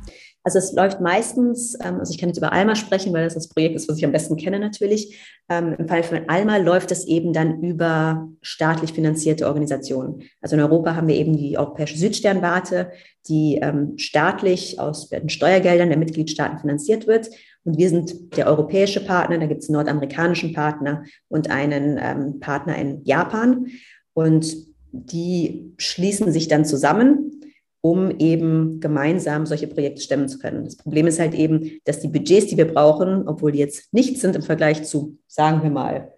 Also 0.45 0.59
es 0.59 0.73
läuft 0.73 1.01
meistens, 1.01 1.77
ähm, 1.83 2.01
also 2.01 2.13
ich 2.13 2.19
kann 2.19 2.29
jetzt 2.29 2.39
über 2.39 2.53
Alma 2.53 2.75
sprechen, 2.75 3.13
weil 3.13 3.25
das 3.25 3.35
das 3.35 3.49
Projekt 3.49 3.77
ist, 3.77 3.89
was 3.89 3.99
ich 3.99 4.05
am 4.05 4.13
besten 4.13 4.37
kenne 4.37 4.59
natürlich. 4.59 5.19
Ähm, 5.49 5.77
Im 5.79 5.89
Fall 5.89 6.03
von 6.03 6.29
Alma 6.29 6.57
läuft 6.57 6.91
es 6.91 7.07
eben 7.07 7.33
dann 7.33 7.63
über 7.63 8.29
staatlich 8.41 8.93
finanzierte 8.93 9.47
Organisationen. 9.47 10.23
Also 10.41 10.57
in 10.57 10.63
Europa 10.63 10.97
haben 10.97 11.09
wir 11.09 11.15
eben 11.15 11.37
die 11.37 11.57
Europäische 11.57 11.97
Südsternwarte, 11.97 12.91
die 13.29 13.59
ähm, 13.63 13.95
staatlich 13.99 14.81
aus 14.81 15.09
den 15.09 15.29
Steuergeldern 15.29 15.91
der 15.91 15.99
Mitgliedstaaten 15.99 16.59
finanziert 16.59 17.07
wird. 17.07 17.29
Und 17.65 17.79
wir 17.79 17.89
sind 17.89 18.37
der 18.37 18.49
europäische 18.49 19.05
Partner, 19.05 19.39
da 19.39 19.47
gibt 19.47 19.63
es 19.63 19.69
einen 19.69 19.75
nordamerikanischen 19.75 20.53
Partner 20.53 21.05
und 21.29 21.49
einen 21.51 22.41
Partner 22.41 22.77
in 22.77 23.05
Japan. 23.05 23.67
Und 24.15 24.57
die 24.91 25.73
schließen 25.79 26.33
sich 26.33 26.49
dann 26.49 26.65
zusammen 26.65 27.42
um 27.83 28.11
eben 28.19 28.81
gemeinsam 28.81 29.45
solche 29.45 29.67
Projekte 29.67 30.01
stemmen 30.01 30.29
zu 30.29 30.39
können. 30.39 30.65
Das 30.65 30.77
Problem 30.77 31.07
ist 31.07 31.21
halt 31.21 31.35
eben, 31.35 31.73
dass 31.85 32.01
die 32.01 32.09
Budgets, 32.09 32.47
die 32.47 32.57
wir 32.57 32.73
brauchen, 32.73 33.29
obwohl 33.29 33.53
die 33.53 33.59
jetzt 33.59 33.93
nichts 33.93 34.21
sind 34.21 34.37
im 34.37 34.43
Vergleich 34.43 34.85
zu, 34.85 35.19
sagen 35.27 35.63
wir 35.63 35.71
mal, 35.71 36.13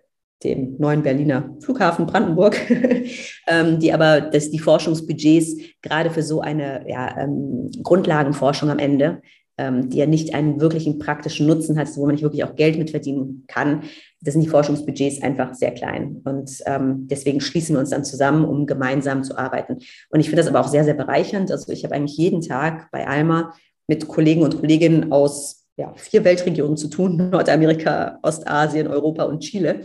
dem 0.45 0.77
neuen 0.79 1.03
Berliner 1.03 1.57
Flughafen 1.61 2.07
Brandenburg, 2.07 2.61
ähm, 3.49 3.81
die 3.81 3.93
aber, 3.93 4.21
dass 4.21 4.51
die 4.51 4.59
Forschungsbudgets 4.59 5.57
gerade 5.81 6.11
für 6.11 6.23
so 6.23 6.43
eine 6.43 6.85
ja, 6.87 7.19
ähm, 7.19 7.71
Grundlagenforschung 7.83 8.69
am 8.71 8.79
Ende 8.79 9.23
ähm, 9.57 9.89
die 9.89 9.99
ja 9.99 10.07
nicht 10.07 10.35
einen 10.35 10.61
wirklichen 10.61 10.99
praktischen 10.99 11.47
Nutzen 11.47 11.79
hat, 11.79 11.89
wo 11.97 12.07
man 12.07 12.15
nicht 12.15 12.23
wirklich 12.23 12.45
auch 12.45 12.57
Geld 12.57 12.79
mit 12.79 12.91
verdienen 12.91 13.45
kann, 13.47 13.85
das 14.25 14.33
sind 14.33 14.43
die 14.43 14.49
Forschungsbudgets 14.49 15.23
einfach 15.23 15.55
sehr 15.55 15.73
klein. 15.73 16.23
Und 16.25 16.51
ähm, 16.67 17.07
deswegen 17.09 17.41
schließen 17.41 17.77
wir 17.77 17.81
uns 17.81 17.91
dann 17.91 18.05
zusammen, 18.05 18.45
um 18.45 18.67
gemeinsam 18.67 19.23
zu 19.23 19.37
arbeiten. 19.37 19.79
Und 20.11 20.21
ich 20.21 20.27
finde 20.27 20.43
das 20.43 20.49
aber 20.49 20.61
auch 20.61 20.69
sehr, 20.69 20.85
sehr 20.85 20.95
bereichernd. 20.95 21.53
Also 21.53 21.71
ich 21.73 21.85
habe 21.85 21.95
eigentlich 21.95 22.17
jeden 22.17 22.41
Tag 22.41 22.91
bei 22.91 23.07
Alma 23.07 23.55
mit 23.87 24.09
Kollegen 24.09 24.43
und 24.43 24.59
Kolleginnen 24.59 25.13
aus 25.13 25.67
ja, 25.77 25.93
vier 25.95 26.25
Weltregionen 26.25 26.77
zu 26.77 26.89
tun, 26.89 27.17
Nordamerika, 27.31 28.19
Ostasien, 28.23 28.87
Europa 28.87 29.25
und 29.25 29.41
Chile. 29.41 29.83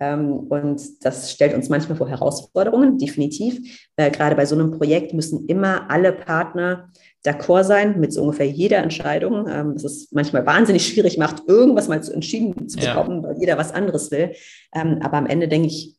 Ähm, 0.00 0.32
und 0.32 1.04
das 1.04 1.30
stellt 1.30 1.54
uns 1.54 1.68
manchmal 1.68 1.96
vor 1.96 2.08
Herausforderungen, 2.08 2.98
definitiv. 2.98 3.88
Weil 3.96 4.10
gerade 4.10 4.34
bei 4.34 4.46
so 4.46 4.56
einem 4.56 4.72
Projekt 4.72 5.14
müssen 5.14 5.46
immer 5.46 5.88
alle 5.90 6.12
Partner 6.12 6.90
d'accord 7.24 7.64
sein 7.64 7.98
mit 7.98 8.12
so 8.12 8.22
ungefähr 8.22 8.46
jeder 8.46 8.78
Entscheidung. 8.78 9.46
Ähm, 9.48 9.70
es 9.72 9.84
ist 9.84 10.14
manchmal 10.14 10.46
wahnsinnig 10.46 10.86
schwierig 10.86 11.18
macht, 11.18 11.48
irgendwas 11.48 11.88
mal 11.88 12.02
zu 12.02 12.12
entschieden 12.12 12.68
zu 12.68 12.78
bekommen, 12.78 13.22
ja. 13.22 13.28
weil 13.28 13.40
jeder 13.40 13.58
was 13.58 13.72
anderes 13.72 14.10
will. 14.10 14.32
Ähm, 14.74 15.00
aber 15.02 15.16
am 15.16 15.26
Ende 15.26 15.48
denke 15.48 15.68
ich, 15.68 15.96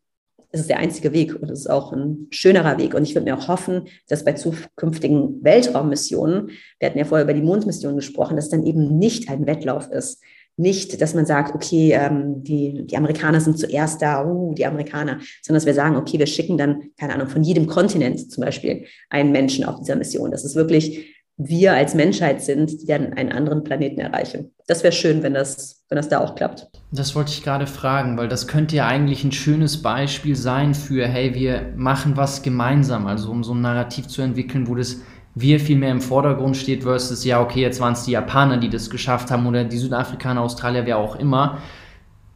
es 0.52 0.62
ist 0.62 0.70
der 0.70 0.80
einzige 0.80 1.14
Weg 1.14 1.36
und 1.36 1.52
es 1.52 1.62
ist 1.62 1.70
auch 1.70 1.92
ein 1.92 2.28
schönerer 2.30 2.78
Weg. 2.78 2.94
Und 2.94 3.04
ich 3.04 3.14
würde 3.14 3.26
mir 3.26 3.38
auch 3.38 3.48
hoffen, 3.48 3.88
dass 4.08 4.24
bei 4.24 4.34
zukünftigen 4.34 5.44
Weltraummissionen, 5.44 6.52
wir 6.80 6.90
hatten 6.90 6.98
ja 6.98 7.06
vorher 7.06 7.26
über 7.26 7.34
die 7.34 7.42
Mondmission 7.42 7.96
gesprochen, 7.96 8.38
dass 8.38 8.50
dann 8.50 8.66
eben 8.66 8.98
nicht 8.98 9.30
ein 9.30 9.46
Wettlauf 9.46 9.90
ist. 9.92 10.22
Nicht, 10.58 11.02
dass 11.02 11.14
man 11.14 11.26
sagt, 11.26 11.54
okay, 11.54 11.94
ähm, 11.94 12.44
die, 12.44 12.86
die 12.86 12.98
Amerikaner 12.98 13.40
sind 13.40 13.60
zuerst 13.60 14.02
da, 14.02 14.26
uh, 14.26 14.54
die 14.56 14.66
Amerikaner, 14.66 15.20
sondern 15.42 15.60
dass 15.60 15.66
wir 15.66 15.74
sagen, 15.74 15.96
okay, 15.96 16.18
wir 16.20 16.28
schicken 16.28 16.58
dann, 16.58 16.92
keine 17.00 17.14
Ahnung, 17.14 17.28
von 17.28 17.44
jedem 17.44 17.68
Kontinent 17.68 18.32
zum 18.32 18.44
Beispiel 18.44 18.86
einen 19.10 19.32
Menschen 19.32 19.66
auf 19.66 19.80
dieser 19.80 19.96
Mission. 19.96 20.32
Das 20.32 20.44
ist 20.44 20.56
wirklich 20.56 21.14
wir 21.38 21.74
als 21.74 21.94
Menschheit 21.94 22.42
sind, 22.42 22.82
die 22.82 22.88
dann 22.88 23.14
einen 23.14 23.32
anderen 23.32 23.64
Planeten 23.64 24.00
erreichen. 24.00 24.52
Das 24.66 24.84
wäre 24.84 24.92
schön, 24.92 25.22
wenn 25.22 25.36
das, 25.36 25.86
wenn 25.88 25.96
das 25.96 26.10
da 26.10 26.20
auch 26.20 26.34
klappt. 26.34 26.68
Das 26.92 27.16
wollte 27.16 27.32
ich 27.32 27.44
gerade 27.44 27.68
fragen, 27.68 28.18
weil 28.18 28.28
das 28.28 28.48
könnte 28.48 28.76
ja 28.76 28.88
eigentlich 28.88 29.24
ein 29.24 29.32
schönes 29.32 29.82
Beispiel 29.82 30.36
sein 30.36 30.74
für, 30.74 31.08
hey, 31.08 31.36
wir 31.36 31.74
machen 31.76 32.18
was 32.18 32.42
gemeinsam, 32.42 33.06
also 33.06 33.30
um 33.30 33.44
so 33.44 33.54
ein 33.54 33.62
Narrativ 33.62 34.08
zu 34.08 34.24
entwickeln, 34.24 34.68
wo 34.68 34.74
das 34.74 34.98
wir 35.40 35.60
viel 35.60 35.78
mehr 35.78 35.92
im 35.92 36.02
Vordergrund 36.02 36.58
steht 36.58 36.84
versus, 36.84 37.24
ja, 37.24 37.42
okay, 37.42 37.62
jetzt 37.62 37.80
waren 37.80 37.94
es 37.94 38.04
die 38.04 38.12
Japaner, 38.12 38.58
die 38.58 38.70
das 38.70 38.90
geschafft 38.90 39.32
haben 39.32 39.46
oder 39.46 39.64
die 39.64 39.78
Südafrikaner, 39.78 40.42
Australier, 40.42 40.86
wer 40.86 40.98
auch 40.98 41.16
immer. 41.18 41.60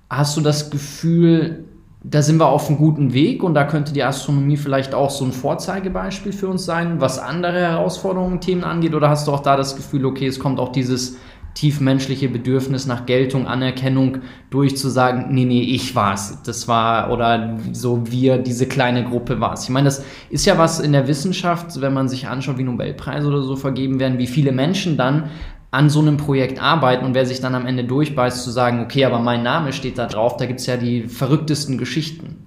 Hast 0.09 0.37
du 0.37 0.41
das 0.41 0.69
Gefühl, 0.69 1.65
da 2.03 2.21
sind 2.21 2.37
wir 2.37 2.47
auf 2.47 2.67
einem 2.67 2.77
guten 2.77 3.13
Weg 3.13 3.43
und 3.43 3.53
da 3.53 3.63
könnte 3.63 3.93
die 3.93 4.03
Astronomie 4.03 4.57
vielleicht 4.57 4.93
auch 4.93 5.09
so 5.09 5.23
ein 5.23 5.31
Vorzeigebeispiel 5.31 6.33
für 6.33 6.47
uns 6.47 6.65
sein, 6.65 6.99
was 6.99 7.19
andere 7.19 7.59
Herausforderungen, 7.59 8.41
Themen 8.41 8.63
angeht? 8.63 8.95
Oder 8.95 9.09
hast 9.09 9.27
du 9.27 9.31
auch 9.31 9.41
da 9.41 9.55
das 9.55 9.75
Gefühl, 9.75 10.05
okay, 10.05 10.27
es 10.27 10.39
kommt 10.39 10.59
auch 10.59 10.71
dieses 10.71 11.17
tiefmenschliche 11.53 12.29
Bedürfnis 12.29 12.85
nach 12.85 13.05
Geltung, 13.05 13.45
Anerkennung 13.45 14.19
durch 14.49 14.77
zu 14.77 14.89
sagen, 14.89 15.33
nee, 15.33 15.45
nee, 15.45 15.61
ich 15.61 15.95
war's, 15.95 16.41
das 16.43 16.67
war, 16.67 17.11
oder 17.11 17.57
so 17.73 18.09
wir, 18.09 18.37
diese 18.37 18.67
kleine 18.67 19.03
Gruppe 19.03 19.39
war's. 19.39 19.63
Ich 19.65 19.69
meine, 19.69 19.85
das 19.85 20.03
ist 20.29 20.45
ja 20.45 20.57
was 20.57 20.79
in 20.79 20.93
der 20.93 21.07
Wissenschaft, 21.07 21.81
wenn 21.81 21.93
man 21.93 22.07
sich 22.07 22.27
anschaut, 22.27 22.57
wie 22.57 22.63
Nobelpreise 22.63 23.27
oder 23.27 23.41
so 23.41 23.55
vergeben 23.55 23.99
werden, 23.99 24.17
wie 24.17 24.27
viele 24.27 24.51
Menschen 24.51 24.97
dann 24.97 25.29
an 25.71 25.89
so 25.89 26.01
einem 26.01 26.17
Projekt 26.17 26.61
arbeiten 26.61 27.05
und 27.05 27.13
wer 27.13 27.25
sich 27.25 27.39
dann 27.39 27.55
am 27.55 27.65
Ende 27.65 27.85
durchbeißt, 27.85 28.43
zu 28.43 28.51
sagen, 28.51 28.81
okay, 28.83 29.05
aber 29.05 29.19
mein 29.19 29.41
Name 29.41 29.71
steht 29.71 29.97
da 29.97 30.05
drauf, 30.05 30.35
da 30.37 30.45
gibt 30.45 30.59
es 30.59 30.65
ja 30.65 30.77
die 30.77 31.03
verrücktesten 31.03 31.77
Geschichten. 31.77 32.45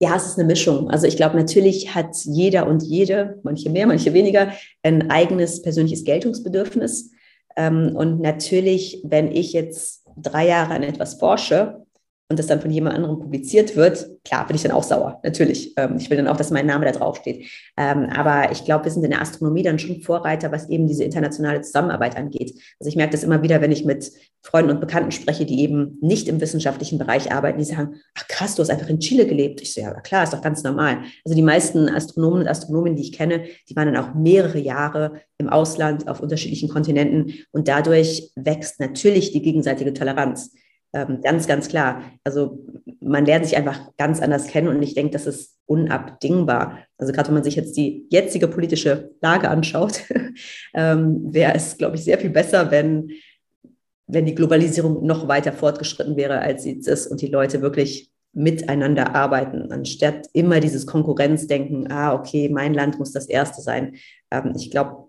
Ja, 0.00 0.16
es 0.16 0.26
ist 0.26 0.38
eine 0.38 0.46
Mischung. 0.46 0.90
Also 0.90 1.06
ich 1.06 1.16
glaube, 1.16 1.36
natürlich 1.36 1.94
hat 1.94 2.16
jeder 2.24 2.66
und 2.66 2.82
jede, 2.82 3.38
manche 3.44 3.70
mehr, 3.70 3.86
manche 3.86 4.12
weniger, 4.12 4.52
ein 4.82 5.08
eigenes 5.10 5.62
persönliches 5.62 6.04
Geltungsbedürfnis. 6.04 7.12
Ähm, 7.56 7.94
und 7.94 8.20
natürlich, 8.20 9.00
wenn 9.04 9.30
ich 9.30 9.52
jetzt 9.52 10.04
drei 10.16 10.46
Jahre 10.46 10.74
an 10.74 10.82
etwas 10.82 11.14
forsche, 11.14 11.83
und 12.28 12.38
das 12.38 12.46
dann 12.46 12.60
von 12.60 12.70
jemand 12.70 12.96
anderem 12.96 13.18
publiziert 13.18 13.76
wird, 13.76 14.06
klar 14.24 14.46
bin 14.46 14.56
ich 14.56 14.62
dann 14.62 14.72
auch 14.72 14.82
sauer, 14.82 15.20
natürlich. 15.22 15.74
Ähm, 15.76 15.96
ich 15.98 16.08
will 16.08 16.16
dann 16.16 16.28
auch, 16.28 16.36
dass 16.36 16.50
mein 16.50 16.66
Name 16.66 16.86
da 16.86 16.92
draufsteht. 16.92 17.46
Ähm, 17.76 18.08
aber 18.14 18.50
ich 18.50 18.64
glaube, 18.64 18.84
wir 18.84 18.92
sind 18.92 19.04
in 19.04 19.10
der 19.10 19.20
Astronomie 19.20 19.62
dann 19.62 19.78
schon 19.78 20.00
Vorreiter, 20.00 20.50
was 20.50 20.68
eben 20.70 20.86
diese 20.86 21.04
internationale 21.04 21.60
Zusammenarbeit 21.60 22.16
angeht. 22.16 22.54
Also 22.80 22.88
ich 22.88 22.96
merke 22.96 23.12
das 23.12 23.24
immer 23.24 23.42
wieder, 23.42 23.60
wenn 23.60 23.72
ich 23.72 23.84
mit 23.84 24.10
Freunden 24.40 24.70
und 24.70 24.80
Bekannten 24.80 25.10
spreche, 25.10 25.44
die 25.44 25.60
eben 25.60 25.98
nicht 26.00 26.28
im 26.28 26.40
wissenschaftlichen 26.40 26.98
Bereich 26.98 27.30
arbeiten, 27.30 27.58
die 27.58 27.64
sagen, 27.64 27.96
ach 28.14 28.26
krass, 28.26 28.54
du 28.54 28.62
hast 28.62 28.70
einfach 28.70 28.88
in 28.88 29.00
Chile 29.00 29.26
gelebt. 29.26 29.60
Ich 29.60 29.74
so, 29.74 29.82
ja 29.82 29.92
klar, 30.00 30.24
ist 30.24 30.32
doch 30.32 30.42
ganz 30.42 30.62
normal. 30.62 30.98
Also 31.24 31.36
die 31.36 31.42
meisten 31.42 31.88
Astronomen 31.90 32.40
und 32.40 32.48
Astronomen, 32.48 32.96
die 32.96 33.02
ich 33.02 33.12
kenne, 33.12 33.44
die 33.68 33.76
waren 33.76 33.92
dann 33.92 34.02
auch 34.02 34.14
mehrere 34.14 34.58
Jahre 34.58 35.20
im 35.36 35.50
Ausland 35.50 36.08
auf 36.08 36.20
unterschiedlichen 36.20 36.68
Kontinenten 36.70 37.34
und 37.52 37.68
dadurch 37.68 38.30
wächst 38.34 38.80
natürlich 38.80 39.32
die 39.32 39.42
gegenseitige 39.42 39.92
Toleranz. 39.92 40.52
Ähm, 40.94 41.20
ganz, 41.22 41.48
ganz 41.48 41.68
klar. 41.68 42.02
Also 42.22 42.64
man 43.00 43.26
lernt 43.26 43.44
sich 43.44 43.56
einfach 43.56 43.90
ganz 43.98 44.20
anders 44.20 44.46
kennen 44.46 44.68
und 44.68 44.80
ich 44.80 44.94
denke, 44.94 45.12
das 45.12 45.26
ist 45.26 45.58
unabdingbar. 45.66 46.78
Also 46.98 47.12
gerade 47.12 47.28
wenn 47.28 47.34
man 47.34 47.44
sich 47.44 47.56
jetzt 47.56 47.76
die 47.76 48.06
jetzige 48.10 48.46
politische 48.46 49.10
Lage 49.20 49.50
anschaut, 49.50 50.02
ähm, 50.74 51.34
wäre 51.34 51.54
es, 51.54 51.76
glaube 51.76 51.96
ich, 51.96 52.04
sehr 52.04 52.18
viel 52.18 52.30
besser, 52.30 52.70
wenn, 52.70 53.10
wenn 54.06 54.24
die 54.24 54.36
Globalisierung 54.36 55.04
noch 55.04 55.26
weiter 55.26 55.52
fortgeschritten 55.52 56.16
wäre, 56.16 56.38
als 56.38 56.62
sie 56.62 56.74
jetzt 56.74 56.86
ist 56.86 57.08
und 57.08 57.20
die 57.20 57.28
Leute 57.28 57.60
wirklich 57.60 58.12
miteinander 58.32 59.16
arbeiten, 59.16 59.72
anstatt 59.72 60.28
immer 60.32 60.60
dieses 60.60 60.86
Konkurrenzdenken, 60.86 61.90
ah, 61.90 62.14
okay, 62.14 62.48
mein 62.48 62.74
Land 62.74 63.00
muss 63.00 63.12
das 63.12 63.26
Erste 63.26 63.62
sein. 63.62 63.96
Ähm, 64.30 64.52
ich 64.56 64.70
glaube, 64.70 65.08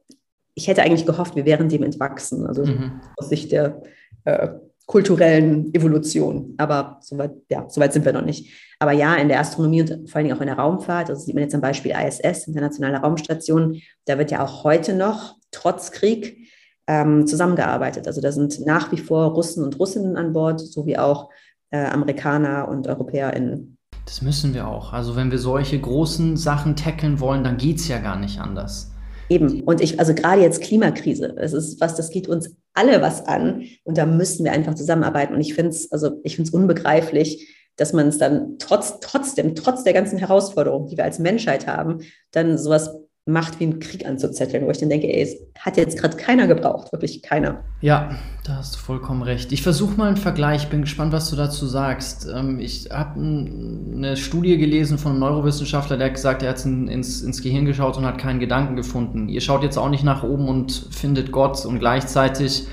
ich 0.55 0.67
hätte 0.67 0.81
eigentlich 0.81 1.05
gehofft, 1.05 1.36
wir 1.36 1.45
wären 1.45 1.69
dem 1.69 1.83
entwachsen, 1.83 2.47
also 2.47 2.65
mhm. 2.65 3.01
aus 3.17 3.29
Sicht 3.29 3.51
der 3.51 3.83
äh, 4.23 4.49
kulturellen 4.86 5.73
Evolution. 5.73 6.53
Aber 6.57 6.97
soweit, 7.01 7.31
ja, 7.49 7.67
soweit 7.67 7.93
sind 7.93 8.05
wir 8.05 8.13
noch 8.13 8.25
nicht. 8.25 8.51
Aber 8.79 8.91
ja, 8.91 9.15
in 9.15 9.29
der 9.29 9.39
Astronomie 9.39 9.81
und 9.81 10.09
vor 10.09 10.17
allen 10.17 10.25
Dingen 10.25 10.38
auch 10.38 10.41
in 10.41 10.47
der 10.47 10.57
Raumfahrt, 10.57 11.09
also 11.09 11.21
sieht 11.21 11.33
man 11.33 11.43
jetzt 11.43 11.55
am 11.55 11.61
Beispiel 11.61 11.91
ISS, 11.91 12.47
Internationale 12.47 12.97
Raumstation, 12.97 13.81
da 14.05 14.17
wird 14.17 14.31
ja 14.31 14.43
auch 14.43 14.63
heute 14.63 14.93
noch, 14.93 15.36
trotz 15.51 15.91
Krieg, 15.91 16.49
ähm, 16.88 17.25
zusammengearbeitet. 17.25 18.07
Also 18.07 18.21
da 18.21 18.31
sind 18.31 18.65
nach 18.65 18.91
wie 18.91 18.97
vor 18.97 19.31
Russen 19.31 19.63
und 19.63 19.79
Russinnen 19.79 20.17
an 20.17 20.33
Bord, 20.33 20.59
sowie 20.59 20.97
auch 20.97 21.29
äh, 21.71 21.86
Amerikaner 21.86 22.67
und 22.67 22.88
EuropäerInnen. 22.88 23.77
Das 24.05 24.21
müssen 24.21 24.53
wir 24.53 24.67
auch. 24.67 24.93
Also 24.93 25.15
wenn 25.15 25.31
wir 25.31 25.39
solche 25.39 25.79
großen 25.79 26.38
Sachen 26.38 26.75
tackeln 26.75 27.19
wollen, 27.19 27.43
dann 27.43 27.57
geht 27.57 27.77
es 27.77 27.88
ja 27.88 27.97
gar 27.97 28.17
nicht 28.17 28.39
anders. 28.39 28.91
Eben. 29.30 29.61
Und 29.61 29.82
ich, 29.82 29.99
also 29.99 30.13
gerade 30.13 30.41
jetzt 30.41 30.61
Klimakrise, 30.61 31.36
es 31.38 31.53
ist 31.53 31.82
was, 31.82 31.95
das 31.95 32.09
geht 32.09 32.28
uns 32.28 32.55
alle 32.73 33.01
was 33.01 33.26
an. 33.26 33.63
Und 33.84 33.97
da 33.97 34.05
müssen 34.05 34.45
wir 34.45 34.51
einfach 34.51 34.76
zusammenarbeiten. 34.76 35.34
Und 35.34 35.41
ich 35.41 35.53
finde 35.53 35.71
es, 35.71 35.91
also 35.91 36.19
ich 36.23 36.36
finde 36.36 36.49
es 36.49 36.53
unbegreiflich, 36.53 37.47
dass 37.76 37.93
man 37.93 38.07
es 38.07 38.17
dann 38.17 38.57
trotz, 38.59 38.99
trotzdem, 38.99 39.55
trotz 39.55 39.84
der 39.84 39.93
ganzen 39.93 40.17
Herausforderungen, 40.17 40.88
die 40.88 40.97
wir 40.97 41.03
als 41.03 41.19
Menschheit 41.19 41.67
haben, 41.67 41.99
dann 42.32 42.57
sowas 42.57 42.95
macht, 43.28 43.59
wie 43.59 43.63
einen 43.63 43.80
Krieg 43.80 44.05
anzuzetteln, 44.05 44.67
wo 44.67 44.69
ich 44.69 44.78
dann 44.78 44.89
denke, 44.89 45.07
ey, 45.07 45.23
es 45.23 45.36
hat 45.59 45.78
jetzt 45.78 45.97
gerade 45.97 46.15
keiner 46.15 46.45
gebraucht, 46.45 46.91
wirklich 46.91 47.23
keiner. 47.23 47.63
Ja, 47.82 48.11
da 48.43 48.57
hast 48.57 48.76
du 48.76 48.80
vollkommen 48.80 49.23
recht. 49.23 49.51
Ich 49.51 49.63
versuche 49.63 49.97
mal 49.97 50.09
einen 50.09 50.17
Vergleich, 50.17 50.69
bin 50.69 50.82
gespannt, 50.82 51.11
was 51.11 51.32
du 51.32 51.36
dazu 51.36 51.65
sagst. 51.65 52.28
Ähm, 52.32 52.59
ich 52.59 52.89
habe 52.91 53.19
eine 53.19 54.15
Studie 54.15 54.57
gelesen 54.57 54.99
von 54.99 55.13
einem 55.13 55.21
Neurowissenschaftler, 55.21 55.97
der 55.97 56.07
hat 56.07 56.13
gesagt, 56.13 56.43
er 56.43 56.49
hat 56.49 56.63
ins, 56.65 57.23
ins 57.23 57.41
Gehirn 57.41 57.65
geschaut 57.65 57.97
und 57.97 58.05
hat 58.05 58.19
keinen 58.19 58.39
Gedanken 58.39 58.76
gefunden. 58.76 59.28
Ihr 59.28 59.41
schaut 59.41 59.63
jetzt 59.63 59.78
auch 59.78 59.89
nicht 59.89 60.03
nach 60.03 60.21
oben 60.21 60.47
und 60.47 60.89
findet 60.91 61.32
Gott 61.32 61.65
und 61.65 61.80
gleichzeitig 61.80 62.67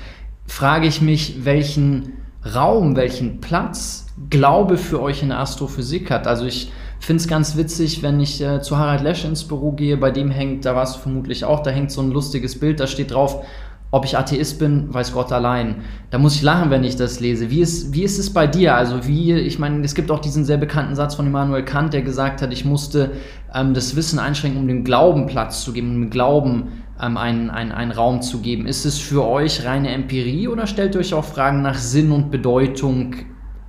frage 0.45 0.85
ich 0.85 1.01
mich, 1.01 1.45
welchen 1.45 2.13
Raum, 2.53 2.95
welchen 2.95 3.41
Platz 3.41 4.05
Glaube 4.29 4.77
für 4.77 5.01
euch 5.01 5.23
in 5.23 5.29
der 5.29 5.39
Astrophysik 5.39 6.11
hat. 6.11 6.27
Also 6.27 6.45
ich 6.45 6.71
finde 7.05 7.21
es 7.21 7.27
ganz 7.27 7.57
witzig, 7.57 8.03
wenn 8.03 8.19
ich 8.19 8.41
äh, 8.41 8.61
zu 8.61 8.77
Harald 8.77 9.01
Lesch 9.01 9.25
ins 9.25 9.43
Büro 9.43 9.71
gehe, 9.71 9.97
bei 9.97 10.11
dem 10.11 10.31
hängt, 10.31 10.65
da 10.65 10.75
warst 10.75 10.95
du 10.95 10.99
vermutlich 10.99 11.43
auch, 11.45 11.61
da 11.61 11.71
hängt 11.71 11.91
so 11.91 12.01
ein 12.01 12.11
lustiges 12.11 12.59
Bild, 12.59 12.79
da 12.79 12.87
steht 12.87 13.11
drauf, 13.11 13.45
ob 13.93 14.05
ich 14.05 14.17
Atheist 14.17 14.57
bin, 14.57 14.91
weiß 14.91 15.13
Gott 15.13 15.31
allein. 15.31 15.83
Da 16.09 16.17
muss 16.17 16.35
ich 16.35 16.41
lachen, 16.41 16.71
wenn 16.71 16.83
ich 16.83 16.95
das 16.95 17.19
lese. 17.19 17.51
Wie 17.51 17.59
ist, 17.59 17.93
wie 17.93 18.01
ist 18.01 18.17
es 18.17 18.33
bei 18.33 18.47
dir? 18.47 18.75
Also 18.75 19.05
wie, 19.05 19.33
ich 19.33 19.59
meine, 19.59 19.85
es 19.85 19.93
gibt 19.93 20.09
auch 20.09 20.17
diesen 20.17 20.45
sehr 20.45 20.57
bekannten 20.57 20.95
Satz 20.95 21.13
von 21.13 21.27
Immanuel 21.27 21.63
Kant, 21.63 21.93
der 21.93 22.01
gesagt 22.01 22.41
hat, 22.41 22.51
ich 22.51 22.65
musste 22.65 23.11
ähm, 23.53 23.75
das 23.75 23.95
Wissen 23.95 24.17
einschränken, 24.17 24.59
um 24.59 24.67
dem 24.67 24.83
Glauben 24.83 25.27
Platz 25.27 25.63
zu 25.63 25.73
geben, 25.73 25.89
um 25.89 26.01
dem 26.01 26.09
Glauben 26.09 26.69
ähm, 26.99 27.17
einen, 27.17 27.51
einen, 27.51 27.71
einen 27.71 27.91
Raum 27.91 28.23
zu 28.23 28.39
geben. 28.39 28.65
Ist 28.65 28.85
es 28.85 28.97
für 28.97 29.27
euch 29.27 29.63
reine 29.63 29.89
Empirie 29.89 30.47
oder 30.47 30.65
stellt 30.65 30.95
ihr 30.95 31.01
euch 31.01 31.13
auch 31.13 31.25
Fragen 31.25 31.61
nach 31.61 31.77
Sinn 31.77 32.11
und 32.11 32.31
Bedeutung 32.31 33.13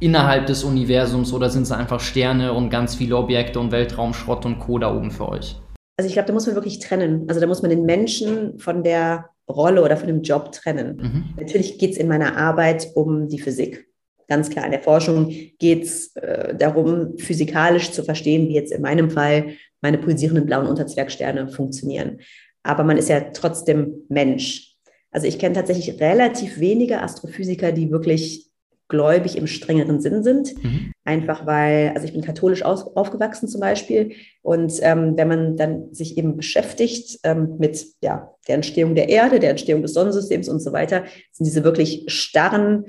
innerhalb 0.00 0.46
des 0.46 0.64
Universums 0.64 1.32
oder 1.32 1.50
sind 1.50 1.62
es 1.62 1.72
einfach 1.72 2.00
Sterne 2.00 2.52
und 2.52 2.70
ganz 2.70 2.94
viele 2.94 3.16
Objekte 3.16 3.60
und 3.60 3.72
Weltraumschrott 3.72 4.44
und 4.46 4.58
Co. 4.58 4.78
da 4.78 4.94
oben 4.94 5.10
für 5.10 5.28
euch? 5.28 5.56
Also 5.96 6.08
ich 6.08 6.14
glaube, 6.14 6.26
da 6.26 6.32
muss 6.32 6.46
man 6.46 6.56
wirklich 6.56 6.80
trennen. 6.80 7.26
Also 7.28 7.40
da 7.40 7.46
muss 7.46 7.62
man 7.62 7.70
den 7.70 7.84
Menschen 7.84 8.58
von 8.58 8.82
der 8.82 9.30
Rolle 9.48 9.82
oder 9.82 9.96
von 9.96 10.08
dem 10.08 10.22
Job 10.22 10.52
trennen. 10.52 10.96
Mhm. 10.96 11.24
Natürlich 11.38 11.78
geht 11.78 11.92
es 11.92 11.96
in 11.98 12.08
meiner 12.08 12.36
Arbeit 12.36 12.88
um 12.94 13.28
die 13.28 13.38
Physik. 13.38 13.86
Ganz 14.26 14.48
klar, 14.48 14.64
in 14.64 14.72
der 14.72 14.82
Forschung 14.82 15.28
geht 15.58 15.84
es 15.84 16.16
äh, 16.16 16.54
darum, 16.56 17.18
physikalisch 17.18 17.92
zu 17.92 18.02
verstehen, 18.02 18.48
wie 18.48 18.54
jetzt 18.54 18.72
in 18.72 18.80
meinem 18.80 19.10
Fall 19.10 19.52
meine 19.82 19.98
pulsierenden 19.98 20.46
blauen 20.46 20.66
Unterzwergsterne 20.66 21.48
funktionieren. 21.48 22.20
Aber 22.62 22.84
man 22.84 22.96
ist 22.96 23.10
ja 23.10 23.20
trotzdem 23.20 24.04
Mensch. 24.08 24.76
Also 25.10 25.26
ich 25.26 25.38
kenne 25.38 25.54
tatsächlich 25.54 26.00
relativ 26.00 26.58
wenige 26.58 27.02
Astrophysiker, 27.02 27.70
die 27.70 27.90
wirklich 27.90 28.50
gläubig 28.88 29.36
im 29.36 29.46
strengeren 29.46 30.00
Sinn 30.00 30.22
sind. 30.22 30.62
Mhm. 30.62 30.92
Einfach 31.04 31.46
weil, 31.46 31.92
also 31.94 32.06
ich 32.06 32.12
bin 32.12 32.22
katholisch 32.22 32.62
aus, 32.62 32.86
aufgewachsen 32.96 33.48
zum 33.48 33.60
Beispiel. 33.60 34.12
Und 34.42 34.74
ähm, 34.82 35.16
wenn 35.16 35.28
man 35.28 35.56
dann 35.56 35.92
sich 35.92 36.18
eben 36.18 36.36
beschäftigt 36.36 37.20
ähm, 37.24 37.56
mit 37.58 37.84
ja, 38.02 38.30
der 38.46 38.56
Entstehung 38.56 38.94
der 38.94 39.08
Erde, 39.08 39.40
der 39.40 39.50
Entstehung 39.50 39.82
des 39.82 39.94
Sonnensystems 39.94 40.48
und 40.48 40.60
so 40.60 40.72
weiter, 40.72 41.04
sind 41.32 41.46
diese 41.46 41.64
wirklich 41.64 42.04
starren 42.08 42.84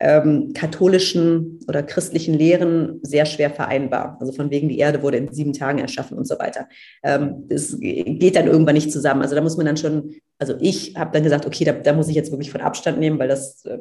ähm, 0.00 0.52
katholischen 0.54 1.60
oder 1.68 1.82
christlichen 1.82 2.34
Lehren 2.34 3.00
sehr 3.02 3.26
schwer 3.26 3.50
vereinbar. 3.50 4.16
Also 4.18 4.32
von 4.32 4.50
wegen, 4.50 4.70
die 4.70 4.78
Erde 4.78 5.02
wurde 5.02 5.18
in 5.18 5.32
sieben 5.32 5.52
Tagen 5.52 5.78
erschaffen 5.78 6.16
und 6.16 6.26
so 6.26 6.38
weiter. 6.38 6.68
Ähm, 7.02 7.44
das 7.48 7.78
geht 7.78 8.34
dann 8.34 8.46
irgendwann 8.46 8.74
nicht 8.74 8.90
zusammen. 8.90 9.20
Also 9.20 9.34
da 9.34 9.42
muss 9.42 9.58
man 9.58 9.66
dann 9.66 9.76
schon, 9.76 10.14
also 10.38 10.54
ich 10.58 10.96
habe 10.96 11.12
dann 11.12 11.22
gesagt, 11.22 11.46
okay, 11.46 11.64
da, 11.64 11.72
da, 11.72 11.92
muss 11.92 12.08
ich 12.08 12.14
jetzt 12.14 12.30
wirklich 12.30 12.50
von 12.50 12.62
Abstand 12.62 12.98
nehmen, 12.98 13.18
weil 13.18 13.28
das, 13.28 13.64
äh, 13.66 13.78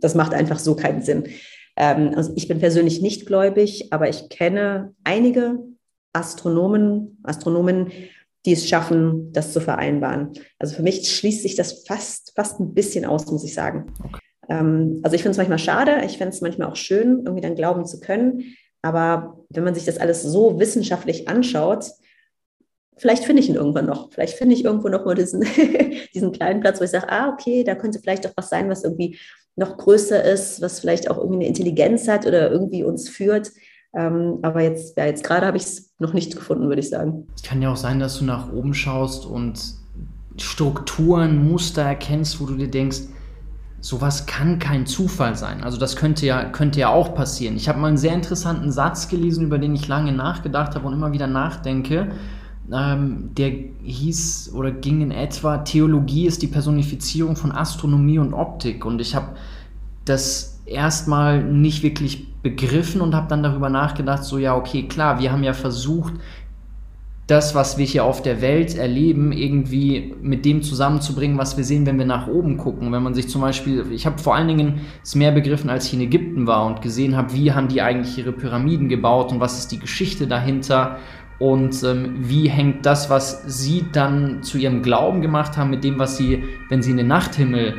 das 0.00 0.16
macht 0.16 0.34
einfach 0.34 0.58
so 0.58 0.74
keinen 0.74 1.02
Sinn. 1.02 1.28
Ähm, 1.76 2.12
also 2.16 2.32
ich 2.34 2.48
bin 2.48 2.58
persönlich 2.58 3.00
nicht 3.00 3.24
gläubig, 3.24 3.92
aber 3.92 4.08
ich 4.08 4.28
kenne 4.28 4.92
einige 5.04 5.60
Astronomen, 6.12 7.18
Astronomen, 7.22 7.92
die 8.44 8.52
es 8.52 8.68
schaffen, 8.68 9.32
das 9.32 9.52
zu 9.52 9.60
vereinbaren. 9.60 10.32
Also 10.58 10.74
für 10.74 10.82
mich 10.82 11.08
schließt 11.08 11.42
sich 11.42 11.54
das 11.54 11.84
fast, 11.86 12.32
fast 12.34 12.58
ein 12.58 12.74
bisschen 12.74 13.04
aus, 13.04 13.26
muss 13.26 13.44
ich 13.44 13.54
sagen. 13.54 13.86
Okay. 14.02 14.18
Ähm, 14.48 15.00
also 15.02 15.14
ich 15.14 15.22
finde 15.22 15.32
es 15.32 15.38
manchmal 15.38 15.58
schade, 15.58 16.02
ich 16.04 16.18
finde 16.18 16.30
es 16.30 16.40
manchmal 16.40 16.68
auch 16.68 16.76
schön, 16.76 17.22
irgendwie 17.24 17.40
dann 17.40 17.54
glauben 17.54 17.86
zu 17.86 18.00
können. 18.00 18.56
Aber 18.82 19.38
wenn 19.48 19.64
man 19.64 19.74
sich 19.74 19.84
das 19.84 19.98
alles 19.98 20.22
so 20.22 20.58
wissenschaftlich 20.60 21.28
anschaut, 21.28 21.86
vielleicht 22.96 23.24
finde 23.24 23.42
ich 23.42 23.48
ihn 23.48 23.54
irgendwann 23.54 23.86
noch. 23.86 24.12
Vielleicht 24.12 24.36
finde 24.36 24.54
ich 24.54 24.64
irgendwo 24.64 24.88
noch 24.88 25.04
mal 25.04 25.14
diesen, 25.14 25.44
diesen 26.14 26.32
kleinen 26.32 26.60
Platz, 26.60 26.80
wo 26.80 26.84
ich 26.84 26.90
sage, 26.90 27.08
ah, 27.10 27.30
okay, 27.32 27.64
da 27.64 27.74
könnte 27.74 27.98
vielleicht 27.98 28.24
doch 28.24 28.32
was 28.36 28.50
sein, 28.50 28.68
was 28.68 28.84
irgendwie 28.84 29.18
noch 29.56 29.76
größer 29.76 30.22
ist, 30.24 30.60
was 30.60 30.80
vielleicht 30.80 31.10
auch 31.10 31.16
irgendwie 31.16 31.36
eine 31.36 31.46
Intelligenz 31.46 32.08
hat 32.08 32.26
oder 32.26 32.50
irgendwie 32.50 32.84
uns 32.84 33.08
führt. 33.08 33.52
Ähm, 33.96 34.40
aber 34.42 34.62
jetzt, 34.62 34.98
ja, 34.98 35.06
jetzt 35.06 35.22
gerade 35.22 35.46
habe 35.46 35.56
ich 35.56 35.62
es 35.62 35.94
noch 35.98 36.12
nicht 36.12 36.34
gefunden, 36.34 36.68
würde 36.68 36.80
ich 36.80 36.90
sagen. 36.90 37.28
Es 37.36 37.42
kann 37.42 37.62
ja 37.62 37.72
auch 37.72 37.76
sein, 37.76 38.00
dass 38.00 38.18
du 38.18 38.24
nach 38.24 38.52
oben 38.52 38.74
schaust 38.74 39.24
und 39.24 39.76
Strukturen, 40.36 41.48
Muster 41.48 41.82
erkennst, 41.82 42.40
wo 42.40 42.46
du 42.46 42.56
dir 42.56 42.68
denkst, 42.68 43.02
sowas 43.84 44.24
kann 44.24 44.58
kein 44.58 44.86
Zufall 44.86 45.36
sein. 45.36 45.62
Also 45.62 45.76
das 45.76 45.94
könnte 45.94 46.24
ja, 46.24 46.44
könnte 46.44 46.80
ja 46.80 46.88
auch 46.88 47.14
passieren. 47.14 47.54
Ich 47.54 47.68
habe 47.68 47.78
mal 47.78 47.88
einen 47.88 47.98
sehr 47.98 48.14
interessanten 48.14 48.72
Satz 48.72 49.08
gelesen, 49.08 49.44
über 49.44 49.58
den 49.58 49.74
ich 49.74 49.88
lange 49.88 50.10
nachgedacht 50.10 50.74
habe 50.74 50.86
und 50.86 50.94
immer 50.94 51.12
wieder 51.12 51.26
nachdenke. 51.26 52.12
Ähm, 52.72 53.28
der 53.36 53.52
hieß 53.82 54.52
oder 54.54 54.70
ging 54.70 55.02
in 55.02 55.10
etwa, 55.10 55.58
Theologie 55.58 56.26
ist 56.26 56.40
die 56.40 56.46
Personifizierung 56.46 57.36
von 57.36 57.52
Astronomie 57.52 58.18
und 58.18 58.32
Optik. 58.32 58.86
Und 58.86 59.02
ich 59.02 59.14
habe 59.14 59.36
das 60.06 60.62
erstmal 60.64 61.44
nicht 61.44 61.82
wirklich 61.82 62.32
begriffen 62.40 63.02
und 63.02 63.14
habe 63.14 63.28
dann 63.28 63.42
darüber 63.42 63.68
nachgedacht, 63.68 64.24
so 64.24 64.38
ja, 64.38 64.56
okay, 64.56 64.84
klar, 64.84 65.20
wir 65.20 65.30
haben 65.30 65.44
ja 65.44 65.52
versucht, 65.52 66.14
das, 67.26 67.54
was 67.54 67.78
wir 67.78 67.86
hier 67.86 68.04
auf 68.04 68.20
der 68.20 68.42
Welt 68.42 68.76
erleben, 68.76 69.32
irgendwie 69.32 70.14
mit 70.20 70.44
dem 70.44 70.62
zusammenzubringen, 70.62 71.38
was 71.38 71.56
wir 71.56 71.64
sehen, 71.64 71.86
wenn 71.86 71.98
wir 71.98 72.04
nach 72.04 72.26
oben 72.26 72.58
gucken. 72.58 72.92
Wenn 72.92 73.02
man 73.02 73.14
sich 73.14 73.28
zum 73.28 73.40
Beispiel, 73.40 73.86
ich 73.92 74.04
habe 74.04 74.18
vor 74.18 74.34
allen 74.34 74.48
Dingen 74.48 74.80
es 75.02 75.14
mehr 75.14 75.32
begriffen, 75.32 75.70
als 75.70 75.86
ich 75.86 75.94
in 75.94 76.02
Ägypten 76.02 76.46
war 76.46 76.66
und 76.66 76.82
gesehen 76.82 77.16
habe, 77.16 77.32
wie 77.32 77.52
haben 77.52 77.68
die 77.68 77.80
eigentlich 77.80 78.18
ihre 78.18 78.32
Pyramiden 78.32 78.90
gebaut 78.90 79.32
und 79.32 79.40
was 79.40 79.58
ist 79.58 79.72
die 79.72 79.78
Geschichte 79.78 80.26
dahinter 80.26 80.98
und 81.38 81.82
ähm, 81.82 82.16
wie 82.18 82.48
hängt 82.48 82.84
das, 82.84 83.08
was 83.08 83.42
sie 83.46 83.86
dann 83.92 84.42
zu 84.42 84.58
ihrem 84.58 84.82
Glauben 84.82 85.22
gemacht 85.22 85.56
haben, 85.56 85.70
mit 85.70 85.82
dem, 85.82 85.98
was 85.98 86.18
sie, 86.18 86.44
wenn 86.68 86.82
sie 86.82 86.90
in 86.90 86.98
den 86.98 87.08
Nachthimmel 87.08 87.74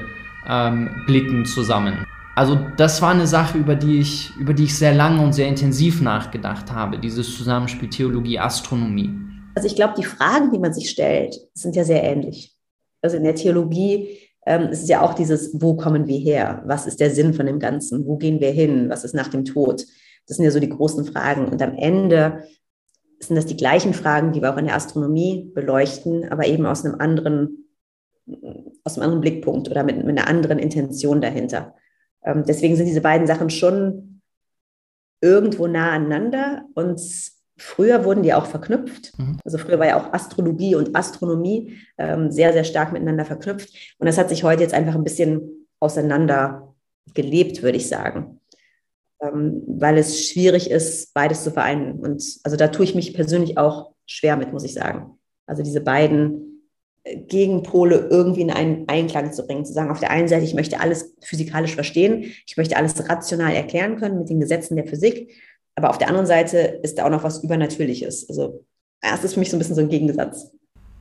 ähm, 0.48 0.90
blicken, 1.06 1.46
zusammen. 1.46 2.06
Also 2.36 2.60
das 2.76 3.02
war 3.02 3.12
eine 3.12 3.28
Sache, 3.28 3.58
über 3.58 3.76
die 3.76 4.00
ich, 4.00 4.36
über 4.38 4.54
die 4.54 4.66
ich 4.66 4.76
sehr 4.76 4.94
lange 4.94 5.22
und 5.22 5.34
sehr 5.34 5.48
intensiv 5.48 6.02
nachgedacht 6.02 6.72
habe, 6.72 6.98
dieses 6.98 7.38
Zusammenspiel 7.38 7.90
Theologie, 7.90 8.40
Astronomie. 8.40 9.14
Also 9.56 9.68
ich 9.68 9.76
glaube, 9.76 9.94
die 9.98 10.04
Fragen, 10.04 10.52
die 10.52 10.60
man 10.60 10.74
sich 10.74 10.90
stellt, 10.90 11.40
sind 11.54 11.76
ja 11.76 11.84
sehr 11.84 12.04
ähnlich. 12.04 12.56
Also 13.02 13.18
in 13.18 13.24
der 13.24 13.36
Theologie 13.36 14.20
ähm, 14.46 14.70
ist 14.70 14.84
es 14.84 14.90
ja 14.90 15.02
auch 15.02 15.14
dieses, 15.14 15.60
wo 15.62 15.76
kommen 15.76 16.08
wir 16.08 16.20
her? 16.20 16.62
Was 16.66 16.86
ist 16.86 17.00
der 17.00 17.10
Sinn 17.10 17.34
von 17.34 17.46
dem 17.46 17.60
Ganzen? 17.60 18.06
Wo 18.06 18.18
gehen 18.18 18.40
wir 18.40 18.52
hin? 18.52 18.90
Was 18.90 19.04
ist 19.04 19.16
nach 19.16 19.30
dem 19.30 19.46
Tod? 19.46 19.86
Das 20.28 20.38
sind 20.38 20.46
ja 20.46 20.52
so 20.52 20.60
die 20.60 20.70
großen 20.70 21.06
Fragen. 21.06 21.48
Und 21.48 21.62
am 21.62 21.76
Ende 21.76 22.44
sind 23.20 23.36
das 23.36 23.46
die 23.46 23.58
gleichen 23.58 23.94
Fragen, 23.94 24.34
die 24.34 24.42
wir 24.42 24.54
auch 24.54 24.58
in 24.58 24.66
der 24.66 24.76
Astronomie 24.76 25.52
beleuchten, 25.54 26.30
aber 26.30 26.46
eben 26.48 26.66
aus 26.66 26.84
einem 26.84 27.00
anderen, 27.00 27.70
aus 28.84 28.96
einem 28.96 29.04
anderen 29.04 29.22
Blickpunkt 29.22 29.70
oder 29.70 29.84
mit, 29.84 29.98
mit 29.98 30.18
einer 30.18 30.28
anderen 30.28 30.60
Intention 30.60 31.22
dahinter. 31.22 31.76
Ähm, 32.24 32.44
deswegen 32.46 32.76
sind 32.76 32.88
diese 32.88 33.02
beiden 33.02 33.28
Sachen 33.28 33.50
schon 33.50 34.22
irgendwo 35.22 35.68
nah 35.68 35.92
aneinander 35.92 36.66
und 36.74 37.00
Früher 37.58 38.04
wurden 38.04 38.24
die 38.24 38.34
auch 38.34 38.48
verknüpft. 38.48 39.18
Mhm. 39.18 39.40
Also 39.46 39.58
früher 39.58 39.80
war 39.80 39.88
ja 39.88 40.00
auch 40.00 40.12
Astrologie 40.14 40.76
und 40.76 40.96
Astronomie 40.96 41.78
ähm, 41.98 42.32
sehr, 42.32 42.52
sehr 42.52 42.66
stark 42.66 42.92
miteinander 42.92 43.26
verknüpft. 43.26 43.96
Und 43.98 44.08
das 44.08 44.18
hat 44.18 44.30
sich 44.30 44.44
heute 44.44 44.64
jetzt 44.64 44.74
einfach 44.74 44.96
ein 44.96 45.04
bisschen 45.06 45.68
auseinander 45.80 46.76
gelebt, 47.14 47.64
würde 47.64 47.78
ich 47.78 47.88
sagen. 47.88 48.42
Ähm, 49.22 49.64
weil 49.68 49.98
es 49.98 50.28
schwierig 50.28 50.70
ist, 50.70 51.14
beides 51.14 51.44
zu 51.44 51.52
vereinen. 51.52 52.00
Und 52.00 52.22
also 52.44 52.58
da 52.58 52.68
tue 52.68 52.84
ich 52.84 52.96
mich 52.96 53.14
persönlich 53.14 53.58
auch 53.58 53.94
schwer 54.06 54.36
mit, 54.36 54.52
muss 54.52 54.66
ich 54.66 54.74
sagen. 54.74 55.18
Also 55.48 55.64
diese 55.64 55.80
beiden 55.80 56.62
äh, 57.06 57.22
Gegenpole 57.22 58.10
irgendwie 58.12 58.42
in 58.42 58.52
einen 58.52 58.90
Einklang 58.90 59.32
zu 59.32 59.48
bringen, 59.48 59.64
zu 59.64 59.72
sagen, 59.72 59.92
auf 59.92 60.02
der 60.02 60.12
einen 60.12 60.28
Seite, 60.28 60.44
ich 60.44 60.56
möchte 60.56 60.82
alles 60.82 61.16
physikalisch 61.22 61.76
verstehen, 61.76 62.34
ich 62.46 62.58
möchte 62.58 62.76
alles 62.76 63.10
rational 63.10 63.54
erklären 63.54 63.96
können 63.96 64.20
mit 64.20 64.30
den 64.30 64.42
Gesetzen 64.42 64.76
der 64.76 64.88
Physik 64.88 65.32
aber 65.76 65.90
auf 65.90 65.98
der 65.98 66.08
anderen 66.08 66.26
Seite 66.26 66.58
ist 66.58 66.98
da 66.98 67.06
auch 67.06 67.10
noch 67.10 67.24
was 67.24 67.44
Übernatürliches. 67.44 68.30
Also, 68.30 68.66
das 69.02 69.24
ist 69.24 69.34
für 69.34 69.40
mich 69.40 69.50
so 69.50 69.58
ein 69.58 69.60
bisschen 69.60 69.76
so 69.76 69.82
ein 69.82 69.90
Gegensatz. 69.90 70.52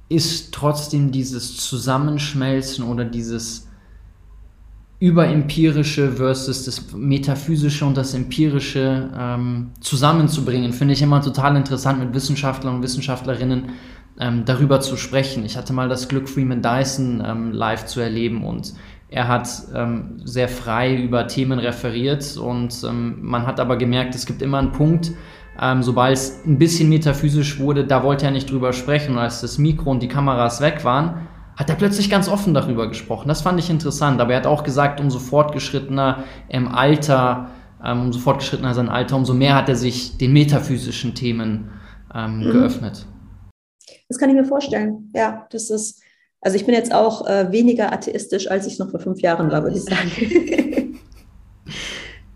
ist 0.08 0.52
trotzdem 0.52 1.12
dieses 1.12 1.56
Zusammenschmelzen 1.56 2.84
oder 2.84 3.04
dieses 3.04 3.68
überempirische 5.00 6.12
versus 6.12 6.64
das 6.64 6.92
metaphysische 6.94 7.84
und 7.84 7.96
das 7.96 8.14
empirische 8.14 9.10
ähm, 9.16 9.72
zusammenzubringen, 9.80 10.72
finde 10.72 10.94
ich 10.94 11.02
immer 11.02 11.20
total 11.20 11.56
interessant 11.56 11.98
mit 11.98 12.14
Wissenschaftlern 12.14 12.76
und 12.76 12.82
Wissenschaftlerinnen 12.82 13.70
ähm, 14.18 14.44
darüber 14.44 14.80
zu 14.80 14.96
sprechen. 14.96 15.44
Ich 15.44 15.56
hatte 15.56 15.72
mal 15.72 15.88
das 15.88 16.08
Glück, 16.08 16.28
Freeman 16.28 16.62
Dyson 16.62 17.22
ähm, 17.26 17.52
live 17.52 17.86
zu 17.86 18.00
erleben 18.00 18.44
und 18.44 18.74
er 19.14 19.28
hat 19.28 19.48
ähm, 19.72 20.20
sehr 20.24 20.48
frei 20.48 20.96
über 20.96 21.28
Themen 21.28 21.60
referiert 21.60 22.36
und 22.36 22.82
ähm, 22.82 23.18
man 23.20 23.46
hat 23.46 23.60
aber 23.60 23.76
gemerkt, 23.76 24.16
es 24.16 24.26
gibt 24.26 24.42
immer 24.42 24.58
einen 24.58 24.72
Punkt, 24.72 25.12
ähm, 25.60 25.84
sobald 25.84 26.14
es 26.14 26.44
ein 26.44 26.58
bisschen 26.58 26.88
metaphysisch 26.88 27.60
wurde, 27.60 27.86
da 27.86 28.02
wollte 28.02 28.24
er 28.24 28.32
nicht 28.32 28.50
drüber 28.50 28.72
sprechen. 28.72 29.12
Und 29.12 29.18
als 29.18 29.40
das 29.40 29.56
Mikro 29.56 29.92
und 29.92 30.02
die 30.02 30.08
Kameras 30.08 30.60
weg 30.60 30.84
waren, 30.84 31.28
hat 31.56 31.70
er 31.70 31.76
plötzlich 31.76 32.10
ganz 32.10 32.28
offen 32.28 32.54
darüber 32.54 32.88
gesprochen. 32.88 33.28
Das 33.28 33.42
fand 33.42 33.60
ich 33.60 33.70
interessant. 33.70 34.20
Aber 34.20 34.32
er 34.32 34.38
hat 34.38 34.48
auch 34.48 34.64
gesagt, 34.64 34.98
umso 34.98 35.20
fortgeschrittener 35.20 36.24
im 36.48 36.66
Alter, 36.66 37.50
ähm, 37.84 38.06
umso 38.06 38.18
fortgeschrittener 38.18 38.74
sein 38.74 38.88
Alter, 38.88 39.14
umso 39.14 39.32
mehr 39.32 39.54
hat 39.54 39.68
er 39.68 39.76
sich 39.76 40.18
den 40.18 40.32
metaphysischen 40.32 41.14
Themen 41.14 41.70
ähm, 42.12 42.38
mhm. 42.38 42.50
geöffnet. 42.50 43.06
Das 44.08 44.18
kann 44.18 44.28
ich 44.28 44.34
mir 44.34 44.44
vorstellen. 44.44 45.12
Ja, 45.14 45.46
das 45.52 45.70
ist, 45.70 46.02
also 46.44 46.56
ich 46.56 46.66
bin 46.66 46.74
jetzt 46.74 46.94
auch 46.94 47.26
äh, 47.26 47.50
weniger 47.50 47.92
atheistisch, 47.92 48.50
als 48.50 48.66
ich 48.66 48.78
noch 48.78 48.90
vor 48.90 49.00
fünf 49.00 49.20
Jahren 49.20 49.50
war, 49.50 49.62
würde 49.62 49.78
ich 49.78 49.84
sagen. 49.84 50.10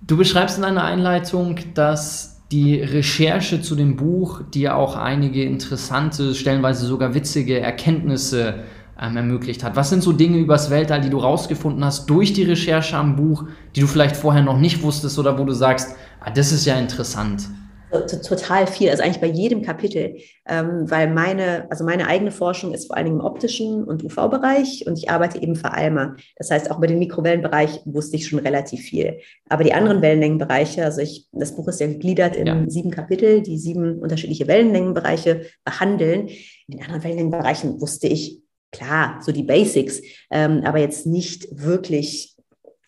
du 0.01 0.17
beschreibst 0.17 0.57
in 0.57 0.63
deiner 0.63 0.85
Einleitung, 0.85 1.57
dass 1.75 2.41
die 2.51 2.81
Recherche 2.81 3.61
zu 3.61 3.77
dem 3.77 3.97
Buch 3.97 4.41
dir 4.55 4.77
auch 4.77 4.97
einige 4.97 5.45
interessante, 5.45 6.35
stellenweise 6.35 6.87
sogar 6.87 7.15
witzige 7.15 7.61
Erkenntnisse 7.61 8.65
ähm, 8.99 9.19
ermöglicht 9.19 9.63
hat. 9.63 9.77
Was 9.77 9.91
sind 9.91 10.03
so 10.03 10.13
Dinge 10.13 10.39
übers 10.39 10.71
Weltall, 10.71 11.03
die 11.03 11.11
du 11.11 11.19
rausgefunden 11.19 11.85
hast 11.85 12.09
durch 12.09 12.33
die 12.33 12.45
Recherche 12.45 12.97
am 12.97 13.15
Buch, 13.15 13.45
die 13.77 13.81
du 13.83 13.87
vielleicht 13.87 14.17
vorher 14.17 14.43
noch 14.43 14.59
nicht 14.59 14.83
wusstest 14.83 15.19
oder 15.19 15.39
wo 15.39 15.45
du 15.45 15.53
sagst, 15.53 15.95
ah, 16.21 16.31
das 16.31 16.51
ist 16.51 16.65
ja 16.65 16.77
interessant? 16.77 17.43
Total 17.91 18.67
viel, 18.67 18.91
also 18.91 19.03
eigentlich 19.03 19.21
bei 19.21 19.29
jedem 19.29 19.63
Kapitel, 19.63 20.17
ähm, 20.47 20.91
weil 20.91 21.13
meine, 21.13 21.71
also 21.71 21.85
meine 21.85 22.07
eigene 22.07 22.31
Forschung 22.31 22.75
ist 22.75 22.87
vor 22.87 22.97
allen 22.97 23.07
Dingen 23.07 23.21
im 23.21 23.25
optischen 23.25 23.85
und 23.85 24.05
UV-Bereich 24.05 24.87
und 24.87 24.99
ich 24.99 25.11
arbeite 25.11 25.41
eben 25.41 25.57
für 25.57 25.73
ALMA. 25.73 26.17
Das 26.37 26.51
heißt, 26.51 26.71
auch 26.71 26.79
über 26.79 26.87
den 26.87 26.99
Mikrowellenbereich 26.99 27.81
wusste 27.85 28.17
ich 28.17 28.29
schon 28.29 28.39
relativ 28.39 28.81
viel. 28.81 29.21
Aber 29.49 29.65
die 29.65 29.73
anderen 29.73 30.03
Wellenlängenbereiche, 30.03 30.85
also 30.85 31.01
ich, 31.01 31.29
das 31.33 31.57
Buch 31.57 31.69
ist 31.69 31.81
ja 31.81 31.87
gegliedert 31.87 32.37
in 32.37 32.47
ja. 32.47 32.65
sieben 32.69 32.91
Kapitel, 32.91 33.43
die 33.43 33.59
sieben 33.59 33.99
unterschiedliche 34.01 34.47
Wellenlängenbereiche 34.47 35.47
behandeln. 35.65 36.29
In 36.29 36.77
den 36.77 36.83
anderen 36.83 37.05
Wellenlängenbereichen 37.05 37.81
wusste 37.81 38.09
ich, 38.09 38.41
klar, 38.71 39.21
so 39.23 39.33
die 39.33 39.45
Basics, 39.45 40.03
ähm, 40.31 40.63
aber 40.65 40.79
jetzt 40.79 41.07
nicht 41.07 41.49
wirklich 41.51 42.37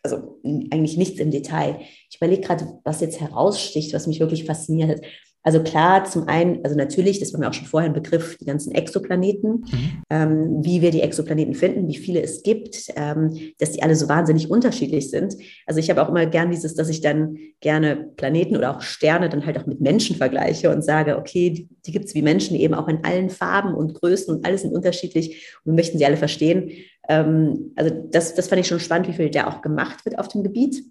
also 0.02 0.40
eigentlich 0.44 0.96
nichts 0.96 1.20
im 1.20 1.30
Detail. 1.30 1.80
Ich 2.20 2.26
überlege 2.26 2.46
gerade, 2.46 2.78
was 2.84 3.00
jetzt 3.00 3.18
heraussticht, 3.18 3.94
was 3.94 4.06
mich 4.06 4.20
wirklich 4.20 4.44
fasziniert 4.44 4.90
hat. 4.90 5.00
Also 5.42 5.62
klar, 5.62 6.04
zum 6.04 6.28
einen, 6.28 6.62
also 6.64 6.76
natürlich, 6.76 7.18
das 7.18 7.32
war 7.32 7.40
mir 7.40 7.48
auch 7.48 7.54
schon 7.54 7.66
vorher 7.66 7.88
ein 7.88 7.94
Begriff, 7.94 8.36
die 8.36 8.44
ganzen 8.44 8.74
Exoplaneten, 8.74 9.64
mhm. 9.72 10.02
ähm, 10.10 10.58
wie 10.62 10.82
wir 10.82 10.90
die 10.90 11.00
Exoplaneten 11.00 11.54
finden, 11.54 11.88
wie 11.88 11.96
viele 11.96 12.20
es 12.20 12.42
gibt, 12.42 12.88
ähm, 12.94 13.34
dass 13.58 13.72
die 13.72 13.82
alle 13.82 13.96
so 13.96 14.06
wahnsinnig 14.06 14.50
unterschiedlich 14.50 15.08
sind. 15.08 15.34
Also 15.64 15.80
ich 15.80 15.88
habe 15.88 16.02
auch 16.02 16.10
immer 16.10 16.26
gern 16.26 16.50
dieses, 16.50 16.74
dass 16.74 16.90
ich 16.90 17.00
dann 17.00 17.38
gerne 17.60 18.10
Planeten 18.16 18.54
oder 18.54 18.76
auch 18.76 18.82
Sterne 18.82 19.30
dann 19.30 19.46
halt 19.46 19.58
auch 19.58 19.64
mit 19.64 19.80
Menschen 19.80 20.16
vergleiche 20.16 20.70
und 20.70 20.84
sage, 20.84 21.16
okay, 21.16 21.48
die, 21.48 21.68
die 21.86 21.92
gibt 21.92 22.04
es 22.04 22.14
wie 22.14 22.20
Menschen 22.20 22.54
eben 22.54 22.74
auch 22.74 22.88
in 22.88 23.02
allen 23.02 23.30
Farben 23.30 23.74
und 23.74 23.94
Größen 23.94 24.34
und 24.34 24.44
alles 24.44 24.60
sind 24.60 24.74
unterschiedlich 24.74 25.56
und 25.64 25.72
wir 25.72 25.76
möchten 25.76 25.96
sie 25.96 26.04
alle 26.04 26.18
verstehen. 26.18 26.70
Ähm, 27.08 27.72
also 27.76 28.08
das, 28.10 28.34
das 28.34 28.48
fand 28.48 28.60
ich 28.60 28.66
schon 28.66 28.78
spannend, 28.78 29.08
wie 29.08 29.14
viel 29.14 29.30
da 29.30 29.46
auch 29.46 29.62
gemacht 29.62 30.04
wird 30.04 30.18
auf 30.18 30.28
dem 30.28 30.42
Gebiet. 30.42 30.82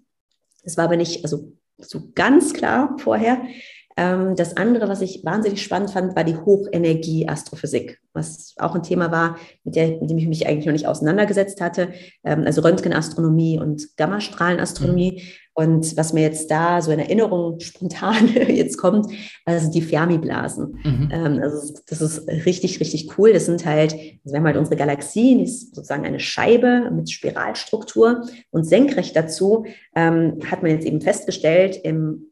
Das 0.64 0.76
war 0.76 0.84
aber 0.84 0.96
nicht 0.96 1.24
also 1.24 1.52
so 1.78 2.10
ganz 2.14 2.52
klar 2.52 2.96
vorher. 2.98 3.42
Ähm, 3.96 4.36
das 4.36 4.56
andere, 4.56 4.88
was 4.88 5.02
ich 5.02 5.24
wahnsinnig 5.24 5.62
spannend 5.62 5.90
fand, 5.90 6.16
war 6.16 6.24
die 6.24 6.36
Hochenergie-Astrophysik, 6.36 8.00
was 8.12 8.54
auch 8.58 8.74
ein 8.74 8.82
Thema 8.82 9.10
war, 9.10 9.36
mit, 9.64 9.76
der, 9.76 10.00
mit 10.00 10.08
dem 10.08 10.18
ich 10.18 10.28
mich 10.28 10.46
eigentlich 10.46 10.66
noch 10.66 10.72
nicht 10.72 10.86
auseinandergesetzt 10.86 11.60
hatte. 11.60 11.92
Ähm, 12.24 12.44
also 12.46 12.62
Röntgenastronomie 12.62 13.58
und 13.58 13.96
Gammastrahlenastronomie. 13.96 15.22
Und 15.52 15.96
was 15.96 16.12
mir 16.12 16.22
jetzt 16.22 16.50
da 16.50 16.80
so 16.80 16.90
in 16.90 17.00
Erinnerung 17.00 17.58
spontan 17.60 18.28
jetzt 18.48 18.78
kommt, 18.78 19.06
also 19.44 19.70
die 19.70 19.82
Fermi-Blasen. 19.82 20.78
Mhm. 20.84 21.08
Ähm, 21.12 21.40
also 21.42 21.74
das 21.86 22.00
ist 22.00 22.28
richtig, 22.46 22.80
richtig 22.80 23.18
cool. 23.18 23.32
Das 23.32 23.46
sind 23.46 23.66
halt, 23.66 23.92
also 23.92 24.32
wir 24.32 24.38
haben 24.38 24.46
halt 24.46 24.56
unsere 24.56 24.76
Galaxie, 24.76 25.36
die 25.36 25.44
ist 25.44 25.74
sozusagen 25.74 26.06
eine 26.06 26.20
Scheibe 26.20 26.90
mit 26.90 27.10
Spiralstruktur. 27.10 28.22
Und 28.50 28.64
senkrecht 28.64 29.16
dazu 29.16 29.66
ähm, 29.94 30.38
hat 30.50 30.62
man 30.62 30.70
jetzt 30.70 30.86
eben 30.86 31.00
festgestellt, 31.00 31.76
im 31.82 32.26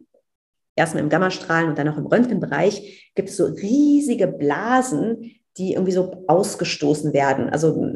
erstmal 0.79 1.03
im 1.03 1.09
Gammastrahlen 1.09 1.69
und 1.69 1.79
dann 1.79 1.89
auch 1.89 1.99
im 1.99 2.07
Röntgenbereich, 2.07 3.11
gibt 3.15 3.29
es 3.29 3.37
so 3.37 3.47
riesige 3.47 4.29
Blasen, 4.29 5.33
die 5.59 5.73
irgendwie 5.73 5.93
so 5.93 6.25
ausgestoßen 6.29 7.13
werden. 7.13 7.51
Also 7.51 7.93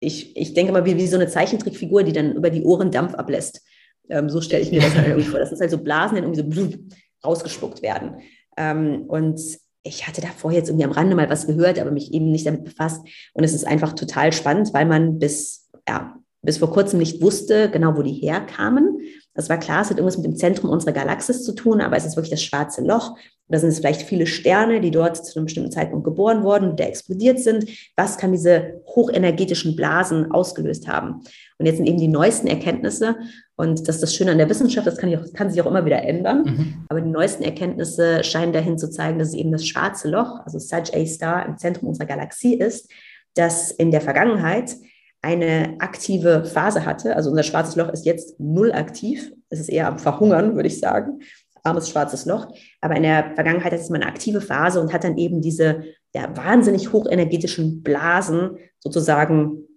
ich, 0.00 0.36
ich 0.36 0.52
denke 0.52 0.72
mal 0.72 0.84
wie, 0.84 0.96
wie 0.96 1.06
so 1.06 1.16
eine 1.16 1.28
Zeichentrickfigur, 1.28 2.02
die 2.02 2.12
dann 2.12 2.34
über 2.34 2.50
die 2.50 2.64
Ohren 2.64 2.90
Dampf 2.90 3.14
ablässt. 3.14 3.62
Ähm, 4.10 4.28
so 4.28 4.40
stelle 4.40 4.62
ich 4.62 4.70
mir 4.70 4.80
das 4.80 4.94
halt 4.94 5.08
irgendwie 5.08 5.28
vor. 5.28 5.40
Das 5.40 5.50
sind 5.50 5.60
halt 5.60 5.70
so 5.70 5.78
Blasen, 5.78 6.16
die 6.16 6.22
irgendwie 6.22 6.60
so 6.60 6.78
rausgespuckt 7.24 7.82
werden. 7.82 8.16
Ähm, 8.56 9.04
und 9.08 9.40
ich 9.82 10.06
hatte 10.06 10.20
davor 10.20 10.52
jetzt 10.52 10.68
irgendwie 10.68 10.84
am 10.84 10.92
Rande 10.92 11.16
mal 11.16 11.30
was 11.30 11.46
gehört, 11.46 11.78
aber 11.78 11.90
mich 11.90 12.12
eben 12.12 12.30
nicht 12.30 12.46
damit 12.46 12.64
befasst. 12.64 13.06
Und 13.32 13.44
es 13.44 13.54
ist 13.54 13.66
einfach 13.66 13.92
total 13.92 14.32
spannend, 14.32 14.72
weil 14.74 14.86
man 14.86 15.18
bis, 15.18 15.68
ja, 15.88 16.14
bis 16.42 16.58
vor 16.58 16.70
kurzem 16.70 16.98
nicht 16.98 17.20
wusste, 17.20 17.70
genau 17.70 17.96
wo 17.96 18.02
die 18.02 18.12
herkamen. 18.12 19.00
Das 19.34 19.48
war 19.48 19.58
klar, 19.58 19.82
es 19.82 19.90
hat 19.90 19.98
irgendwas 19.98 20.16
mit 20.16 20.26
dem 20.26 20.36
Zentrum 20.36 20.70
unserer 20.70 20.92
Galaxis 20.92 21.44
zu 21.44 21.54
tun, 21.54 21.80
aber 21.80 21.96
es 21.96 22.04
ist 22.04 22.16
wirklich 22.16 22.30
das 22.30 22.42
schwarze 22.42 22.82
Loch. 22.82 23.16
Da 23.48 23.58
sind 23.58 23.70
es 23.70 23.78
vielleicht 23.78 24.02
viele 24.02 24.26
Sterne, 24.26 24.80
die 24.80 24.90
dort 24.90 25.24
zu 25.24 25.38
einem 25.38 25.46
bestimmten 25.46 25.70
Zeitpunkt 25.70 26.04
geboren 26.04 26.42
wurden, 26.42 26.76
der 26.76 26.88
explodiert 26.88 27.38
sind. 27.40 27.66
Was 27.96 28.18
kann 28.18 28.32
diese 28.32 28.82
hochenergetischen 28.86 29.74
Blasen 29.74 30.30
ausgelöst 30.30 30.86
haben? 30.88 31.22
Und 31.58 31.66
jetzt 31.66 31.76
sind 31.76 31.86
eben 31.86 31.98
die 31.98 32.08
neuesten 32.08 32.46
Erkenntnisse, 32.46 33.16
und 33.56 33.88
das 33.88 33.96
ist 33.96 34.02
das 34.02 34.14
Schöne 34.14 34.30
an 34.30 34.38
der 34.38 34.48
Wissenschaft, 34.48 34.86
das 34.86 34.96
kann, 34.96 35.12
auch, 35.16 35.32
kann 35.34 35.50
sich 35.50 35.60
auch 35.60 35.66
immer 35.66 35.84
wieder 35.84 36.02
ändern, 36.02 36.44
mhm. 36.44 36.74
aber 36.88 37.00
die 37.00 37.10
neuesten 37.10 37.42
Erkenntnisse 37.42 38.22
scheinen 38.22 38.52
dahin 38.52 38.78
zu 38.78 38.88
zeigen, 38.88 39.18
dass 39.18 39.28
es 39.28 39.34
eben 39.34 39.50
das 39.50 39.66
schwarze 39.66 40.08
Loch, 40.08 40.40
also 40.44 40.58
Such 40.58 40.94
A 40.94 41.04
Star 41.04 41.46
im 41.46 41.58
Zentrum 41.58 41.88
unserer 41.88 42.06
Galaxie 42.06 42.54
ist, 42.54 42.88
das 43.34 43.72
in 43.72 43.90
der 43.90 44.00
Vergangenheit 44.00 44.76
eine 45.20 45.74
aktive 45.80 46.44
Phase 46.44 46.86
hatte. 46.86 47.16
Also 47.16 47.30
unser 47.30 47.42
schwarzes 47.42 47.76
Loch 47.76 47.88
ist 47.88 48.06
jetzt 48.06 48.38
null 48.38 48.72
aktiv. 48.72 49.32
Es 49.48 49.58
ist 49.58 49.68
eher 49.68 49.88
am 49.88 49.98
Verhungern, 49.98 50.54
würde 50.54 50.68
ich 50.68 50.78
sagen. 50.78 51.20
Armes 51.64 51.90
schwarzes 51.90 52.24
Loch. 52.24 52.48
Aber 52.80 52.94
in 52.96 53.02
der 53.02 53.32
Vergangenheit 53.34 53.72
ist 53.72 53.82
es 53.82 53.90
mal 53.90 54.00
eine 54.00 54.06
aktive 54.06 54.40
Phase 54.40 54.80
und 54.80 54.92
hat 54.92 55.04
dann 55.04 55.18
eben 55.18 55.40
diese 55.40 55.82
ja, 56.14 56.34
wahnsinnig 56.36 56.92
hochenergetischen 56.92 57.82
Blasen 57.82 58.58
sozusagen 58.78 59.67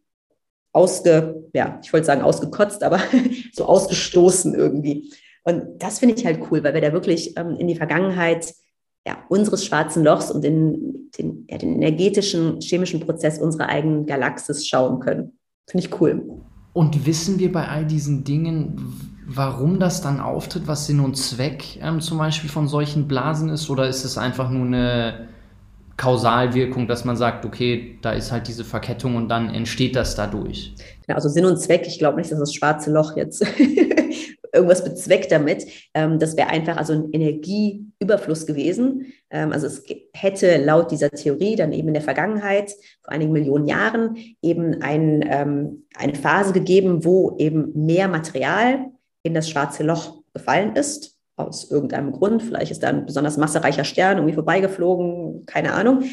ausge, 0.73 1.43
ja, 1.53 1.79
ich 1.83 1.91
wollte 1.91 2.05
sagen 2.05 2.21
ausgekotzt, 2.21 2.83
aber 2.83 2.99
so 3.53 3.65
ausgestoßen 3.65 4.55
irgendwie. 4.55 5.11
Und 5.43 5.63
das 5.79 5.99
finde 5.99 6.15
ich 6.15 6.25
halt 6.25 6.39
cool, 6.49 6.63
weil 6.63 6.73
wir 6.73 6.81
da 6.81 6.93
wirklich 6.93 7.37
ähm, 7.37 7.55
in 7.57 7.67
die 7.67 7.75
Vergangenheit 7.75 8.53
ja, 9.05 9.17
unseres 9.29 9.65
schwarzen 9.65 10.03
Lochs 10.03 10.29
und 10.29 10.45
in 10.45 11.09
den, 11.17 11.47
ja, 11.49 11.57
den 11.57 11.81
energetischen, 11.81 12.59
chemischen 12.61 12.99
Prozess 12.99 13.39
unserer 13.39 13.69
eigenen 13.69 14.05
Galaxis 14.05 14.67
schauen 14.67 14.99
können. 14.99 15.39
Finde 15.67 15.87
ich 15.87 16.01
cool. 16.01 16.41
Und 16.73 17.05
wissen 17.05 17.39
wir 17.39 17.51
bei 17.51 17.67
all 17.67 17.85
diesen 17.85 18.23
Dingen, 18.23 18.93
warum 19.27 19.79
das 19.79 20.01
dann 20.01 20.19
auftritt, 20.19 20.67
was 20.67 20.85
Sinn 20.85 20.99
und 20.99 21.17
Zweck 21.17 21.79
ähm, 21.81 21.99
zum 21.99 22.17
Beispiel 22.17 22.49
von 22.49 22.67
solchen 22.67 23.07
Blasen 23.07 23.49
ist? 23.49 23.69
Oder 23.69 23.87
ist 23.87 24.05
es 24.05 24.17
einfach 24.17 24.49
nur 24.49 24.65
eine 24.65 25.29
Kausalwirkung, 26.01 26.87
dass 26.87 27.05
man 27.05 27.15
sagt, 27.15 27.45
okay, 27.45 27.99
da 28.01 28.13
ist 28.13 28.31
halt 28.31 28.47
diese 28.47 28.63
Verkettung 28.63 29.15
und 29.15 29.29
dann 29.29 29.53
entsteht 29.53 29.95
das 29.95 30.15
dadurch? 30.15 30.73
Ja, 31.07 31.13
also 31.13 31.29
Sinn 31.29 31.45
und 31.45 31.57
Zweck, 31.57 31.83
ich 31.85 31.99
glaube 31.99 32.17
nicht, 32.17 32.31
dass 32.31 32.39
das 32.39 32.55
schwarze 32.55 32.91
Loch 32.91 33.15
jetzt 33.15 33.45
irgendwas 34.53 34.83
bezweckt 34.83 35.31
damit. 35.31 35.67
Ähm, 35.93 36.17
das 36.17 36.35
wäre 36.35 36.49
einfach 36.49 36.77
also 36.77 36.93
ein 36.93 37.11
Energieüberfluss 37.11 38.47
gewesen. 38.47 39.13
Ähm, 39.29 39.51
also 39.51 39.67
es 39.67 39.83
hätte 40.13 40.57
laut 40.57 40.89
dieser 40.89 41.11
Theorie 41.11 41.55
dann 41.55 41.71
eben 41.71 41.89
in 41.89 41.93
der 41.93 42.01
Vergangenheit, 42.01 42.71
vor 43.03 43.13
einigen 43.13 43.31
Millionen 43.31 43.67
Jahren, 43.67 44.17
eben 44.41 44.81
ein, 44.81 45.23
ähm, 45.29 45.85
eine 45.95 46.15
Phase 46.15 46.51
gegeben, 46.51 47.05
wo 47.05 47.35
eben 47.37 47.73
mehr 47.75 48.07
Material 48.07 48.87
in 49.21 49.35
das 49.35 49.47
schwarze 49.47 49.83
Loch 49.83 50.23
gefallen 50.33 50.75
ist 50.75 51.20
aus 51.47 51.69
irgendeinem 51.69 52.11
Grund. 52.11 52.43
Vielleicht 52.43 52.71
ist 52.71 52.83
da 52.83 52.87
ein 52.87 53.05
besonders 53.05 53.37
massereicher 53.37 53.83
Stern 53.83 54.17
irgendwie 54.17 54.35
vorbeigeflogen, 54.35 55.45
keine 55.45 55.73
Ahnung. 55.73 56.03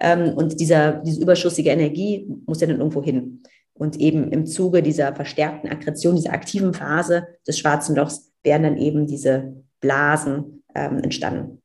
Ähm, 0.00 0.34
und 0.34 0.60
dieser, 0.60 0.92
diese 0.92 1.20
überschüssige 1.20 1.70
Energie 1.70 2.28
muss 2.46 2.60
ja 2.60 2.66
dann 2.66 2.78
irgendwo 2.78 3.02
hin. 3.02 3.42
Und 3.74 3.96
eben 3.96 4.32
im 4.32 4.46
Zuge 4.46 4.82
dieser 4.82 5.14
verstärkten 5.14 5.70
Aggression, 5.70 6.16
dieser 6.16 6.32
aktiven 6.32 6.74
Phase 6.74 7.28
des 7.46 7.58
schwarzen 7.58 7.94
Lochs, 7.94 8.32
wären 8.42 8.64
dann 8.64 8.76
eben 8.76 9.06
diese 9.06 9.54
Blasen 9.80 10.64
ähm, 10.74 10.98
entstanden. 10.98 11.60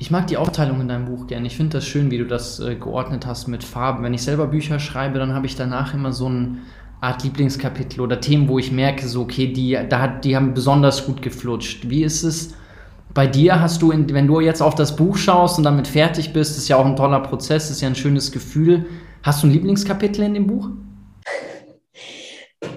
Ich 0.00 0.12
mag 0.12 0.28
die 0.28 0.36
Aufteilung 0.36 0.80
in 0.80 0.88
deinem 0.88 1.06
Buch 1.06 1.26
gerne. 1.26 1.48
Ich 1.48 1.56
finde 1.56 1.78
das 1.78 1.84
schön, 1.84 2.10
wie 2.12 2.18
du 2.18 2.26
das 2.26 2.60
äh, 2.60 2.76
geordnet 2.76 3.26
hast 3.26 3.48
mit 3.48 3.64
Farben. 3.64 4.04
Wenn 4.04 4.14
ich 4.14 4.22
selber 4.22 4.46
Bücher 4.46 4.78
schreibe, 4.78 5.18
dann 5.18 5.34
habe 5.34 5.46
ich 5.46 5.56
danach 5.56 5.92
immer 5.92 6.12
so 6.12 6.26
eine 6.26 6.58
Art 7.00 7.24
Lieblingskapitel 7.24 8.00
oder 8.00 8.20
Themen, 8.20 8.48
wo 8.48 8.58
ich 8.58 8.70
merke, 8.70 9.08
so, 9.08 9.22
okay, 9.22 9.52
die, 9.52 9.76
da 9.88 10.00
hat, 10.00 10.24
die 10.24 10.36
haben 10.36 10.54
besonders 10.54 11.04
gut 11.04 11.22
geflutscht. 11.22 11.90
Wie 11.90 12.04
ist 12.04 12.22
es 12.22 12.54
bei 13.18 13.26
dir? 13.26 13.60
Hast 13.60 13.82
du, 13.82 13.90
in, 13.90 14.08
wenn 14.14 14.28
du 14.28 14.38
jetzt 14.38 14.62
auf 14.62 14.76
das 14.76 14.94
Buch 14.94 15.16
schaust 15.16 15.58
und 15.58 15.64
damit 15.64 15.88
fertig 15.88 16.32
bist, 16.32 16.56
ist 16.56 16.68
ja 16.68 16.76
auch 16.76 16.86
ein 16.86 16.94
toller 16.94 17.18
Prozess, 17.18 17.68
ist 17.68 17.80
ja 17.80 17.88
ein 17.88 17.96
schönes 17.96 18.30
Gefühl. 18.30 18.86
Hast 19.24 19.42
du 19.42 19.48
ein 19.48 19.52
Lieblingskapitel 19.52 20.22
in 20.22 20.34
dem 20.34 20.46
Buch? 20.46 20.68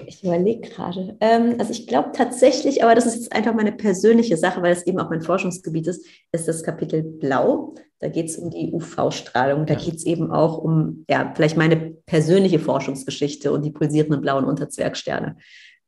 Ich 0.04 0.24
überlege 0.24 0.68
gerade. 0.68 1.16
Ähm, 1.20 1.54
also 1.60 1.70
ich 1.70 1.86
glaube 1.86 2.10
tatsächlich, 2.12 2.82
aber 2.82 2.96
das 2.96 3.06
ist 3.06 3.14
jetzt 3.14 3.32
einfach 3.32 3.54
meine 3.54 3.70
persönliche 3.70 4.36
Sache, 4.36 4.60
weil 4.62 4.72
es 4.72 4.84
eben 4.84 4.98
auch 4.98 5.10
mein 5.10 5.22
Forschungsgebiet 5.22 5.86
ist, 5.86 6.04
ist 6.32 6.48
das 6.48 6.64
Kapitel 6.64 7.04
Blau. 7.04 7.76
Da 8.00 8.08
geht 8.08 8.28
es 8.28 8.36
um 8.36 8.50
die 8.50 8.72
UV-Strahlung. 8.72 9.64
Da 9.66 9.74
ja. 9.74 9.78
geht 9.80 9.94
es 9.94 10.06
eben 10.06 10.32
auch 10.32 10.58
um, 10.58 11.04
ja, 11.08 11.32
vielleicht 11.36 11.56
meine 11.56 11.94
persönliche 12.04 12.58
Forschungsgeschichte 12.58 13.52
und 13.52 13.64
die 13.64 13.70
pulsierenden 13.70 14.20
blauen 14.20 14.44
Unterzwergsterne. 14.44 15.36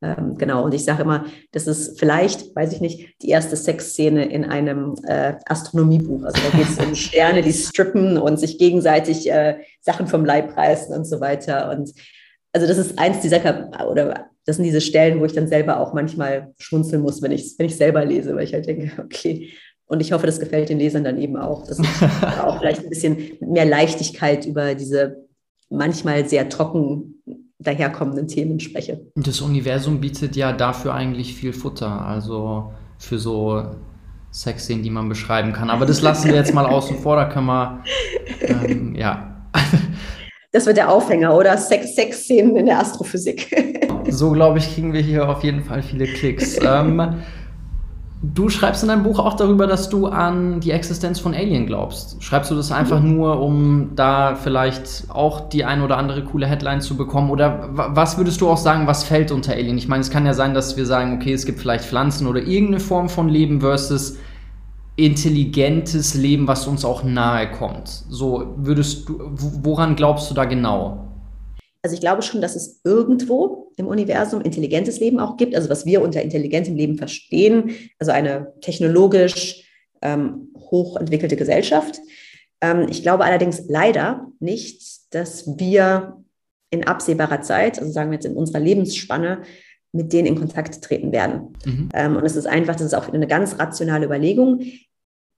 Ähm, 0.05 0.36
genau, 0.36 0.64
und 0.64 0.74
ich 0.74 0.84
sage 0.84 1.02
immer, 1.02 1.24
das 1.52 1.66
ist 1.66 1.98
vielleicht, 1.98 2.55
weiß 2.55 2.74
ich 2.74 2.80
nicht, 2.82 3.22
die 3.22 3.30
erste 3.30 3.57
Sexszene 3.57 4.26
in 4.26 4.44
einem 4.44 4.96
äh, 5.07 5.34
Astronomiebuch. 5.46 6.24
Also 6.24 6.42
da 6.42 6.59
geht 6.59 6.68
es 6.68 6.84
um 6.84 6.94
Sterne, 6.94 7.40
die 7.40 7.52
strippen 7.52 8.18
und 8.18 8.38
sich 8.38 8.59
gegenseitig 8.59 9.30
äh, 9.30 9.57
Sachen 9.80 10.07
vom 10.07 10.26
Leib 10.26 10.55
reißen 10.57 10.94
und 10.94 11.07
so 11.07 11.20
weiter. 11.20 11.70
Und 11.70 11.94
also 12.52 12.66
das 12.66 12.76
ist 12.76 12.98
eins 12.98 13.20
dieser, 13.20 13.40
Kap 13.40 13.82
oder 13.90 14.26
das 14.44 14.57
sind 14.57 14.66
diese 14.66 14.82
Stellen, 14.82 15.20
wo 15.20 15.24
ich 15.24 15.32
dann 15.32 15.48
selber 15.48 15.80
auch 15.80 15.94
manchmal 15.94 16.52
schmunzeln 16.59 17.00
muss, 17.00 17.22
wenn 17.22 17.32
ich 17.32 17.55
wenn 17.57 17.66
ich 17.66 17.76
selber 17.76 18.05
lese, 18.05 18.36
weil 18.36 18.44
ich 18.44 18.52
halt 18.52 18.66
denke, 18.66 18.90
okay. 19.02 19.52
Und 19.86 20.00
ich 20.00 20.12
hoffe, 20.12 20.26
das 20.26 20.40
gefällt 20.40 20.68
den 20.68 20.78
Lesern 20.78 21.05
dann 21.05 21.18
eben 21.18 21.36
auch, 21.36 21.66
dass 21.66 21.78
ich 21.78 21.86
auch 22.42 22.59
vielleicht 22.59 22.82
ein 22.82 22.90
bisschen 22.90 23.38
mehr 23.40 23.64
Leichtigkeit 23.64 24.44
über 24.44 24.74
diese 24.74 25.24
manchmal 25.70 26.28
sehr 26.28 26.48
trocken 26.50 27.22
daherkommenden 27.59 28.28
Themen 28.28 28.61
spreche. 28.61 29.00
Das 29.16 29.40
Universum 29.40 30.00
bietet 30.00 30.36
ja 30.36 30.52
dafür 30.52 30.94
eigentlich 30.94 31.34
viel 31.34 31.52
Futter, 31.52 32.07
also 32.07 32.72
für 32.98 33.18
so 33.18 33.64
Sexszenen, 34.30 34.82
die 34.82 34.90
man 34.90 35.09
beschreiben 35.09 35.52
kann. 35.52 35.70
Aber 35.70 35.86
das 35.86 36.02
lassen 36.02 36.28
wir 36.28 36.34
jetzt 36.34 36.52
mal 36.52 36.66
außen 36.66 36.98
vor, 36.98 37.16
da 37.16 37.26
können 37.26 37.46
wir, 37.46 37.84
ähm, 38.42 38.94
ja. 38.96 39.30
Das 40.50 40.66
wird 40.66 40.76
der 40.76 40.88
Aufhänger, 40.88 41.34
oder? 41.36 41.57
Sex-Szenen 41.57 42.57
in 42.57 42.66
der 42.66 42.78
Astrophysik. 42.78 43.50
so, 44.09 44.30
glaube 44.30 44.59
ich, 44.59 44.72
kriegen 44.72 44.92
wir 44.92 45.00
hier 45.00 45.28
auf 45.28 45.42
jeden 45.42 45.64
Fall 45.64 45.82
viele 45.82 46.07
Klicks. 46.07 46.59
Ähm, 46.62 47.22
du 48.32 48.48
schreibst 48.48 48.82
in 48.82 48.88
deinem 48.88 49.02
Buch 49.02 49.18
auch 49.18 49.34
darüber, 49.34 49.66
dass 49.66 49.88
du 49.88 50.06
an 50.06 50.60
die 50.60 50.70
Existenz 50.70 51.18
von 51.20 51.34
Alien 51.34 51.66
glaubst. 51.66 52.22
Schreibst 52.22 52.50
du 52.50 52.54
das 52.54 52.72
einfach 52.72 53.00
mhm. 53.00 53.14
nur, 53.14 53.40
um 53.40 53.90
da 53.94 54.34
vielleicht 54.34 55.10
auch 55.10 55.48
die 55.48 55.64
ein 55.64 55.82
oder 55.82 55.98
andere 55.98 56.24
coole 56.24 56.46
Headline 56.46 56.80
zu 56.80 56.96
bekommen? 56.96 57.30
Oder 57.30 57.68
was 57.72 58.16
würdest 58.16 58.40
du 58.40 58.48
auch 58.48 58.56
sagen, 58.56 58.86
was 58.86 59.04
fällt 59.04 59.30
unter 59.30 59.52
Alien? 59.52 59.76
Ich 59.76 59.88
meine, 59.88 60.00
es 60.00 60.10
kann 60.10 60.24
ja 60.24 60.32
sein, 60.32 60.54
dass 60.54 60.76
wir 60.76 60.86
sagen, 60.86 61.16
okay, 61.16 61.32
es 61.32 61.44
gibt 61.44 61.58
vielleicht 61.58 61.84
Pflanzen 61.84 62.26
oder 62.26 62.40
irgendeine 62.40 62.80
Form 62.80 63.08
von 63.08 63.28
Leben 63.28 63.60
versus 63.60 64.16
intelligentes 64.96 66.14
Leben, 66.14 66.46
was 66.46 66.66
uns 66.66 66.84
auch 66.84 67.02
nahe 67.02 67.50
kommt. 67.50 67.88
So 67.88 68.54
würdest 68.56 69.08
du, 69.08 69.18
woran 69.32 69.96
glaubst 69.96 70.30
du 70.30 70.34
da 70.34 70.44
genau? 70.44 71.08
Also 71.82 71.94
ich 71.94 72.00
glaube 72.00 72.22
schon, 72.22 72.40
dass 72.40 72.56
es 72.56 72.80
irgendwo 72.84 73.63
im 73.76 73.86
Universum 73.86 74.40
intelligentes 74.40 75.00
Leben 75.00 75.20
auch 75.20 75.36
gibt, 75.36 75.54
also 75.54 75.68
was 75.68 75.86
wir 75.86 76.02
unter 76.02 76.22
intelligentem 76.22 76.76
Leben 76.76 76.96
verstehen, 76.96 77.74
also 77.98 78.12
eine 78.12 78.52
technologisch 78.60 79.64
ähm, 80.02 80.48
hochentwickelte 80.56 81.36
Gesellschaft. 81.36 81.98
Ähm, 82.60 82.86
ich 82.88 83.02
glaube 83.02 83.24
allerdings 83.24 83.64
leider 83.68 84.26
nicht, 84.40 85.14
dass 85.14 85.58
wir 85.58 86.22
in 86.70 86.86
absehbarer 86.86 87.40
Zeit, 87.42 87.78
also 87.78 87.90
sagen 87.92 88.10
wir 88.10 88.16
jetzt 88.16 88.26
in 88.26 88.36
unserer 88.36 88.60
Lebensspanne, 88.60 89.42
mit 89.92 90.12
denen 90.12 90.26
in 90.26 90.38
Kontakt 90.38 90.82
treten 90.82 91.12
werden. 91.12 91.54
Mhm. 91.64 91.88
Ähm, 91.94 92.16
und 92.16 92.24
es 92.24 92.36
ist 92.36 92.46
einfach, 92.46 92.74
das 92.74 92.86
ist 92.86 92.94
auch 92.94 93.12
eine 93.12 93.28
ganz 93.28 93.58
rationale 93.58 94.06
Überlegung, 94.06 94.62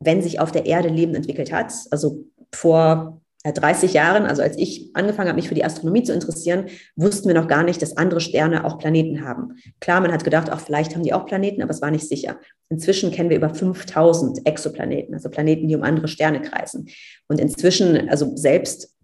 wenn 0.01 0.23
sich 0.23 0.41
auf 0.41 0.51
der 0.51 0.67
Erde 0.67 0.89
Leben 0.89 1.15
entwickelt 1.15 1.53
hat, 1.53 1.73
also 1.91 2.25
vor 2.53 3.21
30 3.53 3.93
Jahren, 3.93 4.25
also 4.25 4.43
als 4.43 4.57
ich 4.59 4.91
angefangen 4.95 5.29
habe, 5.29 5.37
mich 5.37 5.49
für 5.49 5.55
die 5.55 5.65
Astronomie 5.65 6.03
zu 6.03 6.13
interessieren, 6.13 6.67
wussten 6.97 7.29
wir 7.29 7.35
noch 7.35 7.49
gar 7.49 7.63
nicht, 7.63 7.81
dass 7.83 7.97
andere 7.97 8.21
Sterne 8.21 8.65
auch 8.65 8.79
Planeten 8.79 9.25
haben. 9.25 9.57
Klar, 9.81 10.01
man 10.01 10.13
hat 10.13 10.25
gedacht, 10.25 10.51
auch 10.51 10.61
vielleicht 10.61 10.95
haben 10.95 11.03
die 11.03 11.13
auch 11.13 11.27
Planeten, 11.27 11.63
aber 11.63 11.71
es 11.71 11.83
war 11.83 11.91
nicht 11.91 12.09
sicher. 12.09 12.39
Inzwischen 12.69 13.11
kennen 13.11 13.31
wir 13.31 13.37
über 13.37 13.55
5000 13.55 14.47
Exoplaneten, 14.47 15.15
also 15.15 15.29
Planeten, 15.29 15.69
die 15.69 15.77
um 15.77 15.83
andere 15.83 16.09
Sterne 16.09 16.41
kreisen. 16.43 16.89
Und 17.29 17.41
inzwischen, 17.41 18.09
also 18.09 18.35
selbst 18.37 18.97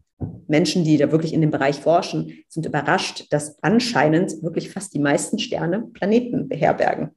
Menschen, 0.49 0.84
die 0.84 0.97
da 0.97 1.11
wirklich 1.11 1.32
in 1.32 1.40
dem 1.40 1.51
Bereich 1.51 1.80
forschen, 1.80 2.45
sind 2.49 2.66
überrascht, 2.66 3.26
dass 3.30 3.62
anscheinend 3.62 4.43
wirklich 4.43 4.70
fast 4.70 4.95
die 4.95 5.01
meisten 5.01 5.38
Sterne 5.38 5.86
Planeten 5.93 6.49
beherbergen. 6.49 7.11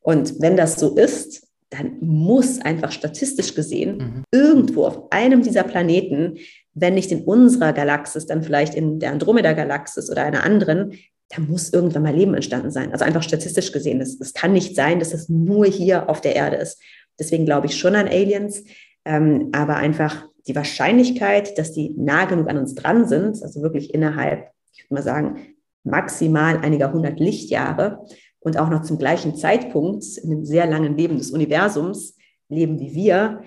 Und 0.00 0.40
wenn 0.40 0.56
das 0.56 0.76
so 0.76 0.94
ist, 0.96 1.48
dann 1.76 1.98
muss 2.00 2.60
einfach 2.60 2.92
statistisch 2.92 3.54
gesehen 3.54 3.96
mhm. 3.96 4.24
irgendwo 4.30 4.84
auf 4.84 5.12
einem 5.12 5.42
dieser 5.42 5.64
Planeten, 5.64 6.38
wenn 6.74 6.94
nicht 6.94 7.12
in 7.12 7.22
unserer 7.22 7.72
Galaxis, 7.72 8.26
dann 8.26 8.42
vielleicht 8.42 8.74
in 8.74 8.98
der 8.98 9.12
Andromeda-Galaxis 9.12 10.10
oder 10.10 10.24
einer 10.24 10.44
anderen, 10.44 10.92
da 11.30 11.40
muss 11.40 11.72
irgendwann 11.72 12.02
mal 12.02 12.14
Leben 12.14 12.34
entstanden 12.34 12.70
sein. 12.70 12.92
Also 12.92 13.04
einfach 13.04 13.22
statistisch 13.22 13.72
gesehen. 13.72 14.00
Es 14.00 14.34
kann 14.34 14.52
nicht 14.52 14.76
sein, 14.76 14.98
dass 14.98 15.14
es 15.14 15.28
nur 15.28 15.66
hier 15.66 16.08
auf 16.08 16.20
der 16.20 16.36
Erde 16.36 16.56
ist. 16.56 16.80
Deswegen 17.18 17.44
glaube 17.44 17.66
ich 17.66 17.76
schon 17.76 17.94
an 17.94 18.08
Aliens, 18.08 18.64
ähm, 19.04 19.50
aber 19.52 19.76
einfach 19.76 20.26
die 20.46 20.56
Wahrscheinlichkeit, 20.56 21.56
dass 21.58 21.72
die 21.72 21.94
nah 21.96 22.26
genug 22.26 22.48
an 22.48 22.58
uns 22.58 22.74
dran 22.74 23.08
sind, 23.08 23.42
also 23.42 23.62
wirklich 23.62 23.94
innerhalb, 23.94 24.50
ich 24.74 24.84
würde 24.84 24.94
mal 24.94 25.02
sagen, 25.02 25.38
maximal 25.84 26.58
einiger 26.58 26.92
hundert 26.92 27.20
Lichtjahre 27.20 28.04
und 28.44 28.58
auch 28.58 28.68
noch 28.68 28.82
zum 28.82 28.98
gleichen 28.98 29.34
Zeitpunkt 29.34 30.04
in 30.22 30.30
einem 30.30 30.44
sehr 30.44 30.66
langen 30.66 30.96
Leben 30.96 31.18
des 31.18 31.32
Universums 31.32 32.16
leben 32.48 32.78
wie 32.78 32.94
wir, 32.94 33.42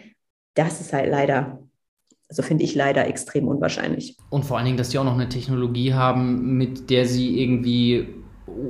das 0.56 0.82
ist 0.82 0.92
halt 0.92 1.10
leider 1.10 1.60
also 2.30 2.44
finde 2.44 2.66
ich 2.66 2.76
leider 2.76 3.08
extrem 3.08 3.48
unwahrscheinlich. 3.48 4.18
Und 4.30 4.44
vor 4.44 4.58
allen 4.58 4.66
Dingen, 4.66 4.78
dass 4.78 4.90
die 4.90 5.00
auch 5.00 5.06
noch 5.06 5.14
eine 5.14 5.30
Technologie 5.30 5.94
haben, 5.94 6.58
mit 6.58 6.90
der 6.90 7.06
sie 7.06 7.42
irgendwie 7.42 8.06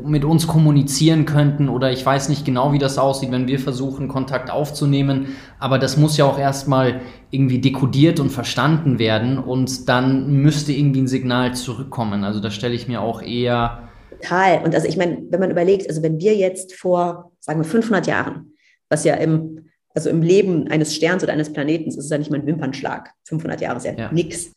mit 0.03 0.25
uns 0.25 0.47
kommunizieren 0.47 1.25
könnten 1.25 1.69
oder 1.69 1.91
ich 1.91 2.05
weiß 2.05 2.29
nicht 2.29 2.45
genau, 2.45 2.73
wie 2.73 2.79
das 2.79 2.97
aussieht, 2.97 3.31
wenn 3.31 3.47
wir 3.47 3.59
versuchen, 3.59 4.07
Kontakt 4.07 4.49
aufzunehmen. 4.49 5.27
Aber 5.59 5.79
das 5.79 5.97
muss 5.97 6.17
ja 6.17 6.25
auch 6.25 6.39
erstmal 6.39 7.01
irgendwie 7.31 7.59
dekodiert 7.59 8.19
und 8.19 8.31
verstanden 8.31 8.99
werden 8.99 9.37
und 9.37 9.87
dann 9.87 10.33
müsste 10.33 10.73
irgendwie 10.73 11.01
ein 11.01 11.07
Signal 11.07 11.55
zurückkommen. 11.55 12.23
Also 12.23 12.39
da 12.39 12.51
stelle 12.51 12.73
ich 12.73 12.87
mir 12.87 13.01
auch 13.01 13.21
eher. 13.21 13.86
Total. 14.21 14.63
Und 14.63 14.75
also 14.75 14.87
ich 14.87 14.97
meine, 14.97 15.23
wenn 15.29 15.39
man 15.39 15.51
überlegt, 15.51 15.87
also 15.89 16.01
wenn 16.03 16.19
wir 16.19 16.35
jetzt 16.35 16.75
vor, 16.75 17.31
sagen 17.39 17.59
wir, 17.59 17.65
500 17.65 18.07
Jahren, 18.07 18.53
was 18.89 19.03
ja 19.03 19.15
im, 19.15 19.69
also 19.93 20.09
im 20.09 20.21
Leben 20.21 20.67
eines 20.67 20.95
Sterns 20.95 21.23
oder 21.23 21.33
eines 21.33 21.51
Planeten 21.51 21.89
ist, 21.89 21.97
ist 21.97 22.11
ja 22.11 22.17
nicht 22.17 22.31
mal 22.31 22.39
ein 22.39 22.45
Wimpernschlag. 22.45 23.11
500 23.25 23.61
Jahre 23.61 23.77
ist 23.77 23.85
ja, 23.85 23.93
ja. 23.93 24.11
nichts. 24.11 24.53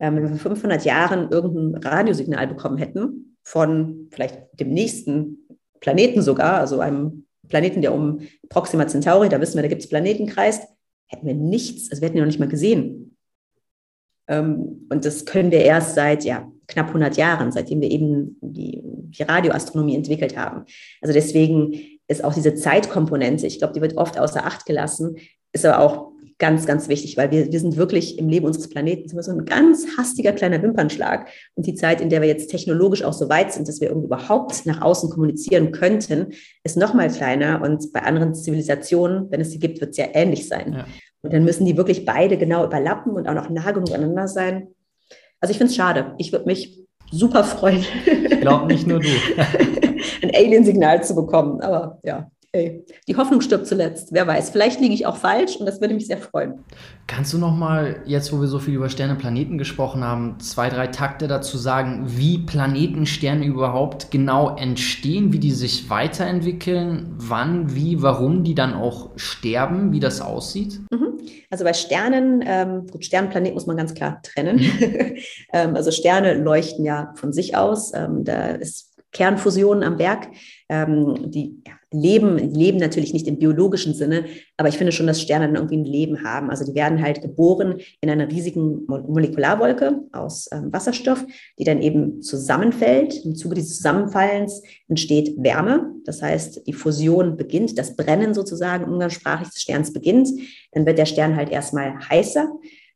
Ähm, 0.00 0.16
wenn 0.16 0.22
wir 0.22 0.36
vor 0.36 0.50
500 0.50 0.84
Jahren 0.84 1.30
irgendein 1.30 1.82
Radiosignal 1.82 2.46
bekommen 2.46 2.78
hätten, 2.78 3.36
von 3.42 4.08
vielleicht 4.10 4.38
dem 4.58 4.70
nächsten 4.70 5.48
Planeten 5.80 6.22
sogar, 6.22 6.60
also 6.60 6.80
einem 6.80 7.26
Planeten, 7.48 7.82
der 7.82 7.92
um 7.92 8.20
Proxima 8.48 8.86
Centauri, 8.86 9.28
da 9.28 9.40
wissen 9.40 9.56
wir, 9.56 9.62
da 9.62 9.68
gibt 9.68 9.82
es 9.82 9.88
Planeten 9.88 10.26
kreist, 10.26 10.66
hätten 11.06 11.26
wir 11.26 11.34
nichts, 11.34 11.90
also 11.90 12.00
wir 12.00 12.08
hätten 12.08 12.16
ihn 12.16 12.22
noch 12.22 12.28
nicht 12.28 12.40
mal 12.40 12.48
gesehen. 12.48 13.16
Ähm, 14.28 14.86
und 14.90 15.04
das 15.04 15.26
können 15.26 15.50
wir 15.50 15.60
erst 15.60 15.94
seit 15.94 16.24
ja, 16.24 16.50
knapp 16.66 16.88
100 16.88 17.16
Jahren, 17.16 17.52
seitdem 17.52 17.80
wir 17.80 17.90
eben 17.90 18.38
die, 18.40 18.80
die 18.82 19.22
Radioastronomie 19.22 19.96
entwickelt 19.96 20.36
haben. 20.36 20.64
Also 21.00 21.12
deswegen 21.12 21.74
ist 22.08 22.24
auch 22.24 22.34
diese 22.34 22.54
Zeitkomponente, 22.54 23.46
ich 23.46 23.58
glaube, 23.58 23.74
die 23.74 23.80
wird 23.80 23.96
oft 23.96 24.18
außer 24.18 24.44
Acht 24.44 24.66
gelassen, 24.66 25.16
ist 25.52 25.64
aber 25.64 25.80
auch 25.80 26.14
ganz, 26.38 26.66
ganz 26.66 26.88
wichtig, 26.88 27.16
weil 27.16 27.30
wir, 27.30 27.52
wir 27.52 27.60
sind 27.60 27.76
wirklich 27.76 28.18
im 28.18 28.28
Leben 28.28 28.44
unseres 28.44 28.68
Planeten 28.68 29.08
so 29.08 29.30
ein 29.30 29.44
ganz 29.44 29.86
hastiger 29.96 30.32
kleiner 30.32 30.60
Wimpernschlag. 30.62 31.28
Und 31.54 31.66
die 31.66 31.74
Zeit, 31.74 32.00
in 32.00 32.08
der 32.08 32.20
wir 32.20 32.28
jetzt 32.28 32.50
technologisch 32.50 33.04
auch 33.04 33.12
so 33.12 33.28
weit 33.28 33.52
sind, 33.52 33.68
dass 33.68 33.80
wir 33.80 33.90
überhaupt 33.90 34.66
nach 34.66 34.82
außen 34.82 35.10
kommunizieren 35.10 35.70
könnten, 35.70 36.32
ist 36.64 36.76
noch 36.76 36.92
mal 36.92 37.08
kleiner. 37.08 37.62
Und 37.62 37.92
bei 37.92 38.02
anderen 38.02 38.34
Zivilisationen, 38.34 39.30
wenn 39.30 39.40
es 39.40 39.52
sie 39.52 39.60
gibt, 39.60 39.80
wird 39.80 39.92
es 39.92 39.96
ja 39.96 40.06
ähnlich 40.12 40.48
sein. 40.48 40.72
Ja. 40.72 40.86
Und 41.22 41.32
dann 41.32 41.44
müssen 41.44 41.64
die 41.64 41.76
wirklich 41.76 42.04
beide 42.04 42.36
genau 42.36 42.66
überlappen 42.66 43.12
und 43.12 43.28
auch 43.28 43.34
noch 43.34 43.48
nah 43.48 43.70
genug 43.70 43.92
aneinander 43.92 44.28
sein. 44.28 44.68
Also 45.44 45.50
ich 45.50 45.58
finde 45.58 45.72
es 45.72 45.76
schade. 45.76 46.14
Ich 46.16 46.32
würde 46.32 46.46
mich 46.46 46.80
super 47.10 47.44
freuen. 47.44 47.84
Ich 48.06 48.40
glaube 48.40 48.64
nicht 48.64 48.86
nur 48.86 48.98
du. 48.98 49.08
ein 50.22 50.30
Alien-Signal 50.34 51.04
zu 51.04 51.14
bekommen. 51.14 51.60
Aber 51.60 51.98
ja, 52.02 52.30
Hey, 52.54 52.84
die 53.08 53.16
Hoffnung 53.16 53.40
stirbt 53.40 53.66
zuletzt. 53.66 54.10
Wer 54.12 54.28
weiß, 54.28 54.50
vielleicht 54.50 54.80
liege 54.80 54.94
ich 54.94 55.06
auch 55.06 55.16
falsch 55.16 55.56
und 55.56 55.66
das 55.66 55.80
würde 55.80 55.92
mich 55.92 56.06
sehr 56.06 56.18
freuen. 56.18 56.60
Kannst 57.08 57.32
du 57.32 57.38
noch 57.38 57.52
mal, 57.52 58.04
jetzt 58.06 58.32
wo 58.32 58.40
wir 58.40 58.46
so 58.46 58.60
viel 58.60 58.74
über 58.74 58.88
Sterne, 58.88 59.16
Planeten 59.16 59.58
gesprochen 59.58 60.04
haben, 60.04 60.38
zwei, 60.38 60.68
drei 60.68 60.86
Takte 60.86 61.26
dazu 61.26 61.58
sagen, 61.58 62.04
wie 62.06 62.38
Planeten, 62.38 63.06
Sterne 63.06 63.44
überhaupt 63.44 64.12
genau 64.12 64.54
entstehen, 64.54 65.32
wie 65.32 65.40
die 65.40 65.50
sich 65.50 65.90
weiterentwickeln, 65.90 67.16
wann, 67.16 67.74
wie, 67.74 68.02
warum 68.02 68.44
die 68.44 68.54
dann 68.54 68.74
auch 68.74 69.10
sterben, 69.16 69.90
wie 69.90 69.98
das 69.98 70.20
aussieht? 70.20 70.78
Mhm. 70.92 71.18
Also 71.50 71.64
bei 71.64 71.72
Sternen, 71.72 72.44
ähm, 72.46 72.86
gut, 72.86 73.04
Sternenplanet 73.04 73.54
muss 73.54 73.66
man 73.66 73.76
ganz 73.76 73.94
klar 73.94 74.22
trennen. 74.22 74.60
ähm, 75.52 75.74
also 75.74 75.90
Sterne 75.90 76.34
leuchten 76.34 76.84
ja 76.84 77.14
von 77.16 77.32
sich 77.32 77.56
aus. 77.56 77.92
Ähm, 77.96 78.22
da 78.22 78.50
ist 78.50 78.94
Kernfusion 79.10 79.82
am 79.82 79.98
Werk. 79.98 80.28
Ähm, 80.68 81.30
die 81.30 81.62
ja, 81.66 81.72
leben, 81.94 82.38
leben 82.38 82.78
natürlich 82.78 83.12
nicht 83.12 83.26
im 83.28 83.38
biologischen 83.38 83.94
Sinne, 83.94 84.24
aber 84.56 84.68
ich 84.68 84.76
finde 84.76 84.92
schon, 84.92 85.06
dass 85.06 85.20
Sterne 85.20 85.46
dann 85.46 85.56
irgendwie 85.56 85.76
ein 85.76 85.84
Leben 85.84 86.24
haben. 86.24 86.50
Also 86.50 86.64
die 86.64 86.74
werden 86.74 87.00
halt 87.00 87.22
geboren 87.22 87.80
in 88.00 88.10
einer 88.10 88.30
riesigen 88.30 88.84
Molekularwolke 88.86 90.00
aus 90.12 90.48
ähm, 90.52 90.72
Wasserstoff, 90.72 91.24
die 91.58 91.64
dann 91.64 91.80
eben 91.80 92.22
zusammenfällt. 92.22 93.24
Im 93.24 93.36
Zuge 93.36 93.54
dieses 93.54 93.76
Zusammenfallens 93.76 94.62
entsteht 94.88 95.34
Wärme. 95.38 95.92
Das 96.04 96.22
heißt, 96.22 96.66
die 96.66 96.72
Fusion 96.72 97.36
beginnt, 97.36 97.78
das 97.78 97.96
Brennen 97.96 98.34
sozusagen 98.34 98.84
umgangssprachlich 98.84 99.50
des 99.50 99.62
Sterns 99.62 99.92
beginnt. 99.92 100.28
Dann 100.72 100.86
wird 100.86 100.98
der 100.98 101.06
Stern 101.06 101.36
halt 101.36 101.50
erstmal 101.50 101.98
heißer. 102.08 102.48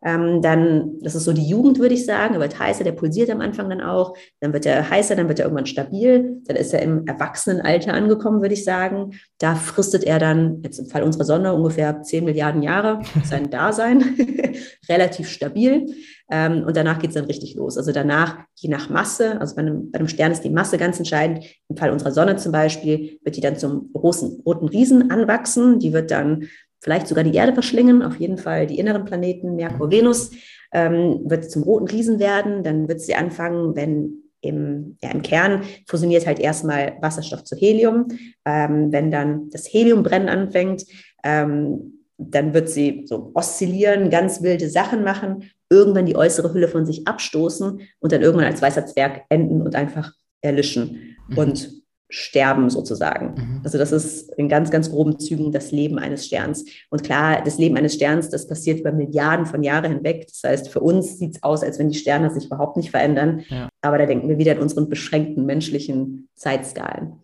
Ähm, 0.04 0.42
dann, 0.42 0.98
das 1.00 1.14
ist 1.16 1.24
so 1.24 1.32
die 1.32 1.48
Jugend, 1.48 1.80
würde 1.80 1.94
ich 1.94 2.06
sagen, 2.06 2.34
er 2.34 2.40
wird 2.40 2.58
heißer, 2.58 2.84
der 2.84 2.92
pulsiert 2.92 3.30
am 3.30 3.40
Anfang 3.40 3.68
dann 3.68 3.80
auch, 3.80 4.16
dann 4.40 4.52
wird 4.52 4.64
er 4.64 4.88
heißer, 4.88 5.16
dann 5.16 5.28
wird 5.28 5.40
er 5.40 5.46
irgendwann 5.46 5.66
stabil, 5.66 6.40
dann 6.46 6.56
ist 6.56 6.72
er 6.72 6.82
im 6.82 7.06
Erwachsenenalter 7.06 7.94
angekommen, 7.94 8.40
würde 8.40 8.54
ich 8.54 8.64
sagen. 8.64 9.18
Da 9.38 9.56
fristet 9.56 10.04
er 10.04 10.20
dann, 10.20 10.62
jetzt 10.62 10.78
im 10.78 10.86
Fall 10.86 11.02
unserer 11.02 11.24
Sonne, 11.24 11.52
ungefähr 11.52 12.02
10 12.02 12.24
Milliarden 12.24 12.62
Jahre 12.62 13.00
sein 13.24 13.50
Dasein, 13.50 14.04
relativ 14.88 15.28
stabil. 15.28 15.86
Ähm, 16.30 16.64
und 16.64 16.76
danach 16.76 16.98
geht 16.98 17.10
es 17.10 17.14
dann 17.14 17.24
richtig 17.24 17.54
los. 17.54 17.76
Also 17.76 17.90
danach, 17.90 18.38
je 18.54 18.68
nach 18.68 18.90
Masse, 18.90 19.40
also 19.40 19.56
bei 19.56 19.62
einem, 19.62 19.90
bei 19.90 19.98
einem 19.98 20.08
Stern 20.08 20.30
ist 20.30 20.42
die 20.42 20.50
Masse 20.50 20.78
ganz 20.78 20.98
entscheidend. 20.98 21.44
Im 21.68 21.76
Fall 21.76 21.90
unserer 21.90 22.12
Sonne 22.12 22.36
zum 22.36 22.52
Beispiel 22.52 23.18
wird 23.24 23.36
die 23.36 23.40
dann 23.40 23.56
zum 23.56 23.90
großen 23.92 24.42
roten 24.44 24.68
Riesen 24.68 25.10
anwachsen. 25.10 25.78
Die 25.78 25.92
wird 25.92 26.10
dann 26.10 26.48
vielleicht 26.80 27.08
sogar 27.08 27.24
die 27.24 27.34
Erde 27.34 27.52
verschlingen, 27.52 28.02
auf 28.02 28.16
jeden 28.16 28.38
Fall 28.38 28.66
die 28.66 28.78
inneren 28.78 29.04
Planeten, 29.04 29.56
Merkur, 29.56 29.90
Venus, 29.90 30.30
ähm, 30.72 31.20
wird 31.24 31.50
zum 31.50 31.62
roten 31.62 31.88
Riesen 31.88 32.18
werden. 32.18 32.62
Dann 32.62 32.88
wird 32.88 33.00
sie 33.00 33.14
anfangen, 33.14 33.74
wenn 33.74 34.22
im, 34.40 34.96
ja, 35.02 35.10
im 35.10 35.22
Kern 35.22 35.62
fusioniert 35.86 36.26
halt 36.26 36.38
erstmal 36.38 36.96
Wasserstoff 37.00 37.44
zu 37.44 37.56
Helium. 37.56 38.08
Ähm, 38.44 38.92
wenn 38.92 39.10
dann 39.10 39.50
das 39.50 39.66
Heliumbrennen 39.72 40.28
anfängt, 40.28 40.84
ähm, 41.24 42.04
dann 42.18 42.52
wird 42.52 42.68
sie 42.68 43.04
so 43.06 43.30
oszillieren, 43.34 44.10
ganz 44.10 44.42
wilde 44.42 44.68
Sachen 44.68 45.04
machen, 45.04 45.50
irgendwann 45.70 46.06
die 46.06 46.16
äußere 46.16 46.52
Hülle 46.52 46.68
von 46.68 46.84
sich 46.84 47.06
abstoßen 47.06 47.80
und 48.00 48.12
dann 48.12 48.22
irgendwann 48.22 48.46
als 48.46 48.62
weißer 48.62 48.86
Zwerg 48.86 49.22
enden 49.28 49.62
und 49.62 49.74
einfach 49.76 50.12
erlischen. 50.40 51.16
Mhm. 51.28 51.38
Und 51.38 51.77
sterben 52.10 52.70
sozusagen. 52.70 53.34
Mhm. 53.34 53.60
Also 53.64 53.76
das 53.76 53.92
ist 53.92 54.32
in 54.34 54.48
ganz, 54.48 54.70
ganz 54.70 54.90
groben 54.90 55.18
Zügen 55.18 55.52
das 55.52 55.72
Leben 55.72 55.98
eines 55.98 56.26
Sterns. 56.26 56.64
Und 56.90 57.02
klar, 57.02 57.42
das 57.44 57.58
Leben 57.58 57.76
eines 57.76 57.94
Sterns, 57.94 58.30
das 58.30 58.46
passiert 58.46 58.80
über 58.80 58.92
Milliarden 58.92 59.44
von 59.44 59.62
Jahren 59.62 59.92
hinweg. 59.92 60.26
Das 60.26 60.42
heißt, 60.50 60.68
für 60.70 60.80
uns 60.80 61.18
sieht 61.18 61.36
es 61.36 61.42
aus, 61.42 61.62
als 61.62 61.78
wenn 61.78 61.90
die 61.90 61.98
Sterne 61.98 62.30
sich 62.30 62.46
überhaupt 62.46 62.76
nicht 62.76 62.90
verändern. 62.90 63.44
Ja. 63.48 63.68
Aber 63.82 63.98
da 63.98 64.06
denken 64.06 64.28
wir 64.28 64.38
wieder 64.38 64.52
in 64.52 64.60
unseren 64.60 64.88
beschränkten 64.88 65.44
menschlichen 65.44 66.28
Zeitskalen. 66.34 67.14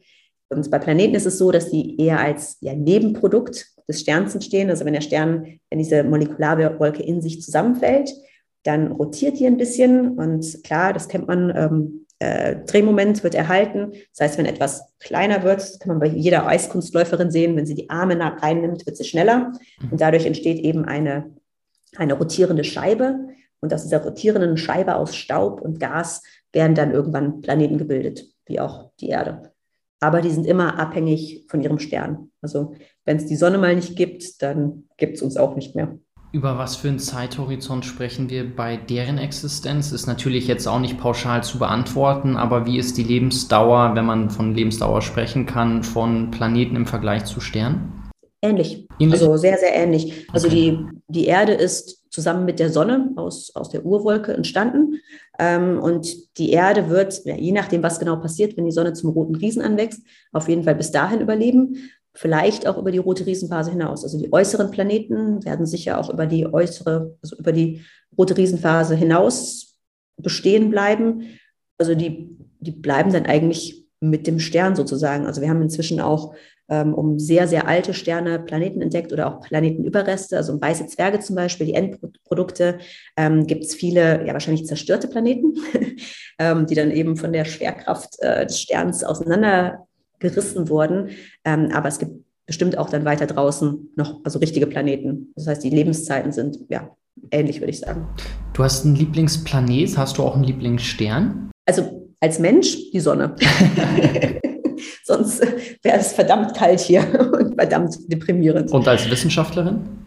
Und 0.51 0.71
bei 0.71 0.79
Planeten 0.79 1.15
ist 1.15 1.27
es 1.27 1.39
so, 1.39 1.51
dass 1.51 1.71
die 1.71 1.99
eher 1.99 2.21
als 2.21 2.59
ja, 2.61 2.75
Nebenprodukt 2.75 3.67
des 3.89 4.01
Sterns 4.01 4.35
entstehen. 4.35 4.69
Also 4.69 4.85
wenn 4.85 4.93
der 4.93 5.01
Stern, 5.01 5.59
wenn 5.71 5.79
diese 5.79 6.05
Molekularwolke 6.05 7.03
in 7.03 7.23
sich 7.23 7.41
zusammenfällt, 7.41 8.13
dann 8.65 8.93
rotiert 8.93 9.39
die 9.39 9.47
ein 9.47 9.57
bisschen. 9.57 10.19
Und 10.19 10.63
klar, 10.63 10.93
das 10.93 11.09
kennt 11.09 11.27
man 11.27 11.53
ähm, 11.57 12.04
äh, 12.25 12.65
Drehmoment 12.65 13.23
wird 13.23 13.35
erhalten. 13.35 13.93
Das 14.13 14.21
heißt, 14.21 14.39
wenn 14.39 14.47
etwas 14.47 14.87
kleiner 14.99 15.43
wird, 15.43 15.61
das 15.61 15.79
kann 15.79 15.91
man 15.91 16.01
bei 16.01 16.07
jeder 16.07 16.47
Eiskunstläuferin 16.47 17.31
sehen, 17.31 17.55
wenn 17.57 17.67
sie 17.67 17.75
die 17.75 17.91
Arme 17.91 18.17
nach 18.17 18.43
reinnimmt, 18.43 18.87
wird 18.87 18.97
sie 18.97 19.05
schneller. 19.05 19.53
Mhm. 19.81 19.93
Und 19.93 20.01
dadurch 20.01 20.25
entsteht 20.25 20.59
eben 20.59 20.85
eine, 20.85 21.35
eine 21.97 22.15
rotierende 22.15 22.65
Scheibe. 22.65 23.29
Und 23.61 23.75
aus 23.75 23.83
dieser 23.83 24.03
rotierenden 24.03 24.57
Scheibe 24.57 24.97
aus 24.97 25.15
Staub 25.15 25.61
und 25.61 25.81
Gas 25.81 26.23
werden 26.53 26.75
dann 26.75 26.93
irgendwann 26.93 27.43
Planeten 27.43 27.79
gebildet, 27.79 28.27
wie 28.47 28.61
auch 28.61 28.91
die 29.01 29.09
Erde. 29.09 29.53
Aber 30.01 30.21
die 30.21 30.31
sind 30.31 30.47
immer 30.47 30.79
abhängig 30.79 31.45
von 31.49 31.61
ihrem 31.61 31.79
Stern. 31.79 32.31
Also 32.41 32.75
wenn 33.05 33.19
es 33.19 33.27
die 33.27 33.37
Sonne 33.37 33.59
mal 33.59 33.75
nicht 33.75 33.97
gibt, 33.97 34.43
dann 34.43 34.85
gibt 34.97 35.17
es 35.17 35.23
uns 35.23 35.37
auch 35.37 35.57
nicht 35.57 35.75
mehr. 35.75 35.99
Über 36.35 36.59
was 36.59 36.75
für 36.75 36.89
einen 36.89 36.99
Zeithorizont 36.99 37.85
sprechen 37.85 38.29
wir 38.29 38.57
bei 38.57 38.77
deren 38.77 39.19
Existenz? 39.19 39.93
Ist 39.93 40.09
natürlich 40.09 40.49
jetzt 40.49 40.67
auch 40.67 40.81
nicht 40.81 40.99
pauschal 40.99 41.45
zu 41.45 41.61
beantworten, 41.61 42.37
aber 42.37 42.67
wie 42.67 42.77
ist 42.77 42.99
die 42.99 43.05
Lebensdauer, 43.05 43.95
wenn 43.95 44.05
man 44.05 44.31
von 44.31 44.53
Lebensdauer 44.53 45.01
sprechen 45.01 45.47
kann, 45.47 45.85
von 45.85 46.33
Planeten 46.33 46.75
im 46.75 46.87
Vergleich 46.87 47.25
zu 47.25 47.39
Sternen? 47.39 48.11
Ähnlich. 48.43 48.89
ähnlich? 48.99 49.21
Also 49.21 49.37
sehr, 49.37 49.59
sehr 49.59 49.77
ähnlich. 49.77 50.27
Also 50.33 50.49
okay. 50.49 50.57
die, 50.57 51.01
die 51.07 51.27
Erde 51.27 51.53
ist 51.53 52.03
zusammen 52.11 52.45
mit 52.45 52.59
der 52.59 52.71
Sonne 52.71 53.13
aus, 53.15 53.55
aus 53.55 53.69
der 53.69 53.87
Urwolke 53.87 54.33
entstanden. 54.33 55.01
Ähm, 55.39 55.79
und 55.79 56.37
die 56.37 56.51
Erde 56.51 56.91
wird, 56.91 57.25
ja, 57.27 57.37
je 57.37 57.53
nachdem, 57.53 57.85
was 57.85 58.01
genau 58.01 58.17
passiert, 58.17 58.57
wenn 58.57 58.65
die 58.65 58.73
Sonne 58.73 58.93
zum 58.93 59.11
roten 59.11 59.37
Riesen 59.37 59.63
anwächst, 59.63 60.03
auf 60.33 60.49
jeden 60.49 60.65
Fall 60.65 60.75
bis 60.75 60.91
dahin 60.91 61.21
überleben 61.21 61.77
vielleicht 62.15 62.67
auch 62.67 62.79
über 62.79 62.93
die 62.93 62.99
rote 62.99 63.27
Riesenphase 63.27 63.73
hinaus. 63.73 64.05
Also 64.05 64.19
die 64.19 64.33
äußeren 64.33 64.71
Planeten 64.71 65.45
werden 65.45 65.67
sicher 65.67 65.99
auch 65.99 66.11
über 66.11 66.27
die 66.27 66.47
äußere, 66.47 67.17
also 67.23 67.37
über 67.37 67.53
die 67.53 67.83
rote 68.17 68.37
Riesenphase 68.37 68.95
hinaus 68.95 69.77
bestehen 70.17 70.71
bleiben. 70.71 71.39
Also 71.77 71.95
die, 71.95 72.31
die 72.61 72.71
bleiben 72.71 73.13
dann 73.13 73.27
eigentlich 73.27 73.85
mit 74.01 74.27
dem 74.27 74.39
Stern 74.39 74.77
sozusagen. 74.77 75.27
Also 75.27 75.41
wir 75.41 75.49
haben 75.49 75.63
inzwischen 75.63 76.01
auch 76.01 76.35
ähm, 76.69 76.95
um 76.95 77.19
sehr, 77.19 77.49
sehr 77.49 77.67
alte 77.67 77.93
Sterne 77.93 78.39
Planeten 78.39 78.81
entdeckt 78.81 79.13
oder 79.13 79.27
auch 79.27 79.41
Planetenüberreste, 79.41 80.37
also 80.37 80.53
um 80.53 80.61
weiße 80.61 80.87
Zwerge 80.87 81.21
zum 81.21 81.37
Beispiel, 81.37 81.67
die 81.67 81.75
Endprodukte, 81.75 82.79
ähm, 83.17 83.47
gibt 83.47 83.65
es 83.65 83.75
viele, 83.75 84.25
ja 84.27 84.33
wahrscheinlich 84.33 84.67
zerstörte 84.67 85.09
Planeten, 85.09 85.55
ähm, 86.39 86.67
die 86.67 86.75
dann 86.75 86.91
eben 86.91 87.17
von 87.17 87.33
der 87.33 87.45
Schwerkraft 87.45 88.17
äh, 88.21 88.47
des 88.47 88.61
Sterns 88.61 89.05
auseinander 89.05 89.87
gerissen 90.19 90.69
wurden. 90.69 91.11
Ähm, 91.45 91.71
aber 91.73 91.89
es 91.89 91.99
gibt 91.99 92.13
bestimmt 92.47 92.77
auch 92.77 92.91
dann 92.91 93.05
weiter 93.05 93.27
draußen 93.27 93.91
noch 93.97 94.21
also 94.25 94.39
richtige 94.39 94.67
Planeten. 94.67 95.33
Das 95.35 95.47
heißt, 95.47 95.65
die 95.65 95.71
Lebenszeiten 95.71 96.33
sind 96.33 96.59
ja 96.69 96.91
ähnlich, 97.31 97.61
würde 97.61 97.71
ich 97.71 97.81
sagen. 97.81 98.07
Du 98.53 98.63
hast 98.63 98.85
einen 98.85 98.97
Lieblingsplanet, 98.97 99.97
hast 99.97 100.19
du 100.19 100.23
auch 100.23 100.35
einen 100.35 100.45
Lieblingsstern? 100.45 101.51
Also 101.67 102.09
als 102.21 102.39
Mensch 102.39 102.91
die 102.93 103.01
Sonne. 103.01 103.35
Sonst 105.05 105.43
wäre 105.83 105.99
es 105.99 106.13
verdammt 106.13 106.57
kalt 106.57 106.81
hier 106.81 107.03
und 107.39 107.55
verdammt 107.55 107.97
deprimierend. 108.09 108.71
Und 108.73 108.89
als 108.89 109.11
Wissenschaftlerin? 109.11 110.05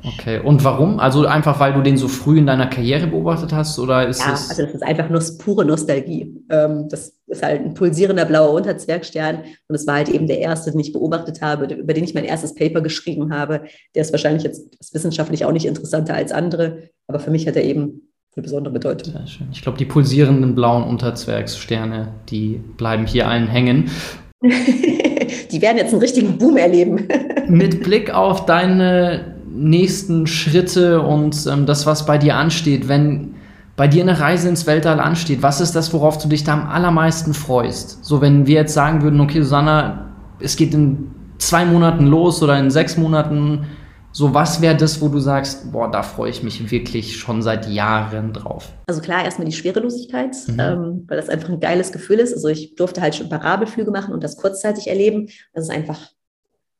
Okay, 0.04 0.40
und 0.40 0.64
warum? 0.64 0.98
Also 0.98 1.26
einfach, 1.26 1.60
weil 1.60 1.74
du 1.74 1.80
den 1.80 1.96
so 1.96 2.08
früh 2.08 2.38
in 2.38 2.46
deiner 2.46 2.66
Karriere 2.66 3.06
beobachtet 3.06 3.52
hast 3.52 3.78
oder 3.78 4.08
ist 4.08 4.20
ja, 4.20 4.32
das? 4.32 4.50
also 4.50 4.62
das 4.62 4.74
ist 4.74 4.82
einfach 4.82 5.08
nur 5.08 5.22
pure 5.38 5.64
Nostalgie. 5.64 6.34
Ähm, 6.50 6.88
das 6.88 7.14
ist 7.26 7.42
halt 7.42 7.62
ein 7.62 7.74
pulsierender 7.74 8.24
blauer 8.24 8.52
Unterzwergstern 8.52 9.44
und 9.68 9.74
es 9.74 9.86
war 9.86 9.96
halt 9.96 10.08
eben 10.08 10.26
der 10.26 10.40
erste, 10.40 10.72
den 10.72 10.80
ich 10.80 10.92
beobachtet 10.92 11.40
habe, 11.40 11.72
über 11.72 11.94
den 11.94 12.04
ich 12.04 12.14
mein 12.14 12.24
erstes 12.24 12.54
Paper 12.54 12.80
geschrieben 12.80 13.32
habe. 13.32 13.62
Der 13.94 14.02
ist 14.02 14.12
wahrscheinlich 14.12 14.42
jetzt 14.42 14.76
wissenschaftlich 14.92 15.44
auch 15.44 15.52
nicht 15.52 15.66
interessanter 15.66 16.14
als 16.14 16.32
andere, 16.32 16.90
aber 17.06 17.20
für 17.20 17.30
mich 17.30 17.46
hat 17.46 17.56
er 17.56 17.64
eben 17.64 18.08
eine 18.34 18.42
besondere 18.42 18.72
Bedeutung. 18.72 19.12
Sehr 19.12 19.26
schön. 19.26 19.48
Ich 19.52 19.62
glaube, 19.62 19.78
die 19.78 19.84
pulsierenden 19.84 20.54
blauen 20.54 20.84
Unterzwergssterne, 20.84 22.14
die 22.28 22.60
bleiben 22.76 23.06
hier 23.06 23.28
allen 23.28 23.46
hängen. 23.46 23.90
die 24.42 25.62
werden 25.62 25.76
jetzt 25.76 25.92
einen 25.92 26.00
richtigen 26.00 26.38
Boom 26.38 26.56
erleben. 26.56 27.06
Mit 27.48 27.84
Blick 27.84 28.12
auf 28.12 28.46
deine 28.46 29.31
nächsten 29.68 30.26
Schritte 30.26 31.02
und 31.02 31.46
ähm, 31.46 31.66
das, 31.66 31.86
was 31.86 32.06
bei 32.06 32.18
dir 32.18 32.36
ansteht, 32.36 32.88
wenn 32.88 33.34
bei 33.76 33.88
dir 33.88 34.02
eine 34.02 34.20
Reise 34.20 34.48
ins 34.48 34.66
Weltall 34.66 35.00
ansteht, 35.00 35.42
was 35.42 35.60
ist 35.60 35.74
das, 35.74 35.92
worauf 35.92 36.18
du 36.18 36.28
dich 36.28 36.44
da 36.44 36.52
am 36.52 36.68
allermeisten 36.68 37.34
freust? 37.34 38.04
So, 38.04 38.20
wenn 38.20 38.46
wir 38.46 38.56
jetzt 38.56 38.74
sagen 38.74 39.02
würden, 39.02 39.20
okay, 39.20 39.40
Susanna, 39.40 40.10
es 40.40 40.56
geht 40.56 40.74
in 40.74 41.10
zwei 41.38 41.64
Monaten 41.64 42.06
los 42.06 42.42
oder 42.42 42.58
in 42.58 42.70
sechs 42.70 42.96
Monaten, 42.96 43.66
so 44.12 44.34
was 44.34 44.60
wäre 44.60 44.76
das, 44.76 45.00
wo 45.00 45.08
du 45.08 45.18
sagst, 45.18 45.72
boah, 45.72 45.90
da 45.90 46.02
freue 46.02 46.30
ich 46.30 46.42
mich 46.42 46.70
wirklich 46.70 47.16
schon 47.16 47.40
seit 47.40 47.66
Jahren 47.68 48.34
drauf? 48.34 48.74
Also 48.86 49.00
klar, 49.00 49.24
erstmal 49.24 49.46
die 49.46 49.56
Schwerelosigkeit, 49.56 50.36
mhm. 50.48 50.60
ähm, 50.60 51.04
weil 51.08 51.16
das 51.16 51.30
einfach 51.30 51.48
ein 51.48 51.60
geiles 51.60 51.92
Gefühl 51.92 52.18
ist. 52.18 52.34
Also 52.34 52.48
ich 52.48 52.74
durfte 52.74 53.00
halt 53.00 53.14
schon 53.14 53.30
Parabelflüge 53.30 53.90
machen 53.90 54.12
und 54.12 54.22
das 54.22 54.36
kurzzeitig 54.36 54.88
erleben. 54.88 55.28
Das 55.54 55.64
ist 55.64 55.70
einfach 55.70 56.10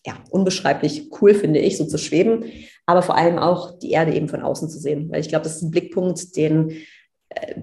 ja, 0.07 0.15
unbeschreiblich 0.31 1.11
cool, 1.21 1.35
finde 1.35 1.61
ich, 1.61 1.77
so 1.77 1.85
zu 1.85 1.99
schweben, 1.99 2.45
aber 2.87 3.03
vor 3.03 3.17
allem 3.17 3.39
auch 3.39 3.79
die 3.79 3.91
Erde 3.91 4.15
eben 4.15 4.29
von 4.29 4.43
außen 4.43 4.69
zu 4.69 4.79
sehen, 4.79 5.11
weil 5.11 5.21
ich 5.21 5.29
glaube, 5.29 5.45
das 5.45 5.57
ist 5.57 5.63
ein 5.63 5.71
Blickpunkt, 5.71 6.37
den, 6.37 6.71
äh, 7.31 7.55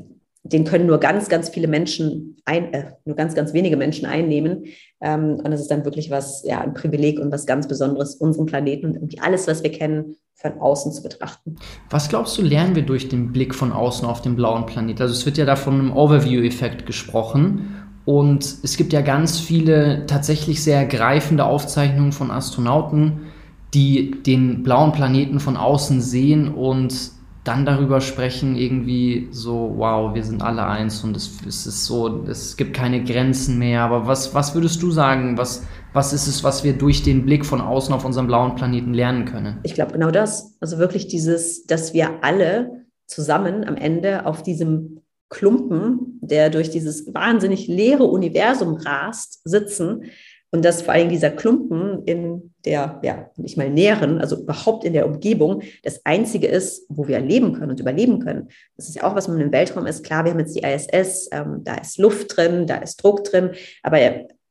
den 0.44 0.64
können 0.64 0.88
nur 0.88 1.00
ganz, 1.00 1.28
ganz 1.28 1.50
viele 1.50 1.68
Menschen, 1.68 2.38
ein, 2.46 2.74
äh, 2.74 2.94
nur 3.06 3.16
ganz, 3.16 3.36
ganz 3.36 3.54
wenige 3.54 3.78
Menschen 3.78 4.06
einnehmen. 4.06 4.66
Ähm, 5.02 5.36
und 5.36 5.52
das 5.52 5.62
ist 5.62 5.70
dann 5.70 5.86
wirklich 5.86 6.10
was, 6.10 6.44
ja, 6.46 6.62
ein 6.62 6.74
Privileg 6.74 7.20
und 7.20 7.32
was 7.32 7.46
ganz 7.46 7.68
Besonderes, 7.68 8.16
unseren 8.16 8.46
Planeten 8.46 8.88
und 8.88 8.96
irgendwie 8.96 9.20
alles, 9.20 9.48
was 9.48 9.64
wir 9.64 9.72
kennen, 9.72 10.16
von 10.36 10.58
außen 10.60 10.94
zu 10.94 11.04
betrachten. 11.04 11.58
Was 11.90 12.08
glaubst 12.08 12.38
du, 12.38 12.42
lernen 12.42 12.74
wir 12.74 12.84
durch 12.84 13.10
den 13.10 13.34
Blick 13.34 13.54
von 13.54 13.74
außen 13.74 14.08
auf 14.08 14.22
den 14.22 14.38
blauen 14.38 14.66
Planet? 14.66 15.02
Also 15.02 15.14
es 15.14 15.26
wird 15.26 15.38
ja 15.38 15.46
da 15.46 15.58
von 15.58 15.74
einem 15.74 15.92
Overview-Effekt 15.92 16.86
gesprochen. 16.86 17.79
Und 18.10 18.44
es 18.64 18.76
gibt 18.76 18.92
ja 18.92 19.02
ganz 19.02 19.38
viele 19.38 20.08
tatsächlich 20.08 20.64
sehr 20.64 20.78
ergreifende 20.78 21.46
Aufzeichnungen 21.46 22.12
von 22.12 22.32
Astronauten, 22.32 23.28
die 23.76 24.24
den 24.24 24.64
blauen 24.64 24.94
Planeten 24.94 25.40
von 25.40 25.56
außen 25.56 26.02
sehen 26.02 26.52
und 26.52 27.12
dann 27.44 27.68
darüber 27.68 28.02
sprechen, 28.02 28.56
irgendwie 28.56 29.28
so, 29.30 29.76
wow, 29.78 30.16
wir 30.16 30.24
sind 30.24 30.42
alle 30.42 30.66
eins 30.66 31.04
und 31.04 31.16
es, 31.16 31.38
es 31.48 31.68
ist 31.68 31.86
so, 31.86 32.24
es 32.24 32.58
gibt 32.58 32.76
keine 32.76 33.04
Grenzen 33.04 33.60
mehr. 33.60 33.84
Aber 33.84 34.08
was, 34.08 34.34
was 34.34 34.56
würdest 34.56 34.82
du 34.82 34.90
sagen, 34.90 35.38
was, 35.38 35.68
was 35.94 36.12
ist 36.12 36.26
es, 36.26 36.44
was 36.44 36.64
wir 36.64 36.74
durch 36.74 37.04
den 37.04 37.26
Blick 37.26 37.46
von 37.46 37.62
außen 37.62 37.94
auf 37.94 38.06
unseren 38.06 38.26
blauen 38.26 38.56
Planeten 38.56 38.96
lernen 38.96 39.26
können? 39.26 39.60
Ich 39.62 39.76
glaube 39.76 39.92
genau 39.92 40.10
das. 40.10 40.58
Also 40.60 40.80
wirklich 40.80 41.10
dieses, 41.10 41.68
dass 41.68 41.94
wir 41.94 42.24
alle 42.24 42.86
zusammen 43.06 43.66
am 43.66 43.76
Ende 43.76 44.26
auf 44.26 44.42
diesem 44.42 45.02
Klumpen, 45.30 46.20
der 46.22 46.50
durch 46.50 46.70
dieses 46.70 47.14
wahnsinnig 47.14 47.68
leere 47.68 48.06
Universum 48.06 48.76
rast, 48.76 49.42
sitzen 49.44 50.06
und 50.52 50.66
dass 50.66 50.82
vor 50.82 50.94
allem 50.94 51.10
dieser 51.10 51.30
Klumpen 51.30 52.04
in 52.06 52.54
der, 52.66 53.00
ja, 53.04 53.30
nicht 53.38 53.58
mal 53.58 53.70
näheren, 53.70 54.20
also 54.20 54.42
überhaupt 54.42 54.84
in 54.84 54.94
der 54.94 55.06
Umgebung, 55.06 55.62
das 55.84 56.06
einzige 56.06 56.48
ist, 56.48 56.86
wo 56.90 57.08
wir 57.08 57.20
leben 57.20 57.54
können 57.54 57.72
und 57.72 57.80
überleben 57.80 58.20
können. 58.20 58.50
Das 58.76 58.90
ist 58.90 58.96
ja 58.96 59.04
auch, 59.04 59.16
was 59.16 59.28
man 59.28 59.40
im 59.40 59.52
Weltraum 59.52 59.86
ist. 59.86 60.04
Klar, 60.04 60.26
wir 60.26 60.32
haben 60.32 60.40
jetzt 60.40 60.56
die 60.56 60.64
ISS, 60.64 61.30
ähm, 61.32 61.62
da 61.64 61.76
ist 61.76 62.00
Luft 62.00 62.36
drin, 62.36 62.66
da 62.66 62.78
ist 62.78 63.04
Druck 63.04 63.24
drin, 63.24 63.52
aber 63.84 64.00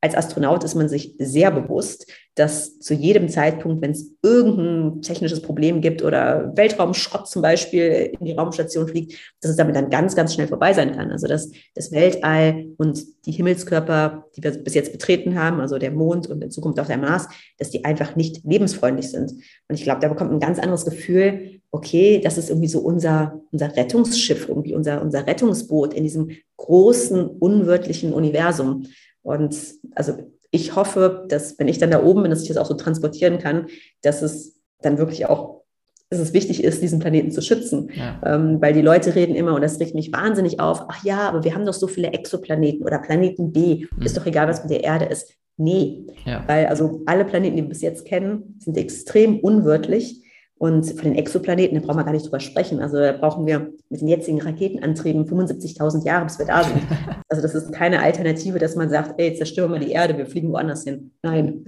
als 0.01 0.15
Astronaut 0.15 0.63
ist 0.63 0.77
man 0.77 0.89
sich 0.89 1.15
sehr 1.19 1.51
bewusst, 1.51 2.11
dass 2.39 2.79
zu 2.79 2.95
jedem 2.95 3.29
Zeitpunkt, 3.29 3.83
wenn 3.83 3.91
es 3.91 4.15
irgendein 4.23 5.03
technisches 5.03 5.43
Problem 5.43 5.81
gibt 5.81 6.03
oder 6.03 6.53
Weltraumschrott 6.57 7.27
zum 7.27 7.43
Beispiel 7.43 8.13
in 8.19 8.27
die 8.27 8.33
Raumstation 8.33 8.87
fliegt, 8.87 9.19
dass 9.41 9.51
es 9.51 9.57
damit 9.57 9.75
dann 9.75 9.91
ganz, 9.91 10.15
ganz 10.15 10.35
schnell 10.35 10.47
vorbei 10.47 10.73
sein 10.73 10.95
kann. 10.95 11.11
Also 11.11 11.27
dass 11.27 11.51
das 11.75 11.91
Weltall 11.91 12.67
und 12.77 13.05
die 13.27 13.33
Himmelskörper, 13.33 14.27
die 14.37 14.45
wir 14.45 14.53
bis 14.53 14.75
jetzt 14.75 14.93
betreten 14.93 15.39
haben, 15.39 15.61
also 15.61 15.79
der 15.79 15.91
Mond 15.91 16.29
und 16.29 16.43
in 16.43 16.51
Zukunft 16.51 16.79
auch 16.79 16.87
der 16.87 16.99
Mars, 16.99 17.27
dass 17.59 17.71
die 17.71 17.85
einfach 17.85 18.15
nicht 18.15 18.45
lebensfreundlich 18.45 19.11
sind. 19.11 19.33
Und 19.69 19.75
ich 19.75 19.83
glaube, 19.83 20.01
da 20.01 20.09
bekommt 20.09 20.31
man 20.31 20.37
ein 20.37 20.47
ganz 20.47 20.59
anderes 20.59 20.85
Gefühl, 20.85 21.61
okay, 21.71 22.21
das 22.23 22.39
ist 22.39 22.51
irgendwie 22.51 22.69
so 22.69 22.81
unser, 22.81 23.41
unser 23.53 23.75
Rettungsschiff, 23.77 24.49
irgendwie 24.49 24.75
unser, 24.75 25.03
unser 25.03 25.27
Rettungsboot 25.27 25.93
in 25.93 26.05
diesem 26.05 26.31
großen, 26.57 27.27
unwirtlichen 27.27 28.13
Universum. 28.13 28.87
Und 29.23 29.57
also 29.95 30.15
ich 30.51 30.77
hoffe, 30.77 31.27
dass 31.29 31.59
wenn 31.59 31.69
ich 31.69 31.79
dann 31.79 31.91
da 31.91 32.03
oben 32.03 32.23
bin, 32.23 32.31
dass 32.31 32.43
ich 32.43 32.49
das 32.49 32.57
auch 32.57 32.67
so 32.67 32.75
transportieren 32.75 33.39
kann, 33.39 33.67
dass 34.03 34.23
es 34.23 34.61
dann 34.81 34.99
wirklich 34.99 35.27
auch, 35.27 35.63
dass 36.11 36.21
es 36.21 36.33
wichtig 36.33 36.65
ist, 36.65 36.81
diesen 36.81 37.01
Planeten 37.01 37.31
zu 37.31 37.43
schützen. 37.43 37.91
Ja. 37.95 38.21
Ähm, 38.25 38.61
weil 38.61 38.73
die 38.73 38.83
Leute 38.83 39.15
reden 39.15 39.35
immer, 39.35 39.55
und 39.55 39.63
das 39.63 39.79
regt 39.79 39.95
mich 39.95 40.13
wahnsinnig 40.13 40.61
auf, 40.61 40.85
ach 40.89 41.05
ja, 41.05 41.29
aber 41.29 41.45
wir 41.45 41.55
haben 41.55 41.67
doch 41.67 41.75
so 41.75 41.87
viele 41.87 42.13
Exoplaneten 42.13 42.85
oder 42.85 42.99
Planeten 42.99 43.53
B, 43.53 43.87
mhm. 43.95 44.03
ist 44.03 44.17
doch 44.17 44.27
egal, 44.27 44.49
was 44.49 44.63
mit 44.63 44.71
der 44.71 44.85
Erde 44.85 45.07
ist. 45.07 45.35
Nee, 45.61 46.07
ja. 46.25 46.45
weil 46.47 46.67
also 46.67 47.03
alle 47.07 47.25
Planeten, 47.25 47.57
die 47.57 47.63
wir 47.63 47.69
bis 47.69 47.83
jetzt 47.83 48.05
kennen, 48.05 48.57
sind 48.61 48.77
extrem 48.77 49.41
unwirtlich. 49.41 50.23
Und 50.59 50.87
von 50.87 51.05
den 51.05 51.15
Exoplaneten, 51.15 51.81
da 51.81 51.87
brauchen 51.87 51.99
wir 51.99 52.05
gar 52.05 52.13
nicht 52.13 52.27
drüber 52.27 52.41
sprechen. 52.41 52.81
Also 52.81 52.99
da 52.99 53.13
brauchen 53.13 53.47
wir 53.47 53.71
mit 53.91 54.01
den 54.01 54.09
jetzigen 54.09 54.43
Raketenantrieben 54.43 55.25
75.000 55.25 56.05
Jahre, 56.05 56.25
bis 56.25 56.39
wir 56.39 56.47
da 56.47 56.65
sind. 56.65 56.83
Also 57.31 57.43
das 57.43 57.55
ist 57.55 57.73
keine 57.73 58.01
Alternative, 58.01 58.59
dass 58.59 58.75
man 58.75 58.89
sagt, 58.89 59.21
ey, 59.21 59.35
zerstören 59.35 59.71
wir 59.71 59.79
die 59.79 59.93
Erde, 59.93 60.17
wir 60.17 60.25
fliegen 60.25 60.51
woanders 60.51 60.85
hin. 60.85 61.11
Nein. 61.23 61.67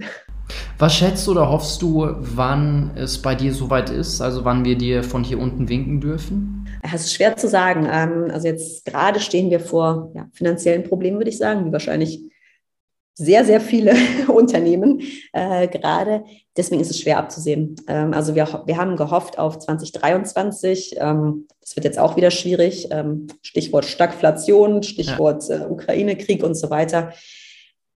Was 0.79 0.95
schätzt 0.95 1.29
oder 1.29 1.47
hoffst 1.51 1.83
du, 1.83 2.07
wann 2.17 2.89
es 2.95 3.21
bei 3.21 3.35
dir 3.35 3.53
soweit 3.53 3.91
ist? 3.91 4.21
Also 4.21 4.43
wann 4.43 4.65
wir 4.65 4.75
dir 4.75 5.03
von 5.03 5.23
hier 5.23 5.39
unten 5.39 5.69
winken 5.69 6.01
dürfen? 6.01 6.67
Es 6.81 7.01
ist 7.01 7.13
schwer 7.13 7.37
zu 7.37 7.47
sagen. 7.47 7.87
Ähm, 7.89 8.31
also 8.33 8.47
jetzt 8.47 8.85
gerade 8.85 9.19
stehen 9.19 9.51
wir 9.51 9.59
vor 9.59 10.11
ja, 10.15 10.27
finanziellen 10.33 10.83
Problemen, 10.83 11.17
würde 11.17 11.29
ich 11.29 11.37
sagen, 11.37 11.65
wie 11.67 11.71
wahrscheinlich 11.71 12.30
sehr, 13.13 13.45
sehr 13.45 13.61
viele 13.61 13.93
Unternehmen 14.27 15.01
äh, 15.33 15.67
gerade. 15.67 16.23
Deswegen 16.57 16.81
ist 16.81 16.91
es 16.91 16.99
schwer 16.99 17.17
abzusehen. 17.17 17.75
Ähm, 17.87 18.13
also 18.13 18.35
wir, 18.35 18.63
wir 18.65 18.77
haben 18.77 18.95
gehofft 18.95 19.37
auf 19.37 19.59
2023. 19.59 20.95
Ähm, 20.97 21.47
das 21.59 21.75
wird 21.75 21.85
jetzt 21.85 21.99
auch 21.99 22.15
wieder 22.15 22.31
schwierig. 22.31 22.87
Ähm, 22.91 23.27
Stichwort 23.41 23.85
Stagflation, 23.85 24.83
Stichwort 24.83 25.49
äh, 25.49 25.65
Ukraine-Krieg 25.69 26.43
und 26.43 26.55
so 26.55 26.69
weiter. 26.69 27.13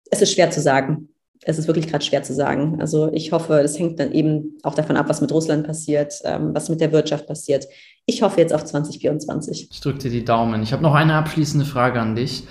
Es 0.09 0.21
ist 0.21 0.33
schwer 0.33 0.51
zu 0.51 0.61
sagen. 0.61 1.09
Es 1.45 1.57
ist 1.57 1.67
wirklich 1.67 1.87
gerade 1.87 2.05
schwer 2.05 2.23
zu 2.23 2.33
sagen. 2.33 2.79
Also 2.79 3.11
ich 3.11 3.31
hoffe, 3.31 3.59
es 3.59 3.77
hängt 3.77 3.99
dann 3.99 4.13
eben 4.13 4.57
auch 4.63 4.75
davon 4.75 4.95
ab, 4.95 5.09
was 5.09 5.19
mit 5.19 5.31
Russland 5.31 5.67
passiert, 5.67 6.13
ähm, 6.23 6.51
was 6.53 6.69
mit 6.69 6.79
der 6.79 6.91
Wirtschaft 6.91 7.27
passiert. 7.27 7.67
Ich 8.05 8.21
hoffe 8.21 8.39
jetzt 8.39 8.53
auf 8.53 8.63
2024. 8.63 9.69
Ich 9.71 9.81
drücke 9.81 9.99
dir 9.99 10.11
die 10.11 10.23
Daumen. 10.25 10.63
Ich 10.63 10.71
habe 10.73 10.83
noch 10.83 10.93
eine 10.93 11.15
abschließende 11.15 11.65
Frage 11.65 11.99
an 11.99 12.15
dich. 12.15 12.43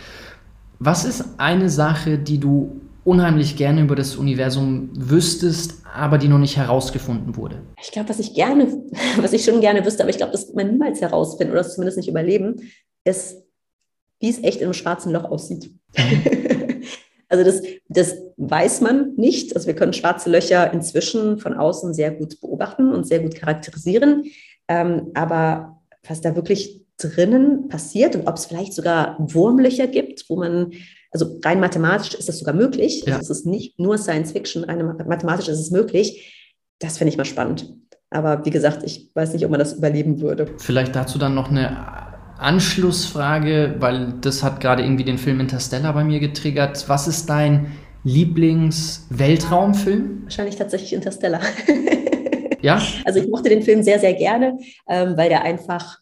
Was 0.85 1.05
ist 1.05 1.25
eine 1.39 1.71
Sache, 1.71 2.19
die 2.19 2.39
du 2.39 2.81
unheimlich 3.05 3.57
gerne 3.57 3.83
über 3.83 3.95
das 3.95 4.17
Universum 4.17 4.91
wüsstest, 4.95 5.75
aber 5.95 6.19
die 6.19 6.27
noch 6.27 6.41
nicht 6.41 6.57
herausgefunden 6.57 7.37
wurde? 7.37 7.63
Ich 7.81 7.93
glaube, 7.93 8.09
was 8.09 8.19
ich 8.19 8.35
gerne, 8.35 8.67
was 9.17 9.33
ich 9.33 9.45
schon 9.45 9.61
gerne 9.61 9.87
wüsste, 9.87 10.03
aber 10.03 10.11
ich 10.11 10.17
glaube, 10.17 10.33
das 10.33 10.49
wird 10.49 10.57
man 10.57 10.73
niemals 10.73 11.01
herausfinden 11.01 11.53
oder 11.53 11.63
zumindest 11.63 11.99
nicht 11.99 12.09
überleben, 12.09 12.69
ist, 13.05 13.45
wie 14.19 14.29
es 14.29 14.43
echt 14.43 14.57
in 14.57 14.65
einem 14.65 14.75
schwarzen 14.75 15.13
Loch 15.13 15.23
aussieht. 15.23 15.71
also 17.29 17.45
das, 17.45 17.63
das 17.89 18.17
weiß 18.37 18.81
man 18.81 19.15
nicht. 19.15 19.55
Also 19.55 19.69
wir 19.69 19.77
können 19.77 19.93
schwarze 19.93 20.31
Löcher 20.31 20.73
inzwischen 20.73 21.39
von 21.39 21.55
außen 21.55 21.95
sehr 21.95 22.11
gut 22.11 22.41
beobachten 22.41 22.93
und 22.93 23.07
sehr 23.07 23.21
gut 23.21 23.37
charakterisieren. 23.37 24.25
Ähm, 24.67 25.13
aber 25.15 25.81
was 26.09 26.21
da 26.21 26.35
wirklich 26.35 26.82
drinnen 27.09 27.69
passiert 27.69 28.17
und 28.17 28.27
ob 28.27 28.37
es 28.37 28.47
vielleicht 28.47 28.75
sogar 28.75 29.17
Wurmlöcher 29.19 29.87
gibt, 29.87 30.25
wo 30.29 30.37
man, 30.37 30.73
also 31.11 31.39
rein 31.45 31.61
mathematisch 31.61 32.15
ist 32.15 32.29
das 32.29 32.39
sogar 32.39 32.55
möglich. 32.55 33.05
Ja. 33.07 33.17
Also 33.17 33.33
es 33.33 33.41
ist 33.41 33.47
nicht 33.47 33.79
nur 33.79 33.99
Science 33.99 34.33
Fiction, 34.33 34.65
rein 34.65 34.85
mathematisch 35.07 35.49
ist 35.49 35.61
es 35.61 35.71
möglich. 35.71 36.39
Das 36.79 36.99
finde 36.99 37.11
ich 37.11 37.17
mal 37.17 37.25
spannend. 37.25 37.73
Aber 38.11 38.45
wie 38.45 38.51
gesagt, 38.51 38.83
ich 38.83 39.11
weiß 39.15 39.33
nicht, 39.33 39.45
ob 39.45 39.51
man 39.51 39.61
das 39.61 39.73
überleben 39.73 40.21
würde. 40.21 40.47
Vielleicht 40.59 40.95
dazu 40.95 41.19
dann 41.19 41.35
noch 41.35 41.51
eine 41.51 41.87
Anschlussfrage, 42.39 43.77
weil 43.79 44.15
das 44.21 44.43
hat 44.43 44.61
gerade 44.61 44.83
irgendwie 44.83 45.05
den 45.05 45.19
Film 45.19 45.41
Interstellar 45.41 45.95
bei 45.95 46.05
mir 46.05 46.21
getriggert. 46.21 46.89
Was 46.89 47.09
ist 47.09 47.31
dein 47.31 47.73
Lieblings-Weltraumfilm? 48.05 50.25
Wahrscheinlich 50.25 50.57
tatsächlich 50.57 50.93
Interstellar. 50.93 51.41
ja? 52.61 52.83
Also 53.05 53.21
ich 53.21 53.29
mochte 53.29 53.49
den 53.49 53.63
Film 53.63 53.83
sehr, 53.83 53.99
sehr 53.99 54.15
gerne, 54.15 54.59
ähm, 54.89 55.17
weil 55.17 55.29
der 55.29 55.43
einfach 55.43 56.02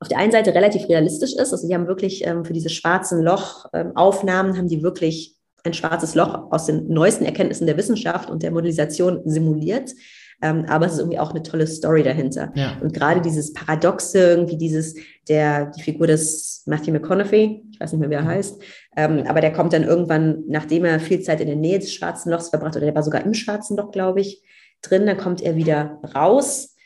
auf 0.00 0.08
der 0.08 0.18
einen 0.18 0.32
Seite 0.32 0.54
relativ 0.54 0.88
realistisch 0.88 1.34
ist. 1.34 1.52
Also 1.52 1.66
die 1.66 1.74
haben 1.74 1.88
wirklich 1.88 2.24
ähm, 2.26 2.44
für 2.44 2.52
diese 2.52 2.68
schwarzen 2.68 3.22
Loch-Aufnahmen 3.22 4.50
ähm, 4.50 4.56
haben 4.56 4.68
die 4.68 4.82
wirklich 4.82 5.36
ein 5.64 5.74
schwarzes 5.74 6.14
Loch 6.14 6.52
aus 6.52 6.66
den 6.66 6.88
neuesten 6.88 7.24
Erkenntnissen 7.24 7.66
der 7.66 7.76
Wissenschaft 7.76 8.30
und 8.30 8.42
der 8.42 8.52
Modellisation 8.52 9.22
simuliert. 9.24 9.92
Ähm, 10.40 10.66
aber 10.68 10.86
es 10.86 10.92
ist 10.92 10.98
irgendwie 11.00 11.18
auch 11.18 11.30
eine 11.30 11.42
tolle 11.42 11.66
Story 11.66 12.04
dahinter. 12.04 12.52
Ja. 12.54 12.78
Und 12.80 12.94
gerade 12.94 13.20
dieses 13.20 13.52
Paradoxe, 13.52 14.18
irgendwie 14.18 14.56
dieses, 14.56 14.94
der, 15.28 15.66
die 15.72 15.82
Figur 15.82 16.06
des 16.06 16.62
Matthew 16.66 16.92
McConaughey, 16.92 17.64
ich 17.72 17.80
weiß 17.80 17.92
nicht 17.92 18.00
mehr, 18.00 18.10
wie 18.10 18.14
er 18.14 18.22
mhm. 18.22 18.28
heißt, 18.28 18.62
ähm, 18.96 19.24
aber 19.26 19.40
der 19.40 19.52
kommt 19.52 19.72
dann 19.72 19.82
irgendwann, 19.82 20.44
nachdem 20.46 20.84
er 20.84 21.00
viel 21.00 21.22
Zeit 21.22 21.40
in 21.40 21.48
der 21.48 21.56
Nähe 21.56 21.80
des 21.80 21.92
schwarzen 21.92 22.30
Lochs 22.30 22.50
verbracht, 22.50 22.76
oder 22.76 22.86
der 22.86 22.94
war 22.94 23.02
sogar 23.02 23.24
im 23.24 23.34
schwarzen 23.34 23.76
Loch, 23.76 23.90
glaube 23.90 24.20
ich, 24.20 24.44
drin, 24.80 25.06
dann 25.06 25.16
kommt 25.16 25.42
er 25.42 25.56
wieder 25.56 26.00
raus 26.14 26.76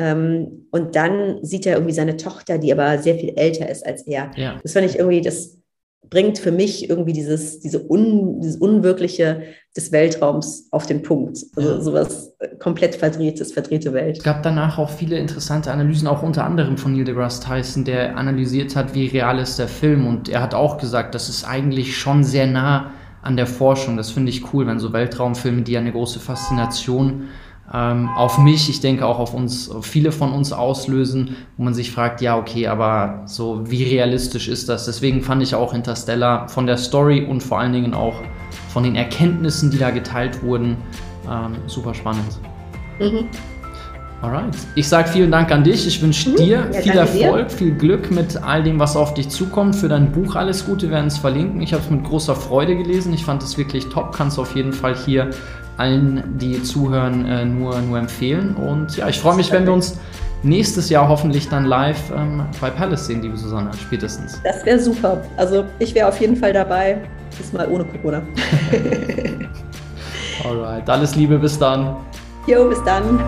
und 0.00 0.94
dann 0.96 1.38
sieht 1.42 1.66
er 1.66 1.74
irgendwie 1.74 1.94
seine 1.94 2.16
Tochter, 2.16 2.58
die 2.58 2.72
aber 2.72 2.98
sehr 2.98 3.16
viel 3.16 3.32
älter 3.36 3.68
ist 3.68 3.84
als 3.84 4.06
er. 4.06 4.30
Ja. 4.36 4.58
Das 4.62 4.72
fand 4.72 4.86
ich 4.86 4.98
irgendwie, 4.98 5.20
das 5.20 5.58
bringt 6.10 6.38
für 6.38 6.52
mich 6.52 6.88
irgendwie 6.88 7.12
dieses, 7.12 7.60
diese 7.60 7.90
Un, 7.90 8.40
dieses 8.40 8.56
Unwirkliche 8.56 9.42
des 9.76 9.92
Weltraums 9.92 10.68
auf 10.70 10.86
den 10.86 11.02
Punkt. 11.02 11.38
Also 11.56 11.70
ja. 11.70 11.80
sowas 11.80 12.32
komplett 12.58 12.94
verdrehtes, 12.94 13.52
verdrehte 13.52 13.92
Welt. 13.92 14.18
Es 14.18 14.24
gab 14.24 14.42
danach 14.42 14.78
auch 14.78 14.90
viele 14.90 15.18
interessante 15.18 15.70
Analysen, 15.70 16.08
auch 16.08 16.22
unter 16.22 16.44
anderem 16.44 16.78
von 16.78 16.92
Neil 16.92 17.04
deGrasse 17.04 17.42
Tyson, 17.42 17.84
der 17.84 18.16
analysiert 18.16 18.76
hat, 18.76 18.94
wie 18.94 19.06
real 19.06 19.38
ist 19.38 19.58
der 19.58 19.68
Film. 19.68 20.06
Und 20.06 20.28
er 20.28 20.42
hat 20.42 20.54
auch 20.54 20.78
gesagt, 20.78 21.14
das 21.14 21.28
ist 21.28 21.44
eigentlich 21.44 21.96
schon 21.96 22.24
sehr 22.24 22.46
nah 22.46 22.92
an 23.22 23.36
der 23.36 23.46
Forschung. 23.46 23.96
Das 23.96 24.10
finde 24.10 24.30
ich 24.30 24.52
cool, 24.52 24.66
wenn 24.66 24.78
so 24.78 24.92
Weltraumfilme, 24.92 25.62
die 25.62 25.72
ja 25.72 25.80
eine 25.80 25.92
große 25.92 26.20
Faszination 26.20 27.24
ähm, 27.72 28.08
auf 28.16 28.38
mich, 28.38 28.70
ich 28.70 28.80
denke 28.80 29.04
auch 29.04 29.18
auf 29.18 29.34
uns, 29.34 29.70
auf 29.70 29.84
viele 29.84 30.10
von 30.10 30.32
uns 30.32 30.52
auslösen, 30.52 31.36
wo 31.56 31.64
man 31.64 31.74
sich 31.74 31.90
fragt, 31.90 32.20
ja, 32.22 32.38
okay, 32.38 32.66
aber 32.66 33.22
so 33.26 33.70
wie 33.70 33.84
realistisch 33.84 34.48
ist 34.48 34.68
das? 34.68 34.86
Deswegen 34.86 35.22
fand 35.22 35.42
ich 35.42 35.54
auch 35.54 35.74
Interstellar 35.74 36.48
von 36.48 36.66
der 36.66 36.78
Story 36.78 37.24
und 37.24 37.42
vor 37.42 37.60
allen 37.60 37.72
Dingen 37.72 37.92
auch 37.92 38.14
von 38.70 38.84
den 38.84 38.96
Erkenntnissen, 38.96 39.70
die 39.70 39.78
da 39.78 39.90
geteilt 39.90 40.42
wurden, 40.42 40.76
ähm, 41.30 41.56
super 41.66 41.92
spannend. 41.94 42.38
Mhm. 43.00 43.28
Alright. 44.20 44.56
Ich 44.74 44.88
sage 44.88 45.08
vielen 45.10 45.30
Dank 45.30 45.52
an 45.52 45.62
dich. 45.62 45.86
Ich 45.86 46.02
wünsche 46.02 46.30
mhm. 46.30 46.36
dir 46.36 46.68
ja, 46.72 46.80
viel 46.80 46.92
Erfolg, 46.92 47.48
dir. 47.48 47.56
viel 47.56 47.72
Glück 47.72 48.10
mit 48.10 48.42
all 48.42 48.64
dem, 48.64 48.80
was 48.80 48.96
auf 48.96 49.14
dich 49.14 49.28
zukommt. 49.28 49.76
Für 49.76 49.88
dein 49.88 50.10
Buch 50.10 50.34
alles 50.34 50.66
Gute, 50.66 50.86
wir 50.86 50.96
werden 50.96 51.06
es 51.06 51.18
verlinken. 51.18 51.60
Ich 51.60 51.72
habe 51.72 51.84
es 51.84 51.90
mit 51.90 52.02
großer 52.02 52.34
Freude 52.34 52.76
gelesen. 52.76 53.12
Ich 53.12 53.24
fand 53.24 53.44
es 53.44 53.56
wirklich 53.56 53.86
top. 53.90 54.12
Kannst 54.12 54.38
du 54.38 54.42
auf 54.42 54.56
jeden 54.56 54.72
Fall 54.72 54.96
hier 54.96 55.30
allen, 55.78 56.22
die 56.38 56.62
zuhören, 56.62 57.24
äh, 57.26 57.44
nur, 57.44 57.80
nur 57.80 57.98
empfehlen. 57.98 58.54
Und 58.54 58.96
ja, 58.96 59.08
ich 59.08 59.18
freue 59.18 59.36
mich, 59.36 59.50
wenn 59.52 59.64
wir 59.64 59.72
uns 59.72 59.98
nächstes 60.42 60.90
Jahr 60.90 61.08
hoffentlich 61.08 61.48
dann 61.48 61.64
live 61.64 62.12
ähm, 62.14 62.44
bei 62.60 62.70
Palace 62.70 63.06
sehen, 63.06 63.22
liebe 63.22 63.36
Susanne, 63.36 63.70
spätestens. 63.80 64.40
Das 64.44 64.64
wäre 64.64 64.78
super. 64.78 65.22
Also 65.36 65.64
ich 65.78 65.94
wäre 65.94 66.08
auf 66.08 66.20
jeden 66.20 66.36
Fall 66.36 66.52
dabei. 66.52 66.98
Diesmal 67.38 67.68
ohne 67.68 67.84
Corona. 67.84 68.22
Alright, 70.44 70.88
alles 70.88 71.14
Liebe, 71.14 71.38
bis 71.38 71.58
dann. 71.58 71.96
Jo, 72.46 72.68
bis 72.68 72.82
dann. 72.84 73.18